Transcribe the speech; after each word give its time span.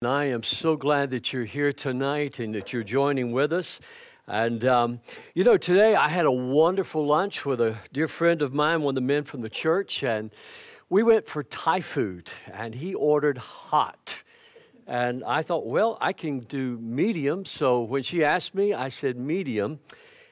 And 0.00 0.12
I 0.12 0.26
am 0.26 0.44
so 0.44 0.76
glad 0.76 1.10
that 1.10 1.32
you're 1.32 1.44
here 1.44 1.72
tonight 1.72 2.38
and 2.38 2.54
that 2.54 2.72
you're 2.72 2.84
joining 2.84 3.32
with 3.32 3.52
us. 3.52 3.80
And, 4.28 4.64
um, 4.64 5.00
you 5.34 5.42
know, 5.42 5.56
today 5.56 5.96
I 5.96 6.08
had 6.08 6.24
a 6.24 6.30
wonderful 6.30 7.04
lunch 7.04 7.44
with 7.44 7.60
a 7.60 7.78
dear 7.92 8.06
friend 8.06 8.40
of 8.40 8.54
mine, 8.54 8.82
one 8.82 8.92
of 8.92 8.94
the 8.94 9.00
men 9.00 9.24
from 9.24 9.40
the 9.40 9.48
church, 9.48 10.04
and 10.04 10.32
we 10.88 11.02
went 11.02 11.26
for 11.26 11.42
Thai 11.42 11.80
food, 11.80 12.30
and 12.52 12.76
he 12.76 12.94
ordered 12.94 13.38
hot. 13.38 14.22
And 14.86 15.24
I 15.24 15.42
thought, 15.42 15.66
well, 15.66 15.98
I 16.00 16.12
can 16.12 16.38
do 16.38 16.78
medium. 16.78 17.44
So 17.44 17.80
when 17.80 18.04
she 18.04 18.22
asked 18.22 18.54
me, 18.54 18.72
I 18.72 18.90
said 18.90 19.16
medium. 19.16 19.80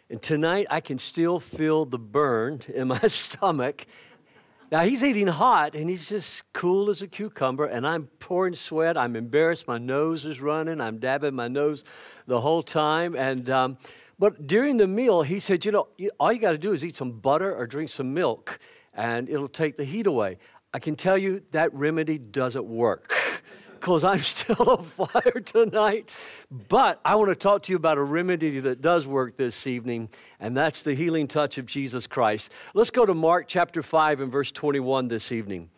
And 0.09 0.23
tonight 0.23 0.69
I 0.71 0.81
can 0.81 1.01
still 1.01 1.41
feel 1.41 1.85
the 1.87 1.99
burn 1.99 2.61
in 2.73 2.87
my 2.87 3.01
stomach 3.09 3.85
now 4.71 4.81
he's 4.85 5.05
eating 5.05 5.27
hot 5.27 5.75
and 5.75 5.89
he's 5.89 6.09
just 6.09 6.53
cool 6.53 6.91
as 6.91 7.03
a 7.03 7.07
cucumber, 7.07 7.67
and 7.67 7.87
I'm 7.87 8.09
pouring 8.19 8.55
sweat. 8.55 8.97
I'm 8.97 9.15
embarrassed. 9.17 9.69
My 9.69 9.79
nose 9.79 10.25
is 10.25 10.41
running. 10.41 10.81
I'm 10.81 10.99
dabbing 10.99 11.35
my 11.35 11.49
nose 11.49 11.85
the 12.27 12.41
whole 12.41 12.63
time. 12.63 13.15
And 13.15 13.49
um, 13.49 13.79
but 14.19 14.47
during 14.47 14.77
the 14.77 14.87
meal, 14.87 15.23
he 15.23 15.39
said, 15.39 15.65
"You 15.65 15.73
know, 15.73 15.89
all 16.19 16.33
you 16.33 16.41
got 16.41 16.53
to 16.53 16.59
do 16.59 16.73
is 16.73 16.85
eat 16.85 16.97
some 16.97 17.13
butter 17.13 17.55
or 17.55 17.67
drink 17.67 17.91
some 17.91 18.13
milk, 18.13 18.59
and 18.95 19.29
it'll 19.29 19.49
take 19.49 19.77
the 19.77 19.85
heat 19.85 20.07
away." 20.07 20.39
I 20.75 20.79
can 20.79 20.97
tell 20.97 21.17
you 21.17 21.43
that 21.53 21.73
remedy 21.73 22.19
doesn't 22.19 22.67
work 22.67 23.15
because 23.87 24.03
I'm 24.03 24.19
still 24.35 24.69
on 24.69 24.85
fire 24.85 25.41
tonight. 25.41 26.11
But 26.51 27.01
I 27.05 27.15
want 27.15 27.29
to 27.29 27.37
talk 27.37 27.63
to 27.65 27.73
you 27.73 27.77
about 27.77 27.99
a 27.99 28.03
remedy 28.03 28.59
that 28.59 28.81
does 28.81 29.07
work 29.07 29.37
this 29.37 29.65
evening, 29.67 30.09
and 30.41 30.57
that's 30.57 30.83
the 30.83 30.93
healing 30.93 31.29
touch 31.29 31.57
of 31.57 31.67
Jesus 31.67 32.09
Christ. 32.09 32.51
Let's 32.75 32.91
go 32.91 33.07
to 33.07 33.15
Mark 33.15 33.47
chapter 33.47 33.85
5 33.85 34.21
and 34.21 34.33
verse 34.33 34.51
21 34.51 35.07
this 35.07 35.31
evening. 35.31 35.71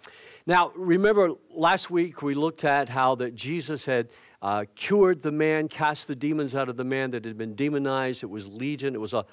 Now, 0.47 0.73
remember 0.75 1.33
last 1.51 1.91
week 1.91 2.23
we 2.23 2.33
looked 2.33 2.65
at 2.65 2.89
how 2.89 3.15
that 3.17 3.34
Jesus 3.34 3.84
had 3.84 4.09
uh, 4.41 4.65
cured 4.75 5.20
the 5.20 5.33
man, 5.33 5.69
cast 5.69 6.09
the 6.09 6.17
demons 6.17 6.55
out 6.55 6.70
of 6.70 6.79
the 6.79 6.84
man 6.84 7.11
that 7.11 7.27
had 7.27 7.37
been 7.37 7.55
demonized. 7.55 8.22
It 8.22 8.31
was 8.31 8.48
legion. 8.48 8.95
It 8.95 9.00
was 9.00 9.12
a 9.12 9.27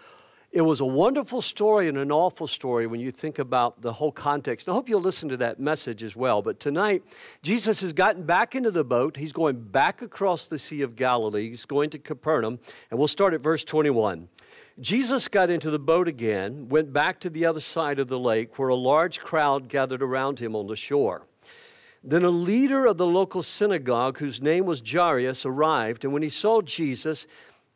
it 0.55 0.61
was 0.61 0.79
a 0.79 0.85
wonderful 0.85 1.41
story 1.41 1.89
and 1.89 1.97
an 1.97 2.13
awful 2.13 2.47
story 2.47 2.87
when 2.87 3.01
you 3.01 3.11
think 3.11 3.39
about 3.39 3.81
the 3.81 3.91
whole 3.91 4.13
context. 4.13 4.67
And 4.67 4.71
I 4.71 4.75
hope 4.75 4.87
you'll 4.87 5.01
listen 5.01 5.27
to 5.27 5.37
that 5.37 5.59
message 5.59 6.01
as 6.01 6.15
well. 6.15 6.41
But 6.41 6.61
tonight, 6.61 7.03
Jesus 7.43 7.81
has 7.81 7.91
gotten 7.91 8.23
back 8.23 8.55
into 8.55 8.71
the 8.71 8.85
boat. 8.85 9.17
He's 9.17 9.33
going 9.33 9.59
back 9.59 10.01
across 10.01 10.45
the 10.45 10.57
Sea 10.57 10.81
of 10.81 10.95
Galilee. 10.95 11.49
He's 11.49 11.65
going 11.65 11.89
to 11.89 11.99
Capernaum. 11.99 12.57
And 12.89 12.97
we'll 12.97 13.09
start 13.09 13.33
at 13.33 13.41
verse 13.41 13.65
21. 13.65 14.29
Jesus 14.79 15.27
got 15.27 15.49
into 15.49 15.69
the 15.69 15.77
boat 15.77 16.07
again, 16.07 16.69
went 16.69 16.93
back 16.93 17.19
to 17.19 17.29
the 17.29 17.45
other 17.45 17.59
side 17.59 17.99
of 17.99 18.07
the 18.07 18.17
lake 18.17 18.57
where 18.57 18.69
a 18.69 18.75
large 18.75 19.19
crowd 19.19 19.67
gathered 19.67 20.01
around 20.01 20.39
him 20.39 20.55
on 20.55 20.67
the 20.67 20.77
shore. 20.77 21.27
Then 22.01 22.23
a 22.23 22.29
leader 22.29 22.85
of 22.85 22.95
the 22.95 23.05
local 23.05 23.43
synagogue, 23.43 24.19
whose 24.19 24.41
name 24.41 24.65
was 24.65 24.81
Jairus, 24.81 25.45
arrived. 25.45 26.05
And 26.05 26.13
when 26.13 26.23
he 26.23 26.29
saw 26.29 26.61
Jesus, 26.61 27.27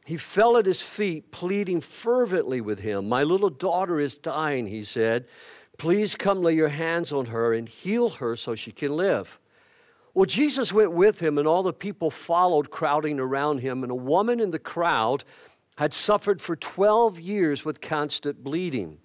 he 0.05 0.17
fell 0.17 0.57
at 0.57 0.65
his 0.65 0.81
feet, 0.81 1.31
pleading 1.31 1.81
fervently 1.81 2.61
with 2.61 2.79
him. 2.79 3.07
My 3.07 3.23
little 3.23 3.49
daughter 3.49 3.99
is 3.99 4.15
dying, 4.15 4.65
he 4.65 4.83
said. 4.83 5.25
Please 5.77 6.15
come 6.15 6.41
lay 6.41 6.53
your 6.53 6.69
hands 6.69 7.11
on 7.11 7.27
her 7.27 7.53
and 7.53 7.69
heal 7.69 8.09
her 8.09 8.35
so 8.35 8.55
she 8.55 8.71
can 8.71 8.95
live. 8.97 9.39
Well, 10.13 10.25
Jesus 10.25 10.73
went 10.73 10.91
with 10.91 11.19
him, 11.19 11.37
and 11.37 11.47
all 11.47 11.63
the 11.63 11.71
people 11.71 12.09
followed, 12.09 12.71
crowding 12.71 13.19
around 13.19 13.59
him. 13.59 13.83
And 13.83 13.91
a 13.91 13.95
woman 13.95 14.39
in 14.39 14.51
the 14.51 14.59
crowd 14.59 15.23
had 15.77 15.93
suffered 15.93 16.41
for 16.41 16.55
12 16.55 17.19
years 17.19 17.63
with 17.63 17.79
constant 17.79 18.43
bleeding. 18.43 18.97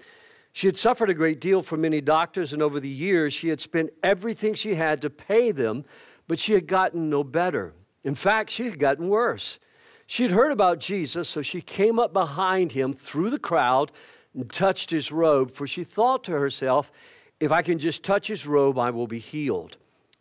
She 0.53 0.67
had 0.67 0.77
suffered 0.77 1.11
a 1.11 1.15
great 1.15 1.41
deal 1.41 1.63
from 1.63 1.83
many 1.83 2.01
doctors, 2.01 2.53
and 2.53 2.63
over 2.63 2.81
the 2.81 2.89
years, 2.89 3.33
she 3.33 3.49
had 3.49 3.61
spent 3.61 3.91
everything 4.03 4.55
she 4.55 4.75
had 4.75 5.03
to 5.03 5.11
pay 5.11 5.53
them, 5.53 5.85
but 6.27 6.41
she 6.41 6.55
had 6.55 6.67
gotten 6.67 7.11
no 7.11 7.23
better. 7.23 7.75
In 8.03 8.15
fact, 8.15 8.51
she 8.51 8.65
had 8.65 8.79
gotten 8.79 9.09
worse. 9.09 9.59
She'd 10.07 10.31
heard 10.31 10.53
about 10.53 10.81
Jesus, 10.81 11.29
so 11.29 11.43
she 11.43 11.61
came 11.61 11.99
up 11.99 12.13
behind 12.13 12.73
him 12.73 12.93
through 12.93 13.31
the 13.31 13.39
crowd 13.39 13.91
and 14.35 14.51
touched 14.53 14.91
his 14.91 15.11
robe, 15.11 15.51
for 15.51 15.67
she 15.67 15.85
thought 15.85 16.25
to 16.25 16.33
herself, 16.33 16.93
if 17.41 17.53
I 17.53 17.63
can 17.63 17.79
just 17.79 18.03
touch 18.03 18.29
his 18.29 18.47
robe, 18.47 18.79
I 18.79 18.91
will 18.91 19.07
be 19.07 19.19
healed. 19.19 19.77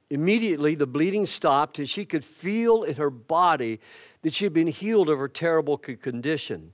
Immediately, 0.09 0.75
the 0.75 0.85
bleeding 0.85 1.25
stopped, 1.25 1.79
and 1.79 1.89
she 1.89 2.05
could 2.05 2.23
feel 2.23 2.83
in 2.83 2.95
her 2.95 3.09
body 3.09 3.79
that 4.21 4.33
she 4.33 4.45
had 4.45 4.53
been 4.53 4.67
healed 4.67 5.09
of 5.09 5.17
her 5.17 5.27
terrible 5.27 5.77
condition. 5.77 6.73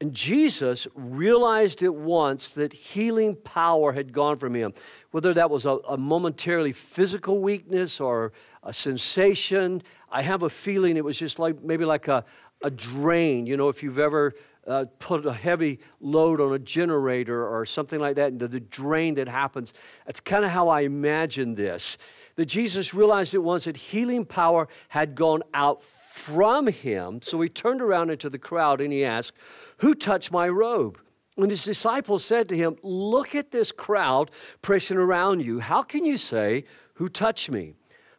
And 0.00 0.14
Jesus 0.14 0.86
realized 0.94 1.82
at 1.82 1.94
once 1.94 2.50
that 2.50 2.72
healing 2.72 3.34
power 3.34 3.92
had 3.92 4.12
gone 4.12 4.36
from 4.36 4.54
him, 4.54 4.72
whether 5.10 5.34
that 5.34 5.50
was 5.50 5.66
a, 5.66 5.78
a, 5.88 5.96
momentarily 5.96 6.72
physical 6.72 7.40
weakness 7.40 8.00
or 8.00 8.32
a 8.62 8.72
sensation. 8.72 9.82
I 10.10 10.22
have 10.22 10.44
a 10.44 10.50
feeling 10.50 10.96
it 10.96 11.04
was 11.04 11.18
just 11.18 11.40
like 11.40 11.60
maybe 11.64 11.84
like 11.84 12.06
a, 12.06 12.24
a 12.62 12.70
drain. 12.70 13.46
You 13.46 13.56
know, 13.56 13.68
if 13.68 13.82
you've 13.82 13.98
ever 13.98 14.34
uh, 14.66 14.84
put 14.98 15.24
a 15.24 15.32
heavy 15.32 15.80
load 16.00 16.40
on 16.40 16.52
a 16.52 16.58
generator 16.58 17.46
or 17.46 17.64
something 17.64 18.00
like 18.00 18.16
that, 18.16 18.32
and 18.32 18.40
the, 18.40 18.48
the 18.48 18.60
drain 18.60 19.14
that 19.14 19.28
happens, 19.28 19.72
that's 20.06 20.20
kind 20.20 20.44
of 20.44 20.50
how 20.50 20.68
I 20.68 20.82
imagine 20.82 21.54
this. 21.54 21.98
That 22.36 22.46
Jesus 22.46 22.94
realized 22.94 23.34
at 23.34 23.42
once 23.42 23.64
that 23.64 23.76
healing 23.76 24.24
power 24.24 24.68
had 24.88 25.14
gone 25.14 25.42
out 25.54 25.82
from 25.82 26.66
him. 26.66 27.20
So 27.22 27.40
he 27.40 27.48
turned 27.48 27.80
around 27.80 28.10
into 28.10 28.28
the 28.28 28.38
crowd 28.38 28.80
and 28.80 28.92
he 28.92 29.04
asked, 29.04 29.32
Who 29.78 29.94
touched 29.94 30.30
my 30.30 30.48
robe? 30.48 30.98
And 31.36 31.50
his 31.50 31.64
disciples 31.64 32.24
said 32.24 32.48
to 32.48 32.56
him, 32.56 32.76
Look 32.82 33.34
at 33.34 33.50
this 33.50 33.72
crowd 33.72 34.30
pressing 34.60 34.96
around 34.96 35.40
you. 35.40 35.60
How 35.60 35.82
can 35.82 36.04
you 36.04 36.18
say, 36.18 36.64
Who 36.94 37.08
touched 37.08 37.50
me? 37.50 37.74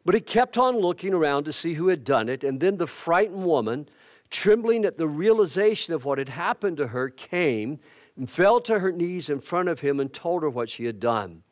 But 0.05 0.15
he 0.15 0.21
kept 0.21 0.57
on 0.57 0.77
looking 0.77 1.13
around 1.13 1.43
to 1.43 1.53
see 1.53 1.73
who 1.73 1.89
had 1.89 2.03
done 2.03 2.29
it. 2.29 2.43
And 2.43 2.59
then 2.59 2.77
the 2.77 2.87
frightened 2.87 3.45
woman, 3.45 3.89
trembling 4.29 4.85
at 4.85 4.97
the 4.97 5.07
realization 5.07 5.93
of 5.93 6.05
what 6.05 6.17
had 6.17 6.29
happened 6.29 6.77
to 6.77 6.87
her, 6.87 7.09
came 7.09 7.79
and 8.15 8.29
fell 8.29 8.59
to 8.61 8.79
her 8.79 8.91
knees 8.91 9.29
in 9.29 9.39
front 9.39 9.69
of 9.69 9.79
him 9.79 9.99
and 9.99 10.13
told 10.13 10.43
her 10.43 10.49
what 10.49 10.69
she 10.69 10.85
had 10.85 10.99
done. 10.99 11.43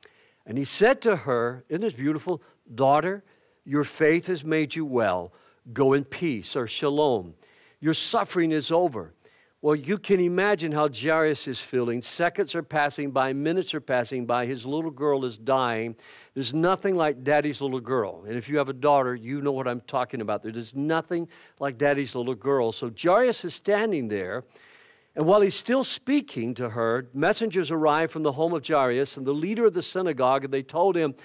And 0.45 0.57
he 0.57 0.65
said 0.65 1.01
to 1.01 1.15
her, 1.15 1.63
Isn't 1.69 1.81
this 1.81 1.93
beautiful? 1.93 2.41
Daughter, 2.73 3.23
your 3.65 3.83
faith 3.83 4.27
has 4.27 4.43
made 4.43 4.75
you 4.75 4.85
well. 4.85 5.33
Go 5.73 5.93
in 5.93 6.05
peace, 6.05 6.55
or 6.55 6.67
shalom. 6.67 7.33
Your 7.79 7.93
suffering 7.93 8.51
is 8.51 8.71
over. 8.71 9.13
Well, 9.63 9.75
you 9.75 9.97
can 9.97 10.19
imagine 10.19 10.71
how 10.71 10.87
Jairus 10.87 11.47
is 11.47 11.59
feeling. 11.59 12.03
Seconds 12.03 12.53
are 12.53 12.61
passing 12.61 13.09
by, 13.09 13.33
minutes 13.33 13.73
are 13.73 13.81
passing 13.81 14.27
by. 14.27 14.45
His 14.45 14.67
little 14.67 14.91
girl 14.91 15.25
is 15.25 15.35
dying. 15.35 15.95
There's 16.35 16.53
nothing 16.53 16.95
like 16.95 17.23
daddy's 17.23 17.59
little 17.59 17.79
girl. 17.79 18.23
And 18.27 18.37
if 18.37 18.47
you 18.47 18.57
have 18.59 18.69
a 18.69 18.73
daughter, 18.73 19.15
you 19.15 19.41
know 19.41 19.51
what 19.51 19.67
I'm 19.67 19.81
talking 19.81 20.21
about. 20.21 20.43
There's 20.43 20.75
nothing 20.75 21.27
like 21.59 21.79
daddy's 21.79 22.13
little 22.13 22.35
girl. 22.35 22.71
So 22.71 22.91
Jairus 22.95 23.43
is 23.45 23.55
standing 23.55 24.07
there. 24.07 24.43
And 25.15 25.25
while 25.25 25.41
he's 25.41 25.55
still 25.55 25.83
speaking 25.83 26.53
to 26.55 26.69
her, 26.69 27.07
messengers 27.15 27.71
arrive 27.71 28.11
from 28.11 28.21
the 28.21 28.31
home 28.31 28.53
of 28.53 28.65
Jairus 28.65 29.17
and 29.17 29.25
the 29.25 29.33
leader 29.33 29.65
of 29.65 29.73
the 29.73 29.81
synagogue, 29.81 30.43
and 30.43 30.53
they 30.53 30.61
told 30.61 30.95
him, 30.95 31.15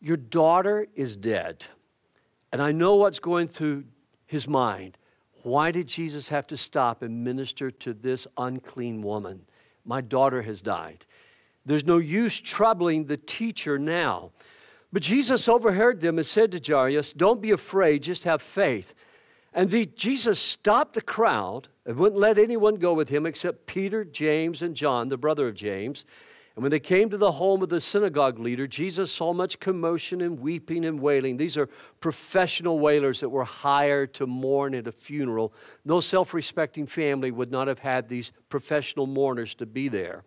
Your 0.00 0.16
daughter 0.16 0.88
is 0.96 1.16
dead. 1.16 1.64
And 2.50 2.60
I 2.60 2.72
know 2.72 2.96
what's 2.96 3.20
going 3.20 3.46
through 3.46 3.84
his 4.26 4.48
mind. 4.48 4.98
Why 5.46 5.70
did 5.70 5.86
Jesus 5.86 6.28
have 6.30 6.48
to 6.48 6.56
stop 6.56 7.02
and 7.02 7.22
minister 7.22 7.70
to 7.70 7.94
this 7.94 8.26
unclean 8.36 9.00
woman? 9.00 9.42
My 9.84 10.00
daughter 10.00 10.42
has 10.42 10.60
died. 10.60 11.06
There's 11.64 11.84
no 11.84 11.98
use 11.98 12.40
troubling 12.40 13.04
the 13.04 13.16
teacher 13.16 13.78
now. 13.78 14.32
But 14.92 15.02
Jesus 15.02 15.46
overheard 15.46 16.00
them 16.00 16.18
and 16.18 16.26
said 16.26 16.50
to 16.50 16.60
Jairus, 16.60 17.12
Don't 17.12 17.40
be 17.40 17.52
afraid, 17.52 18.02
just 18.02 18.24
have 18.24 18.42
faith. 18.42 18.92
And 19.54 19.70
the, 19.70 19.86
Jesus 19.86 20.40
stopped 20.40 20.94
the 20.94 21.00
crowd 21.00 21.68
and 21.86 21.96
wouldn't 21.96 22.20
let 22.20 22.40
anyone 22.40 22.74
go 22.74 22.92
with 22.92 23.08
him 23.08 23.24
except 23.24 23.66
Peter, 23.66 24.04
James, 24.04 24.62
and 24.62 24.74
John, 24.74 25.08
the 25.08 25.16
brother 25.16 25.46
of 25.46 25.54
James. 25.54 26.06
And 26.56 26.62
when 26.62 26.70
they 26.70 26.80
came 26.80 27.10
to 27.10 27.18
the 27.18 27.32
home 27.32 27.62
of 27.62 27.68
the 27.68 27.82
synagogue 27.82 28.38
leader, 28.38 28.66
Jesus 28.66 29.12
saw 29.12 29.34
much 29.34 29.60
commotion 29.60 30.22
and 30.22 30.40
weeping 30.40 30.86
and 30.86 30.98
wailing. 30.98 31.36
These 31.36 31.58
are 31.58 31.68
professional 32.00 32.78
wailers 32.78 33.20
that 33.20 33.28
were 33.28 33.44
hired 33.44 34.14
to 34.14 34.26
mourn 34.26 34.74
at 34.74 34.86
a 34.86 34.92
funeral. 34.92 35.52
No 35.84 36.00
self 36.00 36.32
respecting 36.32 36.86
family 36.86 37.30
would 37.30 37.50
not 37.52 37.68
have 37.68 37.78
had 37.78 38.08
these 38.08 38.32
professional 38.48 39.06
mourners 39.06 39.54
to 39.56 39.66
be 39.66 39.88
there. 39.88 40.24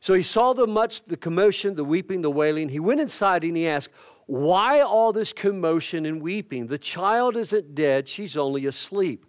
So 0.00 0.12
he 0.12 0.22
saw 0.22 0.52
the 0.52 0.66
much 0.66 1.02
the 1.06 1.16
commotion, 1.16 1.74
the 1.74 1.84
weeping, 1.84 2.20
the 2.20 2.30
wailing. 2.30 2.68
He 2.68 2.78
went 2.78 3.00
inside 3.00 3.42
and 3.42 3.56
he 3.56 3.66
asked, 3.66 3.88
Why 4.26 4.80
all 4.82 5.10
this 5.10 5.32
commotion 5.32 6.04
and 6.04 6.20
weeping? 6.20 6.66
The 6.66 6.78
child 6.78 7.34
isn't 7.34 7.74
dead, 7.74 8.10
she's 8.10 8.36
only 8.36 8.66
asleep. 8.66 9.24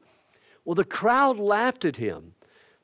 Well, 0.65 0.75
the 0.75 0.83
crowd 0.83 1.39
laughed 1.39 1.85
at 1.85 1.95
him. 1.95 2.33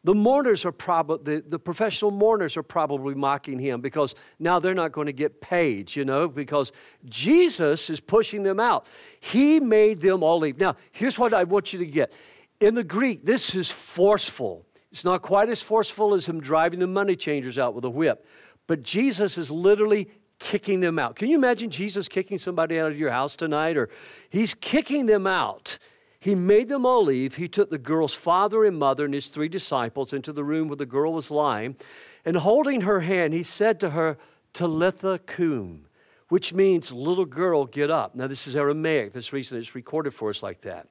The 0.06 0.14
mourners 0.14 0.66
are 0.66 0.72
probably, 0.72 1.36
the, 1.36 1.44
the 1.48 1.60
professional 1.60 2.12
mourners 2.12 2.58
are 2.58 2.64
probably 2.64 3.16
mocking 3.16 3.58
him 3.58 3.80
because 3.80 4.16
now 4.38 4.60
they're 4.60 4.74
not 4.74 4.92
going 4.92 5.08
to 5.08 5.14
get 5.14 5.40
paid, 5.40 5.96
you 5.96 6.04
know, 6.04 6.28
because 6.28 6.74
Jesus 7.06 7.90
is 7.90 8.02
pushing 8.02 8.44
them 8.44 8.60
out. 8.60 8.86
He 9.22 9.62
made 9.62 10.02
them 10.02 10.22
all 10.22 10.40
leave. 10.40 10.58
Now, 10.58 10.76
here's 10.92 11.18
what 11.18 11.34
I 11.34 11.46
want 11.46 11.72
you 11.72 11.80
to 11.80 11.86
get. 11.86 12.14
In 12.60 12.76
the 12.76 12.84
Greek, 12.84 13.26
this 13.26 13.56
is 13.56 13.72
forceful. 13.72 14.66
It's 14.92 15.06
not 15.06 15.22
quite 15.22 15.50
as 15.50 15.62
forceful 15.62 16.14
as 16.14 16.26
him 16.26 16.42
driving 16.42 16.80
the 16.80 16.88
money 16.88 17.16
changers 17.16 17.58
out 17.58 17.74
with 17.74 17.86
a 17.86 17.90
whip, 17.90 18.28
but 18.68 18.84
Jesus 18.84 19.38
is 19.38 19.50
literally 19.50 20.10
kicking 20.40 20.82
them 20.82 21.00
out. 21.00 21.16
Can 21.16 21.30
you 21.30 21.38
imagine 21.38 21.70
Jesus 21.70 22.10
kicking 22.10 22.38
somebody 22.38 22.80
out 22.80 22.92
of 22.92 23.00
your 23.00 23.10
house 23.10 23.36
tonight? 23.36 23.78
Or 23.78 23.90
he's 24.30 24.54
kicking 24.54 25.06
them 25.06 25.26
out. 25.26 25.78
He 26.24 26.36
made 26.36 26.70
them 26.70 26.86
all 26.86 27.04
leave. 27.04 27.36
He 27.36 27.50
took 27.50 27.70
the 27.70 27.78
girl's 27.78 28.14
father 28.14 28.64
and 28.64 28.80
mother 28.80 29.04
and 29.04 29.14
his 29.14 29.28
three 29.28 29.50
disciples 29.50 30.14
into 30.14 30.32
the 30.32 30.46
room 30.46 30.70
where 30.70 30.78
the 30.78 30.86
girl 30.86 31.12
was 31.12 31.30
lying. 31.30 31.76
And 32.24 32.38
holding 32.38 32.80
her 32.80 33.02
hand, 33.02 33.34
he 33.34 33.44
said 33.44 33.78
to 33.82 33.90
her, 33.90 34.18
Talitha 34.54 35.20
cum, 35.26 35.88
which 36.30 36.54
means 36.54 36.94
little 36.94 37.26
girl, 37.26 37.66
get 37.66 37.92
up. 37.92 38.16
Now, 38.16 38.28
this 38.28 38.48
is 38.48 38.56
Aramaic. 38.56 39.12
This 39.12 39.34
reason 39.34 39.58
it's 39.58 39.76
recorded 39.76 40.14
for 40.14 40.30
us 40.30 40.42
like 40.42 40.62
that. 40.62 40.88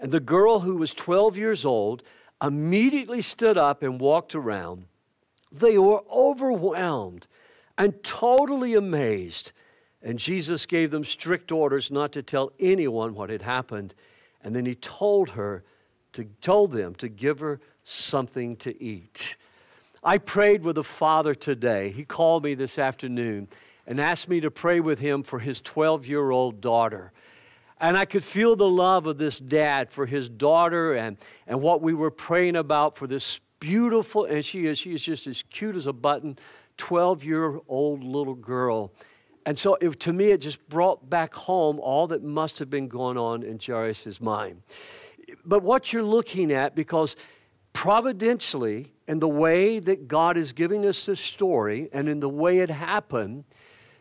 And 0.00 0.10
the 0.10 0.18
girl 0.18 0.58
who 0.58 0.78
was 0.78 0.92
12 0.92 1.36
years 1.36 1.64
old 1.64 2.02
immediately 2.42 3.22
stood 3.22 3.56
up 3.56 3.84
and 3.84 4.00
walked 4.00 4.34
around. 4.34 4.86
They 5.52 5.78
were 5.78 6.02
overwhelmed 6.10 7.28
and 7.78 8.02
totally 8.02 8.74
amazed. 8.74 9.52
And 10.02 10.18
Jesus 10.18 10.66
gave 10.66 10.90
them 10.90 11.04
strict 11.04 11.52
orders 11.52 11.88
not 11.88 12.10
to 12.14 12.22
tell 12.24 12.50
anyone 12.58 13.14
what 13.14 13.30
had 13.30 13.42
happened. 13.42 13.94
And 14.46 14.54
then 14.54 14.64
he 14.64 14.76
told 14.76 15.30
her 15.30 15.64
to 16.12 16.22
told 16.40 16.70
them 16.70 16.94
to 16.94 17.08
give 17.08 17.40
her 17.40 17.58
something 17.82 18.54
to 18.58 18.80
eat. 18.80 19.36
I 20.04 20.18
prayed 20.18 20.62
with 20.62 20.78
a 20.78 20.84
father 20.84 21.34
today. 21.34 21.90
He 21.90 22.04
called 22.04 22.44
me 22.44 22.54
this 22.54 22.78
afternoon 22.78 23.48
and 23.88 24.00
asked 24.00 24.28
me 24.28 24.38
to 24.38 24.50
pray 24.52 24.78
with 24.78 25.00
him 25.00 25.24
for 25.24 25.40
his 25.40 25.60
12 25.62 26.06
year 26.06 26.30
old 26.30 26.60
daughter. 26.60 27.10
And 27.80 27.98
I 27.98 28.04
could 28.04 28.22
feel 28.22 28.54
the 28.54 28.68
love 28.68 29.08
of 29.08 29.18
this 29.18 29.40
dad 29.40 29.90
for 29.90 30.06
his 30.06 30.28
daughter 30.28 30.94
and, 30.94 31.16
and 31.48 31.60
what 31.60 31.82
we 31.82 31.92
were 31.92 32.12
praying 32.12 32.54
about 32.54 32.96
for 32.96 33.08
this 33.08 33.40
beautiful, 33.58 34.26
and 34.26 34.44
she 34.44 34.66
is, 34.66 34.78
she 34.78 34.94
is 34.94 35.02
just 35.02 35.26
as 35.26 35.42
cute 35.50 35.74
as 35.74 35.86
a 35.86 35.92
button, 35.92 36.38
12 36.76 37.24
year 37.24 37.58
old 37.66 38.04
little 38.04 38.36
girl. 38.36 38.92
And 39.46 39.56
so 39.56 39.78
it, 39.80 40.00
to 40.00 40.12
me, 40.12 40.32
it 40.32 40.38
just 40.38 40.68
brought 40.68 41.08
back 41.08 41.32
home 41.32 41.78
all 41.78 42.08
that 42.08 42.22
must 42.22 42.58
have 42.58 42.68
been 42.68 42.88
going 42.88 43.16
on 43.16 43.44
in 43.44 43.60
Jairus' 43.64 44.20
mind. 44.20 44.60
But 45.44 45.62
what 45.62 45.92
you're 45.92 46.02
looking 46.02 46.50
at, 46.50 46.74
because 46.74 47.14
providentially, 47.72 48.92
in 49.06 49.20
the 49.20 49.28
way 49.28 49.78
that 49.78 50.08
God 50.08 50.36
is 50.36 50.52
giving 50.52 50.84
us 50.84 51.06
this 51.06 51.20
story 51.20 51.88
and 51.92 52.08
in 52.08 52.18
the 52.18 52.28
way 52.28 52.58
it 52.58 52.70
happened, 52.70 53.44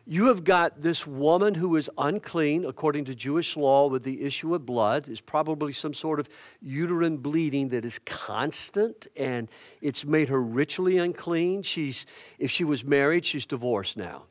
you 0.07 0.27
have 0.27 0.43
got 0.43 0.81
this 0.81 1.05
woman 1.05 1.53
who 1.53 1.75
is 1.75 1.89
unclean 1.97 2.65
according 2.65 3.05
to 3.05 3.15
Jewish 3.15 3.55
law 3.55 3.87
with 3.87 4.01
the 4.03 4.23
issue 4.23 4.55
of 4.55 4.65
blood. 4.65 5.07
Is 5.07 5.21
probably 5.21 5.73
some 5.73 5.93
sort 5.93 6.19
of 6.19 6.27
uterine 6.59 7.17
bleeding 7.17 7.69
that 7.69 7.85
is 7.85 7.99
constant 8.05 9.07
and 9.15 9.49
it's 9.81 10.05
made 10.05 10.29
her 10.29 10.41
ritually 10.41 10.97
unclean. 10.97 11.61
She's, 11.61 12.07
if 12.39 12.49
she 12.49 12.63
was 12.63 12.83
married, 12.83 13.25
she's 13.25 13.45
divorced 13.45 13.95
now. 13.95 14.23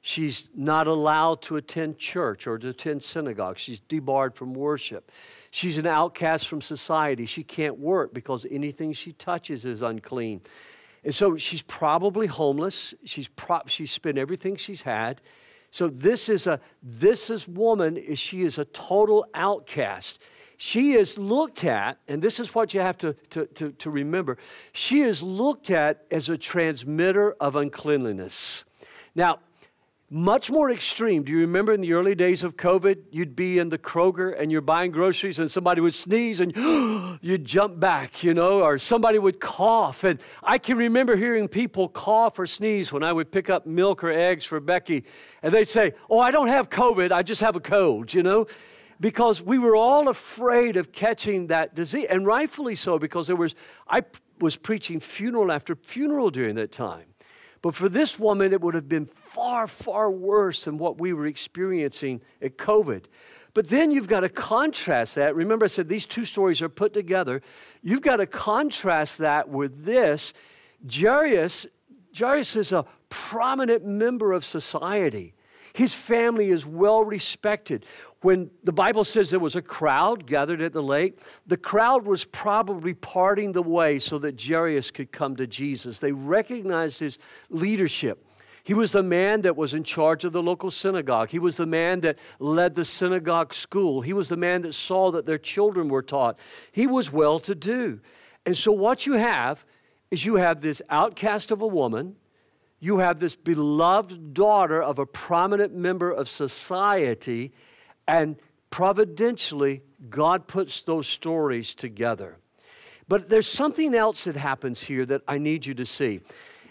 She's 0.00 0.48
not 0.54 0.86
allowed 0.86 1.42
to 1.42 1.56
attend 1.56 1.98
church 1.98 2.46
or 2.46 2.58
to 2.58 2.68
attend 2.68 3.02
synagogue. 3.02 3.58
She's 3.58 3.80
debarred 3.88 4.34
from 4.34 4.54
worship. 4.54 5.10
She's 5.50 5.76
an 5.76 5.86
outcast 5.86 6.46
from 6.46 6.60
society. 6.60 7.26
She 7.26 7.42
can't 7.42 7.78
work 7.78 8.14
because 8.14 8.46
anything 8.50 8.92
she 8.92 9.12
touches 9.12 9.64
is 9.64 9.82
unclean. 9.82 10.40
And 11.04 11.14
so 11.14 11.36
she's 11.36 11.62
probably 11.62 12.26
homeless. 12.26 12.94
She's, 13.04 13.28
pro- 13.28 13.66
she's 13.66 13.90
spent 13.90 14.18
everything 14.18 14.56
she's 14.56 14.82
had. 14.82 15.20
So 15.70 15.88
this 15.88 16.28
is 16.28 16.46
a 16.46 16.60
this 16.82 17.30
is 17.30 17.46
woman 17.46 17.96
is 17.96 18.18
she 18.18 18.42
is 18.42 18.58
a 18.58 18.64
total 18.66 19.26
outcast. 19.34 20.20
She 20.56 20.94
is 20.94 21.16
looked 21.18 21.62
at, 21.64 21.98
and 22.08 22.20
this 22.20 22.40
is 22.40 22.54
what 22.54 22.74
you 22.74 22.80
have 22.80 22.98
to, 22.98 23.12
to, 23.30 23.46
to, 23.46 23.70
to 23.72 23.90
remember. 23.90 24.38
She 24.72 25.02
is 25.02 25.22
looked 25.22 25.70
at 25.70 26.04
as 26.10 26.28
a 26.28 26.36
transmitter 26.36 27.32
of 27.34 27.54
uncleanliness. 27.54 28.64
Now, 29.14 29.38
much 30.10 30.50
more 30.50 30.70
extreme. 30.70 31.22
Do 31.22 31.32
you 31.32 31.40
remember 31.40 31.72
in 31.74 31.82
the 31.82 31.92
early 31.92 32.14
days 32.14 32.42
of 32.42 32.56
COVID, 32.56 32.96
you'd 33.10 33.36
be 33.36 33.58
in 33.58 33.68
the 33.68 33.76
Kroger 33.76 34.34
and 34.40 34.50
you're 34.50 34.62
buying 34.62 34.90
groceries 34.90 35.38
and 35.38 35.50
somebody 35.50 35.82
would 35.82 35.92
sneeze 35.92 36.40
and 36.40 36.56
you'd 37.22 37.44
jump 37.44 37.78
back, 37.78 38.22
you 38.22 38.32
know, 38.32 38.62
or 38.62 38.78
somebody 38.78 39.18
would 39.18 39.38
cough. 39.38 40.04
And 40.04 40.18
I 40.42 40.56
can 40.56 40.78
remember 40.78 41.14
hearing 41.14 41.46
people 41.46 41.90
cough 41.90 42.38
or 42.38 42.46
sneeze 42.46 42.90
when 42.90 43.02
I 43.02 43.12
would 43.12 43.30
pick 43.30 43.50
up 43.50 43.66
milk 43.66 44.02
or 44.02 44.10
eggs 44.10 44.46
for 44.46 44.60
Becky. 44.60 45.04
And 45.42 45.52
they'd 45.52 45.68
say, 45.68 45.92
Oh, 46.08 46.20
I 46.20 46.30
don't 46.30 46.48
have 46.48 46.70
COVID, 46.70 47.12
I 47.12 47.22
just 47.22 47.42
have 47.42 47.54
a 47.54 47.60
cold, 47.60 48.14
you 48.14 48.22
know? 48.22 48.46
Because 49.00 49.42
we 49.42 49.58
were 49.58 49.76
all 49.76 50.08
afraid 50.08 50.76
of 50.76 50.90
catching 50.90 51.48
that 51.48 51.74
disease, 51.74 52.06
and 52.10 52.26
rightfully 52.26 52.74
so, 52.74 52.98
because 52.98 53.28
there 53.28 53.36
was, 53.36 53.54
I 53.86 54.02
was 54.40 54.56
preaching 54.56 54.98
funeral 54.98 55.52
after 55.52 55.76
funeral 55.76 56.30
during 56.30 56.56
that 56.56 56.72
time. 56.72 57.04
But 57.62 57.74
for 57.74 57.88
this 57.88 58.18
woman, 58.18 58.52
it 58.52 58.60
would 58.60 58.74
have 58.74 58.88
been 58.88 59.06
far, 59.06 59.66
far 59.66 60.10
worse 60.10 60.64
than 60.64 60.78
what 60.78 60.98
we 60.98 61.12
were 61.12 61.26
experiencing 61.26 62.20
at 62.40 62.56
COVID. 62.56 63.04
But 63.54 63.68
then 63.68 63.90
you've 63.90 64.06
got 64.06 64.20
to 64.20 64.28
contrast 64.28 65.16
that. 65.16 65.34
Remember, 65.34 65.64
I 65.64 65.68
said 65.68 65.88
these 65.88 66.06
two 66.06 66.24
stories 66.24 66.62
are 66.62 66.68
put 66.68 66.92
together. 66.92 67.42
You've 67.82 68.02
got 68.02 68.16
to 68.16 68.26
contrast 68.26 69.18
that 69.18 69.48
with 69.48 69.84
this. 69.84 70.32
Jairus, 70.88 71.66
Jairus 72.16 72.54
is 72.54 72.72
a 72.72 72.84
prominent 73.08 73.84
member 73.84 74.32
of 74.32 74.44
society. 74.44 75.34
His 75.78 75.94
family 75.94 76.50
is 76.50 76.66
well 76.66 77.04
respected. 77.04 77.86
When 78.22 78.50
the 78.64 78.72
Bible 78.72 79.04
says 79.04 79.30
there 79.30 79.38
was 79.38 79.54
a 79.54 79.62
crowd 79.62 80.26
gathered 80.26 80.60
at 80.60 80.72
the 80.72 80.82
lake, 80.82 81.20
the 81.46 81.56
crowd 81.56 82.04
was 82.04 82.24
probably 82.24 82.94
parting 82.94 83.52
the 83.52 83.62
way 83.62 84.00
so 84.00 84.18
that 84.18 84.42
Jairus 84.42 84.90
could 84.90 85.12
come 85.12 85.36
to 85.36 85.46
Jesus. 85.46 86.00
They 86.00 86.10
recognized 86.10 86.98
his 86.98 87.18
leadership. 87.48 88.26
He 88.64 88.74
was 88.74 88.90
the 88.90 89.04
man 89.04 89.42
that 89.42 89.56
was 89.56 89.72
in 89.72 89.84
charge 89.84 90.24
of 90.24 90.32
the 90.32 90.42
local 90.42 90.72
synagogue. 90.72 91.30
He 91.30 91.38
was 91.38 91.54
the 91.54 91.64
man 91.64 92.00
that 92.00 92.18
led 92.40 92.74
the 92.74 92.84
synagogue 92.84 93.54
school. 93.54 94.00
He 94.00 94.12
was 94.12 94.28
the 94.28 94.36
man 94.36 94.62
that 94.62 94.74
saw 94.74 95.12
that 95.12 95.26
their 95.26 95.38
children 95.38 95.88
were 95.88 96.02
taught. 96.02 96.40
He 96.72 96.88
was 96.88 97.12
well 97.12 97.38
to 97.38 97.54
do. 97.54 98.00
And 98.44 98.56
so, 98.56 98.72
what 98.72 99.06
you 99.06 99.12
have 99.12 99.64
is 100.10 100.24
you 100.24 100.34
have 100.34 100.60
this 100.60 100.82
outcast 100.90 101.52
of 101.52 101.62
a 101.62 101.68
woman, 101.68 102.16
you 102.80 102.98
have 102.98 103.18
this 103.18 103.34
beloved 103.34 104.34
daughter 104.34 104.82
of 104.82 104.98
a 104.98 105.06
prominent 105.06 105.74
member 105.74 106.10
of 106.10 106.28
society, 106.28 107.52
and 108.06 108.36
providentially, 108.70 109.82
God 110.08 110.46
puts 110.46 110.82
those 110.82 111.06
stories 111.06 111.74
together. 111.74 112.36
But 113.08 113.28
there's 113.28 113.48
something 113.48 113.94
else 113.94 114.24
that 114.24 114.36
happens 114.36 114.80
here 114.80 115.06
that 115.06 115.22
I 115.26 115.38
need 115.38 115.66
you 115.66 115.74
to 115.74 115.86
see. 115.86 116.20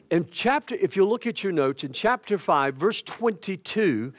In 0.10 0.28
chapter, 0.32 0.76
if 0.76 0.96
you 0.96 1.06
look 1.06 1.28
at 1.28 1.44
your 1.44 1.52
notes, 1.52 1.84
in 1.84 1.92
chapter 1.92 2.38
5, 2.38 2.76
verse 2.76 3.02
22, 3.02 4.14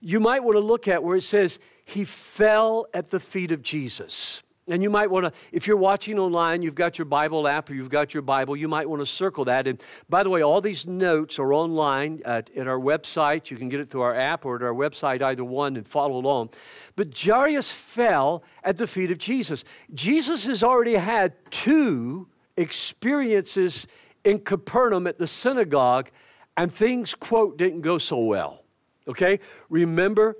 you 0.00 0.20
might 0.20 0.42
want 0.42 0.56
to 0.56 0.60
look 0.60 0.88
at 0.88 1.02
where 1.02 1.16
it 1.16 1.24
says, 1.24 1.58
He 1.84 2.04
fell 2.04 2.86
at 2.94 3.10
the 3.10 3.20
feet 3.20 3.52
of 3.52 3.60
Jesus. 3.60 4.42
And 4.68 4.82
you 4.82 4.88
might 4.88 5.10
want 5.10 5.26
to, 5.26 5.32
if 5.52 5.66
you're 5.66 5.76
watching 5.76 6.18
online, 6.18 6.62
you've 6.62 6.74
got 6.74 6.96
your 6.96 7.04
Bible 7.04 7.46
app 7.46 7.68
or 7.68 7.74
you've 7.74 7.90
got 7.90 8.14
your 8.14 8.22
Bible, 8.22 8.56
you 8.56 8.66
might 8.66 8.88
want 8.88 9.00
to 9.00 9.06
circle 9.06 9.44
that. 9.44 9.66
And 9.66 9.82
by 10.08 10.22
the 10.22 10.30
way, 10.30 10.42
all 10.42 10.62
these 10.62 10.86
notes 10.86 11.38
are 11.38 11.52
online 11.52 12.22
at, 12.24 12.48
at 12.56 12.66
our 12.66 12.78
website. 12.78 13.50
You 13.50 13.58
can 13.58 13.68
get 13.68 13.80
it 13.80 13.90
through 13.90 14.00
our 14.00 14.14
app 14.14 14.46
or 14.46 14.56
at 14.56 14.62
our 14.62 14.72
website, 14.72 15.20
either 15.20 15.44
one, 15.44 15.76
and 15.76 15.86
follow 15.86 16.16
along. 16.16 16.50
But 16.96 17.18
Jairus 17.18 17.70
fell 17.70 18.42
at 18.62 18.78
the 18.78 18.86
feet 18.86 19.10
of 19.10 19.18
Jesus. 19.18 19.64
Jesus 19.92 20.46
has 20.46 20.62
already 20.62 20.94
had 20.94 21.34
two 21.50 22.26
experiences 22.56 23.86
in 24.24 24.38
Capernaum 24.38 25.06
at 25.06 25.18
the 25.18 25.26
synagogue, 25.26 26.10
and 26.56 26.72
things, 26.72 27.14
quote, 27.14 27.58
didn't 27.58 27.82
go 27.82 27.98
so 27.98 28.18
well. 28.18 28.62
Okay? 29.06 29.40
Remember, 29.68 30.36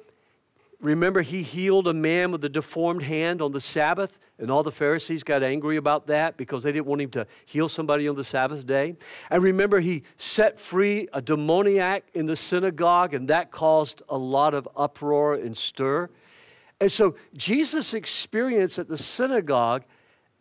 Remember, 0.84 1.22
he 1.22 1.42
healed 1.42 1.88
a 1.88 1.94
man 1.94 2.30
with 2.30 2.44
a 2.44 2.48
deformed 2.50 3.02
hand 3.02 3.40
on 3.40 3.52
the 3.52 3.60
Sabbath, 3.60 4.18
and 4.38 4.50
all 4.50 4.62
the 4.62 4.70
Pharisees 4.70 5.22
got 5.22 5.42
angry 5.42 5.78
about 5.78 6.08
that 6.08 6.36
because 6.36 6.62
they 6.62 6.72
didn't 6.72 6.84
want 6.84 7.00
him 7.00 7.08
to 7.12 7.26
heal 7.46 7.70
somebody 7.70 8.06
on 8.06 8.16
the 8.16 8.22
Sabbath 8.22 8.66
day. 8.66 8.94
And 9.30 9.42
remember, 9.42 9.80
he 9.80 10.02
set 10.18 10.60
free 10.60 11.08
a 11.14 11.22
demoniac 11.22 12.04
in 12.12 12.26
the 12.26 12.36
synagogue, 12.36 13.14
and 13.14 13.28
that 13.28 13.50
caused 13.50 14.02
a 14.10 14.18
lot 14.18 14.52
of 14.52 14.68
uproar 14.76 15.36
and 15.36 15.56
stir. 15.56 16.10
And 16.82 16.92
so, 16.92 17.14
Jesus' 17.34 17.94
experience 17.94 18.78
at 18.78 18.86
the 18.86 18.98
synagogue 18.98 19.84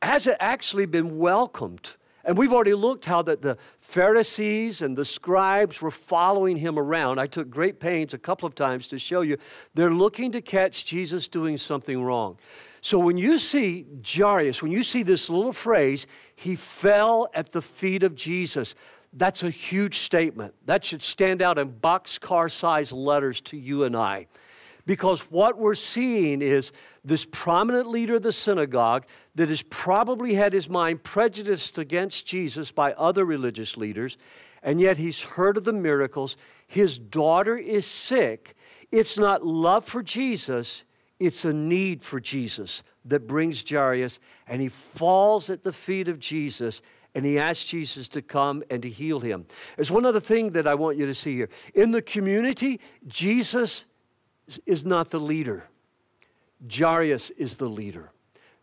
hasn't 0.01 0.35
actually 0.41 0.87
been 0.87 1.19
welcomed 1.19 1.91
and 2.23 2.37
we've 2.37 2.53
already 2.53 2.73
looked 2.73 3.05
how 3.05 3.21
that 3.23 3.41
the 3.41 3.57
Pharisees 3.79 4.81
and 4.81 4.97
the 4.97 5.03
scribes 5.03 5.81
were 5.81 5.91
following 5.91 6.55
him 6.55 6.79
around. 6.79 7.19
I 7.19 7.27
took 7.27 7.49
great 7.49 7.79
pains 7.79 8.13
a 8.13 8.17
couple 8.17 8.47
of 8.47 8.55
times 8.55 8.87
to 8.87 8.99
show 8.99 9.21
you 9.21 9.37
they're 9.73 9.93
looking 9.93 10.31
to 10.31 10.41
catch 10.41 10.85
Jesus 10.85 11.27
doing 11.27 11.57
something 11.57 12.01
wrong. 12.01 12.37
So 12.81 12.97
when 12.97 13.17
you 13.17 13.37
see 13.37 13.85
Jairus, 14.05 14.61
when 14.61 14.71
you 14.71 14.83
see 14.83 15.03
this 15.03 15.29
little 15.29 15.53
phrase, 15.53 16.07
he 16.35 16.55
fell 16.55 17.29
at 17.33 17.51
the 17.51 17.61
feet 17.61 18.03
of 18.03 18.15
Jesus, 18.15 18.75
that's 19.13 19.43
a 19.43 19.49
huge 19.49 19.99
statement. 19.99 20.53
That 20.65 20.83
should 20.83 21.03
stand 21.03 21.41
out 21.41 21.57
in 21.57 21.71
boxcar 21.71 22.51
size 22.51 22.91
letters 22.91 23.41
to 23.41 23.57
you 23.57 23.83
and 23.83 23.95
I. 23.95 24.27
Because 24.85 25.21
what 25.31 25.57
we're 25.57 25.75
seeing 25.75 26.41
is 26.41 26.71
this 27.05 27.25
prominent 27.25 27.87
leader 27.87 28.15
of 28.15 28.23
the 28.23 28.33
synagogue 28.33 29.05
that 29.35 29.49
has 29.49 29.61
probably 29.61 30.33
had 30.33 30.51
his 30.51 30.67
mind 30.67 31.03
prejudiced 31.03 31.77
against 31.77 32.25
Jesus 32.25 32.71
by 32.71 32.93
other 32.93 33.25
religious 33.25 33.77
leaders. 33.77 34.17
and 34.65 34.79
yet 34.79 34.97
he's 34.97 35.19
heard 35.19 35.57
of 35.57 35.65
the 35.65 35.73
miracles. 35.73 36.37
His 36.67 36.97
daughter 36.97 37.57
is 37.57 37.85
sick. 37.85 38.55
It's 38.93 39.17
not 39.17 39.45
love 39.45 39.85
for 39.85 40.01
Jesus, 40.01 40.83
it's 41.19 41.43
a 41.43 41.51
need 41.51 42.01
for 42.01 42.19
Jesus 42.19 42.81
that 43.05 43.27
brings 43.27 43.63
Jairus, 43.69 44.19
and 44.47 44.61
he 44.61 44.69
falls 44.69 45.49
at 45.49 45.63
the 45.63 45.73
feet 45.73 46.07
of 46.07 46.19
Jesus 46.19 46.81
and 47.15 47.25
he 47.25 47.37
asks 47.37 47.65
Jesus 47.65 48.07
to 48.09 48.21
come 48.21 48.63
and 48.71 48.81
to 48.81 48.89
heal 48.89 49.19
him. 49.19 49.45
There's 49.75 49.91
one 49.91 50.05
other 50.05 50.19
thing 50.19 50.51
that 50.51 50.67
I 50.67 50.73
want 50.73 50.97
you 50.97 51.05
to 51.05 51.13
see 51.13 51.35
here. 51.35 51.49
In 51.75 51.91
the 51.91 52.01
community, 52.01 52.79
Jesus 53.07 53.85
is 54.65 54.85
not 54.85 55.09
the 55.11 55.19
leader, 55.19 55.65
Jairus 56.71 57.29
is 57.31 57.57
the 57.57 57.69
leader. 57.69 58.11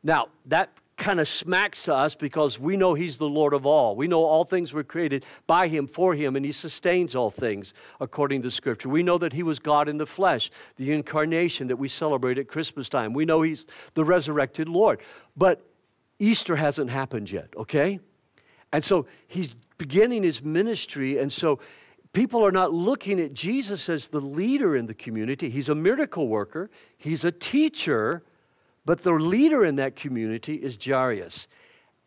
Now, 0.02 0.28
that 0.46 0.70
kind 1.00 1.18
of 1.18 1.26
smacks 1.26 1.84
to 1.84 1.94
us 1.94 2.14
because 2.14 2.58
we 2.58 2.76
know 2.76 2.94
he's 2.94 3.16
the 3.16 3.28
Lord 3.28 3.54
of 3.54 3.64
all. 3.64 3.96
We 3.96 4.06
know 4.06 4.22
all 4.22 4.44
things 4.44 4.72
were 4.72 4.84
created 4.84 5.24
by 5.46 5.66
him, 5.66 5.86
for 5.86 6.14
him, 6.14 6.36
and 6.36 6.44
he 6.44 6.52
sustains 6.52 7.16
all 7.16 7.30
things 7.30 7.72
according 8.00 8.42
to 8.42 8.50
Scripture. 8.50 8.90
We 8.90 9.02
know 9.02 9.16
that 9.18 9.32
he 9.32 9.42
was 9.42 9.58
God 9.58 9.88
in 9.88 9.96
the 9.96 10.06
flesh, 10.06 10.50
the 10.76 10.92
incarnation 10.92 11.68
that 11.68 11.76
we 11.76 11.88
celebrate 11.88 12.38
at 12.38 12.48
Christmas 12.48 12.88
time. 12.88 13.14
We 13.14 13.24
know 13.24 13.42
he's 13.42 13.66
the 13.94 14.04
resurrected 14.04 14.68
Lord. 14.68 15.00
But 15.36 15.62
Easter 16.18 16.54
hasn't 16.54 16.90
happened 16.90 17.30
yet, 17.30 17.48
okay? 17.56 17.98
And 18.72 18.84
so 18.84 19.06
he's 19.26 19.54
beginning 19.78 20.22
his 20.22 20.42
ministry, 20.42 21.16
and 21.18 21.32
so 21.32 21.60
people 22.12 22.44
are 22.44 22.52
not 22.52 22.72
looking 22.72 23.20
at 23.20 23.34
Jesus 23.34 23.88
as 23.88 24.08
the 24.08 24.20
leader 24.20 24.76
in 24.76 24.86
the 24.86 24.94
community. 24.94 25.50
He's 25.50 25.68
a 25.68 25.74
miracle 25.74 26.28
worker, 26.28 26.70
he's 26.96 27.24
a 27.24 27.32
teacher 27.32 28.22
but 28.84 29.02
the 29.02 29.12
leader 29.12 29.64
in 29.64 29.76
that 29.76 29.96
community 29.96 30.56
is 30.56 30.78
Jairus. 30.82 31.48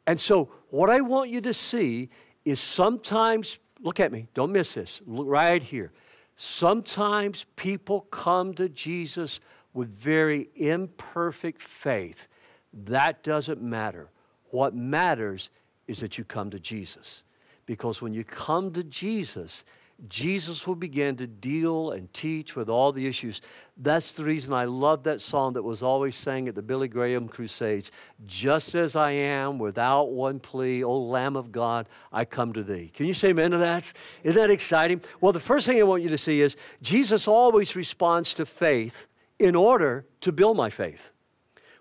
And 0.07 0.19
so, 0.19 0.51
what 0.69 0.89
I 0.89 1.01
want 1.01 1.29
you 1.29 1.39
to 1.41 1.53
see 1.53 2.10
is 2.45 2.60
sometimes, 2.60 3.60
look 3.79 4.00
at 4.00 4.12
me, 4.12 4.27
don't 4.33 4.51
miss 4.51 4.74
this, 4.74 5.01
look 5.05 5.27
right 5.27 5.62
here. 5.62 5.91
Sometimes 6.36 7.45
people 7.55 8.01
come 8.12 8.53
to 8.55 8.67
Jesus 8.67 9.39
with 9.74 9.89
very 9.89 10.50
imperfect 10.55 11.62
faith. 11.62 12.27
That 12.74 13.24
doesn't 13.24 13.62
matter. 13.62 14.10
What 14.50 14.75
matters 14.75 15.51
is 15.88 16.00
that 16.00 16.17
you 16.17 16.24
come 16.24 16.50
to 16.50 16.60
Jesus. 16.60 17.24
Because 17.65 18.01
when 18.01 18.13
you 18.13 18.24
come 18.24 18.74
to 18.74 18.83
Jesus, 18.83 19.63
Jesus 20.10 20.67
will 20.67 20.75
begin 20.75 21.15
to 21.17 21.27
deal 21.27 21.91
and 21.91 22.12
teach 22.13 22.57
with 22.57 22.67
all 22.67 22.91
the 22.91 23.07
issues. 23.07 23.39
That's 23.77 24.12
the 24.12 24.25
reason 24.25 24.53
I 24.53 24.65
love 24.65 25.03
that 25.03 25.22
song 25.22 25.53
that 25.53 25.63
was 25.63 25.81
always 25.81 26.15
sang 26.15 26.50
at 26.50 26.55
the 26.55 26.62
Billy 26.62 26.89
Graham 26.89 27.29
Crusades. 27.29 27.89
Just 28.25 28.75
as 28.75 28.98
I 28.98 29.12
am, 29.12 29.60
without 29.60 30.12
one 30.12 30.39
plea, 30.39 30.83
O 30.83 31.00
Lamb 31.00 31.38
of 31.38 31.53
God, 31.53 31.88
I 32.12 32.25
come 32.25 32.51
to 32.53 32.63
thee. 32.63 32.91
Can 32.93 33.05
you 33.05 33.13
say 33.13 33.29
amen 33.29 33.51
to 33.51 33.60
that? 33.60 33.93
Isn't 34.24 34.41
that 34.41 34.51
exciting? 34.51 35.01
Well, 35.22 35.31
the 35.31 35.39
first 35.39 35.65
thing 35.65 35.79
I 35.79 35.83
want 35.83 36.03
you 36.03 36.10
to 36.10 36.17
see 36.17 36.41
is 36.41 36.57
Jesus 36.81 37.25
always 37.27 37.75
responds 37.75 38.33
to 38.33 38.45
faith 38.45 39.07
in 39.39 39.55
order 39.55 40.05
to 40.22 40.33
build 40.33 40.57
my 40.57 40.69
faith. 40.69 41.12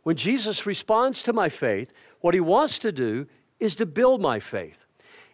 When 0.05 0.17
Jesus 0.17 0.65
responds 0.65 1.23
to 1.25 1.33
my 1.33 1.49
faith, 1.49 1.93
what 2.21 2.35
he 2.35 2.41
wants 2.41 2.79
to 2.81 2.93
do 2.93 3.27
is 3.59 3.75
to 3.77 3.87
build 3.87 4.21
my 4.21 4.39
faith. 4.39 4.82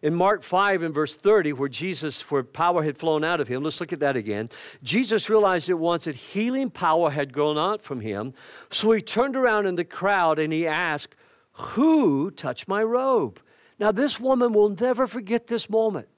In 0.02 0.14
Mark 0.14 0.42
5 0.42 0.82
and 0.82 0.94
verse 0.94 1.16
30, 1.16 1.54
where 1.54 1.68
Jesus, 1.68 2.30
where 2.30 2.44
power 2.44 2.82
had 2.82 2.96
flown 2.96 3.24
out 3.24 3.40
of 3.40 3.48
him, 3.48 3.64
let's 3.64 3.80
look 3.80 3.92
at 3.92 4.00
that 4.00 4.16
again. 4.16 4.48
Jesus 4.82 5.28
realized 5.28 5.68
at 5.68 5.78
once 5.78 6.04
that 6.04 6.14
healing 6.14 6.70
power 6.70 7.10
had 7.10 7.32
gone 7.32 7.58
out 7.58 7.82
from 7.82 8.00
him. 8.00 8.32
So 8.70 8.92
he 8.92 9.00
turned 9.00 9.36
around 9.36 9.66
in 9.66 9.74
the 9.74 9.84
crowd 9.84 10.38
and 10.38 10.52
he 10.52 10.66
asked, 10.66 11.16
Who 11.52 12.30
touched 12.30 12.68
my 12.68 12.82
robe? 12.82 13.40
Now, 13.80 13.92
this 13.92 14.18
woman 14.18 14.52
will 14.52 14.70
never 14.70 15.06
forget 15.06 15.46
this 15.46 15.70
moment. 15.70 16.08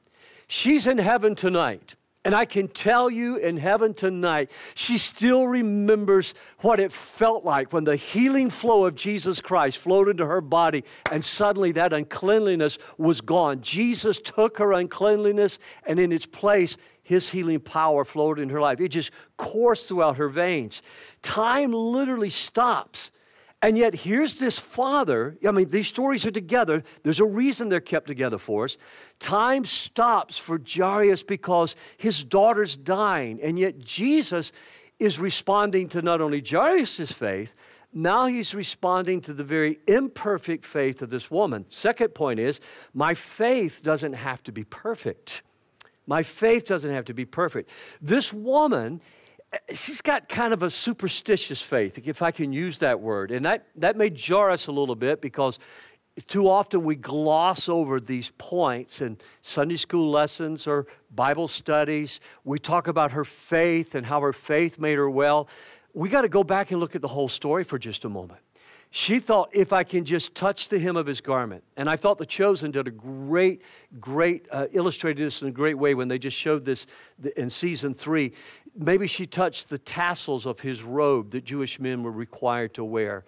She's 0.47 0.87
in 0.87 0.99
heaven 0.99 1.35
tonight. 1.35 1.95
And 2.23 2.35
I 2.35 2.45
can 2.45 2.69
tell 2.69 3.09
you 3.09 3.37
in 3.37 3.57
heaven 3.57 3.95
tonight, 3.95 4.51
she 4.75 4.99
still 4.99 5.47
remembers 5.47 6.35
what 6.59 6.79
it 6.79 6.93
felt 6.93 7.47
like 7.47 7.73
when 7.73 7.85
the 7.85 7.97
healing 7.97 8.51
flow 8.51 8.85
of 8.85 8.95
Jesus 8.95 9.41
Christ 9.41 9.79
flowed 9.79 10.07
into 10.07 10.27
her 10.27 10.43
body 10.43 10.85
and 11.11 11.25
suddenly 11.25 11.73
that 11.73 11.95
uncleanliness 11.95 12.77
was 12.99 13.23
gone. 13.23 13.63
Jesus 13.63 14.19
took 14.19 14.59
her 14.59 14.75
uncleanliness 14.75 15.59
and 15.87 15.99
in 15.99 16.13
its 16.13 16.27
place, 16.27 16.77
his 17.03 17.31
healing 17.31 17.59
power 17.61 18.05
flowed 18.05 18.39
in 18.39 18.51
her 18.51 18.61
life. 18.61 18.81
It 18.81 18.89
just 18.89 19.13
coursed 19.39 19.89
throughout 19.89 20.19
her 20.19 20.29
veins. 20.29 20.83
Time 21.23 21.73
literally 21.73 22.31
stops 22.31 23.11
and 23.63 23.77
yet, 23.77 23.95
here's 23.95 24.39
this 24.39 24.59
father. 24.59 25.37
I 25.47 25.51
mean, 25.51 25.69
these 25.69 25.87
stories 25.87 26.25
are 26.25 26.31
together. 26.31 26.83
There's 27.03 27.21
a 27.21 27.27
reason 27.27 27.69
they're 27.69 27.81
kept 27.81 28.07
together 28.07 28.39
for 28.39 28.65
us. 28.65 28.79
Time 29.19 29.65
stops 29.65 30.39
for 30.39 30.59
Jairus 30.59 31.23
because 31.23 31.77
his 31.99 32.25
daughter's 32.25 32.77
dying. 32.77 33.39
And 33.43 33.59
yet, 33.59 33.79
Jesus 33.79 34.53
is 34.99 35.19
responding 35.19 35.89
to 35.89 36.01
not 36.01 36.23
only 36.23 36.43
Jairus' 36.47 37.13
faith, 37.13 37.55
now 37.93 38.27
he's 38.27 38.55
responding 38.55 39.21
to 39.23 39.35
the 39.35 39.45
very 39.45 39.79
imperfect 39.87 40.65
faith 40.65 41.03
of 41.03 41.11
this 41.11 41.31
woman. 41.31 41.67
Second 41.69 42.15
point 42.15 42.41
is, 42.41 42.61
my 42.95 43.13
faith 43.15 43.83
doesn't 43.83 44.13
have 44.15 44.43
to 44.45 44.53
be 44.53 44.65
perfect. 44.65 45.43
My 46.07 46.23
faith 46.23 46.65
doesn't 46.65 46.93
have 46.93 47.05
to 47.07 47.15
be 47.15 47.25
perfect. 47.25 47.71
This 48.01 48.33
woman 48.33 49.01
she's 49.73 50.01
got 50.01 50.29
kind 50.29 50.53
of 50.53 50.63
a 50.63 50.71
superstitious 50.71 51.61
faith, 51.61 51.99
if 52.07 52.23
I 52.23 52.31
can 52.31 52.53
use 52.53 52.79
that 52.79 53.01
word. 53.01 53.31
And 53.31 53.45
that, 53.45 53.67
that 53.77 53.97
may 53.97 54.11
jar 54.11 54.51
us 54.51 54.67
a 54.69 54.73
little 54.73 54.95
bit 54.95 55.21
because 55.21 55.59
too 56.27 56.49
often 56.49 56.85
we 56.85 56.97
gloss 56.97 57.69
over 57.69 58.01
these 58.01 58.33
points 58.39 59.01
in 59.01 59.17
Sunday 59.43 59.77
school 59.77 60.11
lessons 60.11 60.67
or 60.67 60.87
Bible 61.15 61.49
studies. 61.49 62.21
We 62.45 62.59
talk 62.59 62.89
about 62.89 63.13
her 63.13 63.25
faith 63.25 63.95
and 63.95 64.05
how 64.05 64.21
her 64.21 64.33
faith 64.33 64.79
made 64.79 64.99
her 64.99 65.11
well. 65.11 65.49
We 65.95 66.09
got 66.09 66.23
to 66.23 66.29
go 66.29 66.45
back 66.45 66.71
and 66.71 66.81
look 66.81 66.95
at 66.95 67.03
the 67.03 67.09
whole 67.09 67.29
story 67.29 67.65
for 67.65 67.79
just 67.79 68.05
a 68.05 68.09
moment. 68.09 68.41
She 68.93 69.21
thought, 69.21 69.51
if 69.53 69.73
I 69.73 69.85
can 69.85 70.05
just 70.05 70.35
touch 70.35 70.69
the 70.69 70.79
hem 70.81 70.97
of 70.97 71.07
his 71.07 71.21
garment. 71.21 71.63
And 71.77 71.89
I 71.89 71.97
thought 71.97 72.19
The 72.19 72.27
Chosen 72.27 72.73
did 72.73 72.89
a 72.89 72.91
great, 72.91 73.63
great, 74.01 74.49
uh, 74.51 74.67
illustrated 74.73 75.25
this 75.25 75.43
in 75.43 75.49
a 75.49 75.53
great 75.53 75.79
way 75.79 75.95
when 75.95 76.09
they 76.09 76.19
just 76.19 76.37
showed 76.37 76.65
this 76.65 76.89
in 77.37 77.51
season 77.51 77.95
three. 77.95 78.33
Maybe 78.77 79.07
she 79.07 79.27
touched 79.27 79.69
the 79.69 79.79
tassels 79.79 80.47
of 80.47 80.61
his 80.61 80.83
robe 80.83 81.31
that 81.31 81.45
Jewish 81.45 81.81
men 81.81 82.03
were 82.03 82.13
required 82.13 82.75
to 82.75 82.85
wear. 82.85 83.25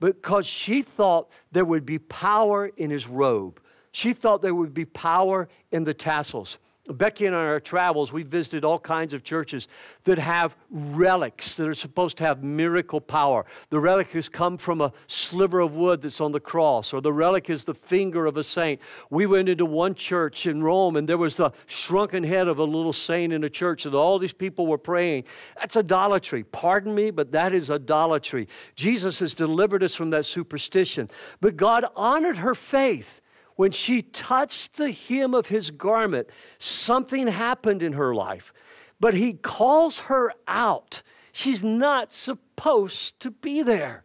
Because 0.00 0.46
she 0.46 0.82
thought 0.82 1.30
there 1.52 1.64
would 1.64 1.86
be 1.86 1.98
power 1.98 2.70
in 2.76 2.90
his 2.90 3.06
robe. 3.06 3.60
She 3.92 4.12
thought 4.12 4.42
there 4.42 4.54
would 4.54 4.74
be 4.74 4.84
power 4.84 5.48
in 5.72 5.84
the 5.84 5.94
tassels. 5.94 6.58
Becky 6.88 7.26
and 7.26 7.34
I, 7.34 7.40
on 7.40 7.44
our 7.46 7.60
travels, 7.60 8.12
we 8.12 8.22
visited 8.22 8.64
all 8.64 8.78
kinds 8.78 9.12
of 9.12 9.24
churches 9.24 9.68
that 10.04 10.18
have 10.18 10.56
relics 10.70 11.54
that 11.54 11.66
are 11.66 11.74
supposed 11.74 12.16
to 12.18 12.24
have 12.24 12.42
miracle 12.42 13.00
power. 13.00 13.44
The 13.70 13.80
relic 13.80 14.12
has 14.12 14.28
come 14.28 14.56
from 14.56 14.80
a 14.80 14.92
sliver 15.06 15.60
of 15.60 15.74
wood 15.74 16.02
that's 16.02 16.20
on 16.20 16.32
the 16.32 16.40
cross, 16.40 16.92
or 16.92 17.00
the 17.00 17.12
relic 17.12 17.50
is 17.50 17.64
the 17.64 17.74
finger 17.74 18.26
of 18.26 18.36
a 18.36 18.44
saint. 18.44 18.80
We 19.10 19.26
went 19.26 19.48
into 19.48 19.64
one 19.64 19.94
church 19.94 20.46
in 20.46 20.62
Rome, 20.62 20.96
and 20.96 21.08
there 21.08 21.18
was 21.18 21.36
the 21.36 21.50
shrunken 21.66 22.22
head 22.22 22.48
of 22.48 22.58
a 22.58 22.64
little 22.64 22.92
saint 22.92 23.32
in 23.32 23.44
a 23.44 23.50
church, 23.50 23.86
and 23.86 23.94
all 23.94 24.18
these 24.18 24.32
people 24.32 24.66
were 24.66 24.78
praying. 24.78 25.24
That's 25.56 25.76
idolatry. 25.76 26.44
Pardon 26.44 26.94
me, 26.94 27.10
but 27.10 27.32
that 27.32 27.54
is 27.54 27.70
idolatry. 27.70 28.48
Jesus 28.74 29.18
has 29.18 29.34
delivered 29.34 29.82
us 29.82 29.94
from 29.94 30.10
that 30.10 30.26
superstition. 30.26 31.08
But 31.40 31.56
God 31.56 31.84
honored 31.96 32.38
her 32.38 32.54
faith 32.54 33.20
when 33.56 33.72
she 33.72 34.02
touched 34.02 34.76
the 34.76 34.92
hem 34.92 35.34
of 35.34 35.46
his 35.46 35.70
garment, 35.70 36.28
something 36.58 37.26
happened 37.26 37.82
in 37.82 37.94
her 37.94 38.14
life. 38.14 38.52
But 39.00 39.14
he 39.14 39.32
calls 39.34 39.98
her 40.00 40.32
out. 40.46 41.02
She's 41.32 41.62
not 41.62 42.12
supposed 42.12 43.18
to 43.20 43.30
be 43.30 43.62
there. 43.62 44.04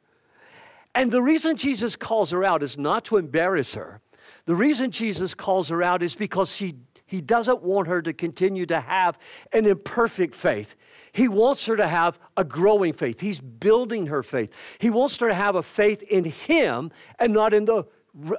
And 0.95 1.11
the 1.11 1.21
reason 1.21 1.55
Jesus 1.55 1.95
calls 1.95 2.31
her 2.31 2.43
out 2.43 2.63
is 2.63 2.77
not 2.77 3.05
to 3.05 3.17
embarrass 3.17 3.73
her. 3.73 4.01
The 4.45 4.55
reason 4.55 4.91
Jesus 4.91 5.33
calls 5.33 5.69
her 5.69 5.83
out 5.83 6.01
is 6.03 6.15
because 6.15 6.55
he, 6.55 6.75
he 7.05 7.21
doesn't 7.21 7.61
want 7.61 7.87
her 7.87 8.01
to 8.01 8.11
continue 8.11 8.65
to 8.65 8.79
have 8.79 9.17
an 9.53 9.65
imperfect 9.65 10.35
faith. 10.35 10.75
He 11.13 11.27
wants 11.27 11.65
her 11.65 11.75
to 11.75 11.87
have 11.87 12.19
a 12.35 12.43
growing 12.43 12.93
faith. 12.93 13.19
He's 13.19 13.39
building 13.39 14.07
her 14.07 14.23
faith. 14.23 14.53
He 14.79 14.89
wants 14.89 15.17
her 15.17 15.29
to 15.29 15.33
have 15.33 15.55
a 15.55 15.63
faith 15.63 16.01
in 16.03 16.25
Him 16.25 16.91
and 17.19 17.33
not 17.33 17.53
in 17.53 17.65
the 17.65 17.85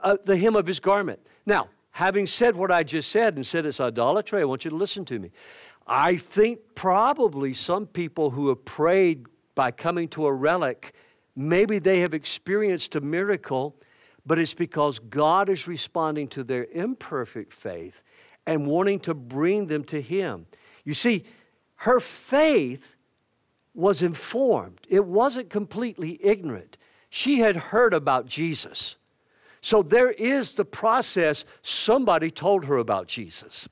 uh, 0.03 0.17
the 0.25 0.37
hem 0.37 0.57
of 0.57 0.67
his 0.67 0.81
garment. 0.81 1.21
Now, 1.47 1.69
having 1.91 2.27
said 2.27 2.57
what 2.57 2.71
I 2.71 2.83
just 2.83 3.11
said 3.11 3.37
and 3.37 3.47
said 3.47 3.67
it's 3.67 3.81
idolatry, 3.81 4.41
I 4.41 4.45
want 4.45 4.65
you 4.65 4.71
to 4.71 4.77
listen 4.77 5.05
to 5.07 5.19
me. 5.19 5.31
I 5.87 6.17
think 6.17 6.61
probably 6.75 7.55
some 7.55 7.87
people 7.87 8.31
who 8.31 8.49
have 8.49 8.65
prayed 8.65 9.27
by 9.55 9.71
coming 9.71 10.09
to 10.09 10.27
a 10.27 10.33
relic, 10.33 10.95
maybe 11.37 11.79
they 11.79 12.01
have 12.01 12.15
experienced 12.15 12.95
a 12.95 13.01
miracle, 13.01 13.77
but 14.25 14.39
it's 14.39 14.55
because 14.55 14.99
God 14.99 15.49
is 15.49 15.67
responding 15.67 16.29
to 16.29 16.45
their 16.45 16.67
imperfect 16.73 17.53
faith 17.53 18.03
and 18.47 18.67
wanting 18.67 19.01
to 19.01 19.15
bring 19.15 19.67
them 19.67 19.85
to 19.85 20.01
Him. 20.01 20.47
You 20.85 20.95
see, 20.95 21.25
her 21.77 22.01
faith 22.01 22.97
was 23.75 24.03
informed, 24.03 24.81
it 24.89 25.05
wasn't 25.05 25.51
completely 25.51 26.19
ignorant. 26.23 26.77
She 27.11 27.41
had 27.41 27.57
heard 27.57 27.93
about 27.93 28.27
Jesus. 28.27 28.97
So 29.63 29.83
there 29.83 30.11
is 30.11 30.55
the 30.55 30.65
process. 30.65 31.45
Somebody 31.63 32.31
told 32.31 32.65
her 32.67 32.79
about 32.79 33.07
Jesus. 33.07 33.69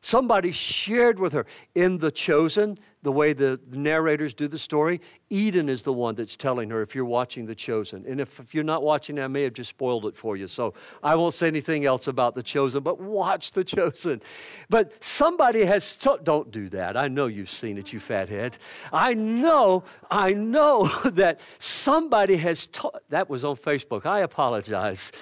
Somebody 0.00 0.52
shared 0.52 1.18
with 1.18 1.32
her. 1.32 1.46
In 1.74 1.98
The 1.98 2.12
Chosen, 2.12 2.78
the 3.06 3.12
way 3.12 3.32
the 3.32 3.60
narrators 3.70 4.34
do 4.34 4.48
the 4.48 4.58
story, 4.58 5.00
Eden 5.30 5.68
is 5.68 5.84
the 5.84 5.92
one 5.92 6.16
that's 6.16 6.34
telling 6.34 6.68
her 6.70 6.82
if 6.82 6.92
you're 6.92 7.04
watching 7.04 7.46
The 7.46 7.54
Chosen. 7.54 8.04
And 8.04 8.20
if, 8.20 8.40
if 8.40 8.52
you're 8.52 8.64
not 8.64 8.82
watching, 8.82 9.20
I 9.20 9.28
may 9.28 9.44
have 9.44 9.52
just 9.52 9.70
spoiled 9.70 10.06
it 10.06 10.16
for 10.16 10.36
you. 10.36 10.48
So 10.48 10.74
I 11.04 11.14
won't 11.14 11.32
say 11.32 11.46
anything 11.46 11.84
else 11.84 12.08
about 12.08 12.34
The 12.34 12.42
Chosen, 12.42 12.82
but 12.82 13.00
watch 13.00 13.52
The 13.52 13.62
Chosen. 13.62 14.20
But 14.68 15.04
somebody 15.04 15.64
has, 15.64 15.96
don't 16.24 16.50
do 16.50 16.68
that. 16.70 16.96
I 16.96 17.06
know 17.06 17.28
you've 17.28 17.48
seen 17.48 17.78
it, 17.78 17.92
you 17.92 18.00
fathead. 18.00 18.58
I 18.92 19.14
know, 19.14 19.84
I 20.10 20.32
know 20.32 20.88
that 21.04 21.38
somebody 21.60 22.36
has 22.38 22.66
taught, 22.66 23.04
that 23.10 23.30
was 23.30 23.44
on 23.44 23.54
Facebook. 23.54 24.04
I 24.04 24.22
apologize. 24.22 25.12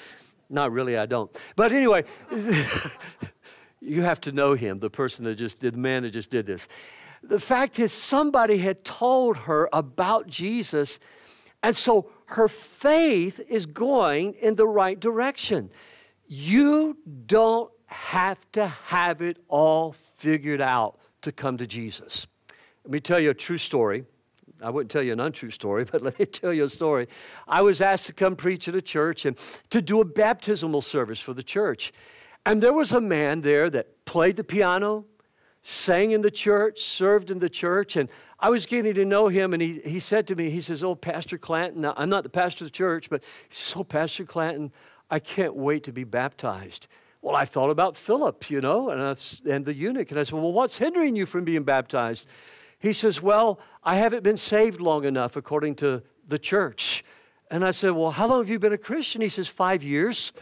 Not 0.48 0.72
really, 0.72 0.96
I 0.96 1.04
don't. 1.04 1.30
But 1.54 1.70
anyway, 1.70 2.04
you 3.82 4.00
have 4.00 4.22
to 4.22 4.32
know 4.32 4.54
him, 4.54 4.78
the 4.78 4.88
person 4.88 5.26
that 5.26 5.34
just 5.34 5.60
did, 5.60 5.74
the 5.74 5.78
man 5.78 6.04
that 6.04 6.12
just 6.12 6.30
did 6.30 6.46
this. 6.46 6.66
The 7.28 7.40
fact 7.40 7.78
is, 7.78 7.92
somebody 7.92 8.58
had 8.58 8.84
told 8.84 9.36
her 9.38 9.68
about 9.72 10.26
Jesus, 10.26 10.98
and 11.62 11.76
so 11.76 12.10
her 12.26 12.48
faith 12.48 13.40
is 13.48 13.66
going 13.66 14.34
in 14.34 14.54
the 14.56 14.66
right 14.66 14.98
direction. 14.98 15.70
You 16.26 16.98
don't 17.26 17.70
have 17.86 18.38
to 18.52 18.66
have 18.66 19.22
it 19.22 19.38
all 19.48 19.92
figured 19.92 20.60
out 20.60 20.98
to 21.22 21.32
come 21.32 21.56
to 21.58 21.66
Jesus. 21.66 22.26
Let 22.84 22.92
me 22.92 23.00
tell 23.00 23.20
you 23.20 23.30
a 23.30 23.34
true 23.34 23.58
story. 23.58 24.04
I 24.62 24.70
wouldn't 24.70 24.90
tell 24.90 25.02
you 25.02 25.12
an 25.12 25.20
untrue 25.20 25.50
story, 25.50 25.84
but 25.90 26.02
let 26.02 26.18
me 26.18 26.26
tell 26.26 26.52
you 26.52 26.64
a 26.64 26.68
story. 26.68 27.08
I 27.46 27.62
was 27.62 27.80
asked 27.80 28.06
to 28.06 28.12
come 28.12 28.36
preach 28.36 28.68
at 28.68 28.74
a 28.74 28.82
church 28.82 29.24
and 29.24 29.38
to 29.70 29.80
do 29.80 30.00
a 30.00 30.04
baptismal 30.04 30.82
service 30.82 31.20
for 31.20 31.34
the 31.34 31.42
church. 31.42 31.92
And 32.46 32.62
there 32.62 32.72
was 32.72 32.92
a 32.92 33.00
man 33.00 33.40
there 33.40 33.70
that 33.70 34.04
played 34.04 34.36
the 34.36 34.44
piano, 34.44 35.06
sang 35.66 36.10
in 36.10 36.20
the 36.20 36.30
church, 36.30 36.84
served 36.84 37.30
in 37.30 37.38
the 37.38 37.48
church, 37.48 37.96
and 37.96 38.10
I 38.38 38.50
was 38.50 38.66
getting 38.66 38.92
to 38.94 39.04
know 39.06 39.28
him, 39.28 39.54
and 39.54 39.62
he, 39.62 39.80
he 39.80 39.98
said 39.98 40.26
to 40.26 40.36
me, 40.36 40.50
he 40.50 40.60
says, 40.60 40.84
Oh, 40.84 40.94
Pastor 40.94 41.38
Clanton, 41.38 41.90
I'm 41.96 42.10
not 42.10 42.22
the 42.22 42.28
pastor 42.28 42.64
of 42.64 42.70
the 42.70 42.76
church, 42.76 43.08
but 43.08 43.24
he 43.48 43.54
says, 43.54 43.72
Oh, 43.74 43.82
Pastor 43.82 44.26
Clanton, 44.26 44.70
I 45.10 45.18
can't 45.18 45.56
wait 45.56 45.82
to 45.84 45.92
be 45.92 46.04
baptized. 46.04 46.86
Well, 47.22 47.34
I 47.34 47.46
thought 47.46 47.70
about 47.70 47.96
Philip, 47.96 48.50
you 48.50 48.60
know, 48.60 48.90
and, 48.90 49.50
and 49.50 49.64
the 49.64 49.72
eunuch, 49.72 50.10
and 50.10 50.20
I 50.20 50.24
said, 50.24 50.34
Well, 50.34 50.52
what's 50.52 50.76
hindering 50.76 51.16
you 51.16 51.24
from 51.24 51.44
being 51.44 51.64
baptized? 51.64 52.26
He 52.78 52.92
says, 52.92 53.22
Well, 53.22 53.58
I 53.82 53.96
haven't 53.96 54.22
been 54.22 54.36
saved 54.36 54.82
long 54.82 55.04
enough 55.06 55.34
according 55.34 55.76
to 55.76 56.02
the 56.28 56.38
church. 56.38 57.02
And 57.50 57.64
I 57.64 57.70
said, 57.70 57.92
Well, 57.92 58.10
how 58.10 58.26
long 58.26 58.40
have 58.40 58.50
you 58.50 58.58
been 58.58 58.74
a 58.74 58.78
Christian? 58.78 59.22
He 59.22 59.30
says, 59.30 59.48
Five 59.48 59.82
years. 59.82 60.32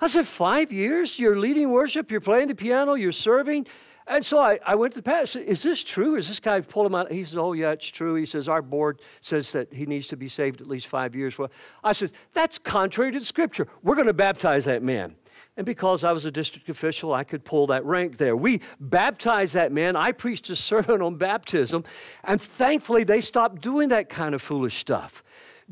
I 0.00 0.08
said, 0.08 0.26
Five 0.26 0.72
years? 0.72 1.18
You're 1.18 1.38
leading 1.38 1.70
worship, 1.70 2.10
you're 2.10 2.22
playing 2.22 2.48
the 2.48 2.54
piano, 2.54 2.94
you're 2.94 3.12
serving. 3.12 3.66
And 4.06 4.24
so 4.24 4.38
I, 4.38 4.58
I 4.66 4.74
went 4.74 4.94
to 4.94 4.98
the 4.98 5.04
pastor. 5.04 5.38
Is 5.38 5.62
this 5.62 5.82
true? 5.82 6.16
Is 6.16 6.28
this 6.28 6.40
guy 6.40 6.60
pulled 6.60 6.86
him 6.86 6.94
out? 6.94 7.12
He 7.12 7.24
says, 7.24 7.36
Oh, 7.36 7.52
yeah, 7.52 7.70
it's 7.70 7.86
true. 7.86 8.14
He 8.14 8.26
says, 8.26 8.48
Our 8.48 8.62
board 8.62 9.00
says 9.20 9.52
that 9.52 9.72
he 9.72 9.86
needs 9.86 10.08
to 10.08 10.16
be 10.16 10.28
saved 10.28 10.60
at 10.60 10.66
least 10.66 10.88
five 10.88 11.14
years. 11.14 11.38
Well, 11.38 11.50
I 11.84 11.92
said, 11.92 12.12
That's 12.32 12.58
contrary 12.58 13.12
to 13.12 13.20
the 13.20 13.24
scripture. 13.24 13.68
We're 13.82 13.94
going 13.94 14.08
to 14.08 14.12
baptize 14.12 14.64
that 14.64 14.82
man. 14.82 15.14
And 15.56 15.66
because 15.66 16.02
I 16.02 16.12
was 16.12 16.24
a 16.24 16.30
district 16.30 16.68
official, 16.70 17.12
I 17.12 17.24
could 17.24 17.44
pull 17.44 17.66
that 17.66 17.84
rank 17.84 18.16
there. 18.16 18.34
We 18.34 18.62
baptized 18.80 19.54
that 19.54 19.70
man. 19.70 19.96
I 19.96 20.12
preached 20.12 20.48
a 20.48 20.56
sermon 20.56 21.02
on 21.02 21.16
baptism. 21.16 21.84
And 22.24 22.40
thankfully, 22.40 23.04
they 23.04 23.20
stopped 23.20 23.60
doing 23.60 23.90
that 23.90 24.08
kind 24.08 24.34
of 24.34 24.40
foolish 24.40 24.78
stuff. 24.78 25.22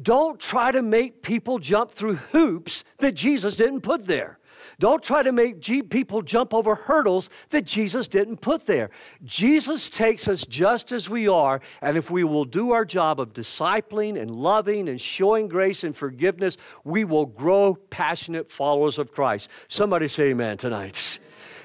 Don't 0.00 0.38
try 0.38 0.70
to 0.70 0.82
make 0.82 1.22
people 1.22 1.58
jump 1.58 1.90
through 1.90 2.16
hoops 2.16 2.84
that 2.98 3.12
Jesus 3.12 3.56
didn't 3.56 3.80
put 3.80 4.06
there. 4.06 4.38
Don't 4.80 5.02
try 5.02 5.22
to 5.22 5.30
make 5.30 5.62
people 5.90 6.22
jump 6.22 6.54
over 6.54 6.74
hurdles 6.74 7.28
that 7.50 7.66
Jesus 7.66 8.08
didn't 8.08 8.38
put 8.38 8.64
there. 8.64 8.88
Jesus 9.24 9.90
takes 9.90 10.26
us 10.26 10.46
just 10.46 10.90
as 10.90 11.10
we 11.10 11.28
are, 11.28 11.60
and 11.82 11.98
if 11.98 12.10
we 12.10 12.24
will 12.24 12.46
do 12.46 12.72
our 12.72 12.86
job 12.86 13.20
of 13.20 13.34
discipling 13.34 14.18
and 14.18 14.34
loving 14.34 14.88
and 14.88 14.98
showing 14.98 15.48
grace 15.48 15.84
and 15.84 15.94
forgiveness, 15.94 16.56
we 16.82 17.04
will 17.04 17.26
grow 17.26 17.74
passionate 17.74 18.50
followers 18.50 18.98
of 18.98 19.12
Christ. 19.12 19.50
Somebody 19.68 20.08
say 20.08 20.30
amen 20.30 20.56
tonight. 20.56 21.18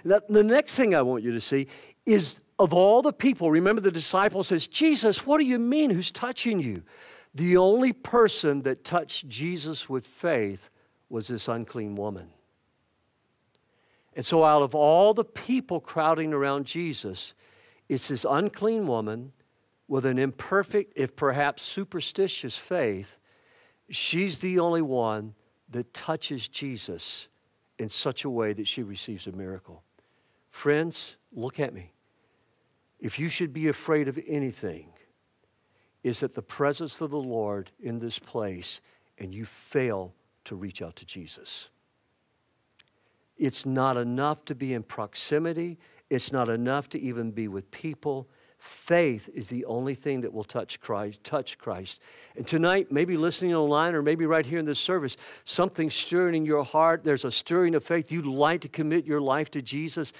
The 0.04 0.44
next 0.44 0.76
thing 0.76 0.94
I 0.94 1.02
want 1.02 1.24
you 1.24 1.32
to 1.32 1.42
see 1.42 1.68
is 2.06 2.36
of 2.60 2.74
all 2.74 3.02
the 3.02 3.14
people, 3.14 3.50
remember 3.50 3.82
the 3.82 3.92
disciple 3.92 4.44
says, 4.44 4.68
Jesus, 4.68 5.26
what 5.26 5.40
do 5.40 5.46
you 5.46 5.58
mean? 5.58 5.90
Who's 5.90 6.12
touching 6.12 6.60
you? 6.60 6.84
The 7.34 7.56
only 7.56 7.94
person 7.94 8.64
that 8.64 8.84
touched 8.84 9.30
Jesus 9.30 9.88
with 9.90 10.06
faith 10.06 10.70
was 11.10 11.28
this 11.28 11.48
unclean 11.48 11.96
woman. 11.96 12.28
And 14.16 14.26
so, 14.26 14.44
out 14.44 14.62
of 14.62 14.74
all 14.74 15.14
the 15.14 15.26
people 15.26 15.80
crowding 15.80 16.34
around 16.34 16.66
Jesus, 16.66 17.34
it's 17.90 18.08
this 18.08 18.26
unclean 18.28 18.88
woman 18.88 19.34
with 19.88 20.06
an 20.06 20.18
imperfect, 20.18 20.94
if 20.96 21.16
perhaps 21.16 21.62
superstitious 21.62 22.58
faith. 22.58 23.20
She's 23.90 24.40
the 24.40 24.60
only 24.60 24.82
one 24.82 25.36
that 25.70 25.94
touches 25.94 26.48
Jesus 26.48 27.28
in 27.78 27.90
such 27.90 28.24
a 28.24 28.30
way 28.30 28.54
that 28.54 28.68
she 28.68 28.84
receives 28.84 29.28
a 29.28 29.32
miracle. 29.32 29.84
Friends, 30.50 31.18
look 31.34 31.60
at 31.60 31.74
me. 31.74 31.92
If 33.00 33.20
you 33.20 33.28
should 33.30 33.54
be 33.54 33.68
afraid 33.68 34.08
of 34.08 34.18
anything, 34.28 34.88
is 36.04 36.22
that 36.22 36.34
the 36.34 36.42
presence 36.42 37.02
of 37.02 37.10
the 37.10 37.18
Lord 37.18 37.72
in 37.82 38.00
this 38.00 38.18
place 38.18 38.80
and 39.18 39.34
you 39.34 39.44
fail 39.44 40.14
to 40.46 40.56
reach 40.56 40.82
out 40.82 40.96
to 40.98 41.06
Jesus. 41.06 41.70
It's 43.38 43.66
not 43.66 43.98
enough 43.98 44.46
to 44.46 44.56
be 44.56 44.74
in 44.74 44.84
proximity. 44.84 45.78
It's 46.10 46.32
not 46.32 46.50
enough 46.50 46.90
to 46.90 47.00
even 47.00 47.32
be 47.32 47.48
with 47.48 47.70
people. 47.72 48.30
Faith 48.66 49.30
is 49.36 49.48
the 49.48 49.64
only 49.66 49.94
thing 49.94 50.22
that 50.22 50.34
will 50.34 50.44
touch 50.44 50.80
Christ, 50.80 51.24
touch 51.24 51.58
Christ. 51.60 52.00
And 52.36 52.48
tonight, 52.48 52.92
maybe 52.92 53.16
listening 53.16 53.54
online 53.54 53.94
or 53.94 54.02
maybe 54.02 54.26
right 54.26 54.46
here 54.46 54.60
in 54.60 54.66
this 54.66 54.80
service, 54.80 55.18
something 55.46 55.90
stirring 55.90 56.36
in 56.36 56.46
your 56.46 56.64
heart. 56.64 57.04
There's 57.04 57.26
a 57.26 57.32
stirring 57.32 57.76
of 57.76 57.84
faith. 57.84 58.12
You'd 58.12 58.26
like 58.26 58.62
to 58.62 58.68
commit 58.68 59.06
your 59.06 59.22
life 59.22 59.52
to 59.52 59.62
Jesus. 59.62 60.14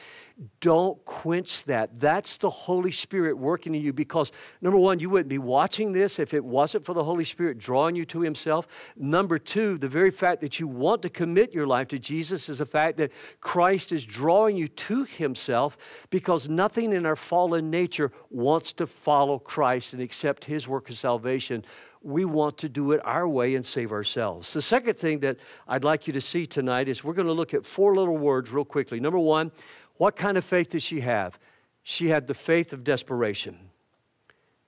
Don't 0.60 1.04
quench 1.06 1.64
that. 1.66 2.00
That's 2.00 2.38
the 2.38 2.50
Holy 2.50 2.92
Spirit 2.92 3.38
working 3.38 3.74
in 3.74 3.82
you 3.82 3.94
because, 3.94 4.32
number 4.62 4.78
one, 4.78 5.00
you 5.00 5.10
wouldn't 5.10 5.30
be 5.30 5.38
watching 5.38 5.92
this 5.92 6.20
if 6.20 6.34
it 6.34 6.44
wasn't 6.44 6.86
for 6.86 6.94
the 6.94 7.04
Holy 7.04 7.26
Spirit 7.26 7.58
drawing 7.58 7.96
you 7.96 8.06
to 8.06 8.22
Himself. 8.22 8.68
Number 8.96 9.40
two, 9.40 9.78
the 9.78 9.88
very 9.88 10.12
fact 10.12 10.42
that 10.42 10.60
you 10.60 10.68
want 10.68 11.02
to 11.02 11.10
commit 11.10 11.54
your 11.54 11.66
life 11.66 11.88
to 11.90 12.00
Jesus 12.00 12.50
is 12.50 12.60
the 12.60 12.66
fact 12.66 12.98
that 12.98 13.12
Christ 13.42 13.92
is 13.92 14.04
drawing 14.04 14.58
you 14.58 14.68
to 14.68 15.04
Himself 15.04 15.78
because 16.10 16.50
nothing 16.50 16.94
in 16.94 17.06
our 17.06 17.16
fallen 17.16 17.70
nature 17.70 18.12
wants 18.36 18.74
to 18.74 18.86
follow 18.86 19.40
Christ 19.40 19.94
and 19.94 20.02
accept 20.02 20.46
His 20.46 20.68
work 20.68 20.90
of 20.90 20.98
salvation 20.98 21.64
we 22.06 22.24
want 22.24 22.56
to 22.60 22.70
do 22.70 22.92
it 22.92 23.02
our 23.04 23.28
way 23.28 23.56
and 23.56 23.66
save 23.66 23.92
ourselves. 23.92 24.54
The 24.54 24.62
second 24.62 24.96
thing 24.96 25.22
that 25.22 25.40
I'd 25.68 25.84
like 25.84 26.06
you 26.06 26.14
to 26.14 26.22
see 26.22 26.46
tonight 26.46 26.88
is 26.88 27.04
we're 27.04 27.16
going 27.16 27.26
to 27.28 27.34
look 27.34 27.56
at 27.56 27.66
four 27.66 27.96
little 27.96 28.16
words 28.16 28.52
real 28.52 28.64
quickly. 28.64 29.00
Number 29.00 29.18
one, 29.18 29.52
what 29.98 30.16
kind 30.16 30.38
of 30.38 30.46
faith 30.46 30.70
did 30.70 30.84
she 30.84 31.02
have? 31.02 31.40
She 31.82 32.10
had 32.10 32.28
the 32.28 32.36
faith 32.36 32.74
of 32.74 32.84
desperation. 32.84 33.58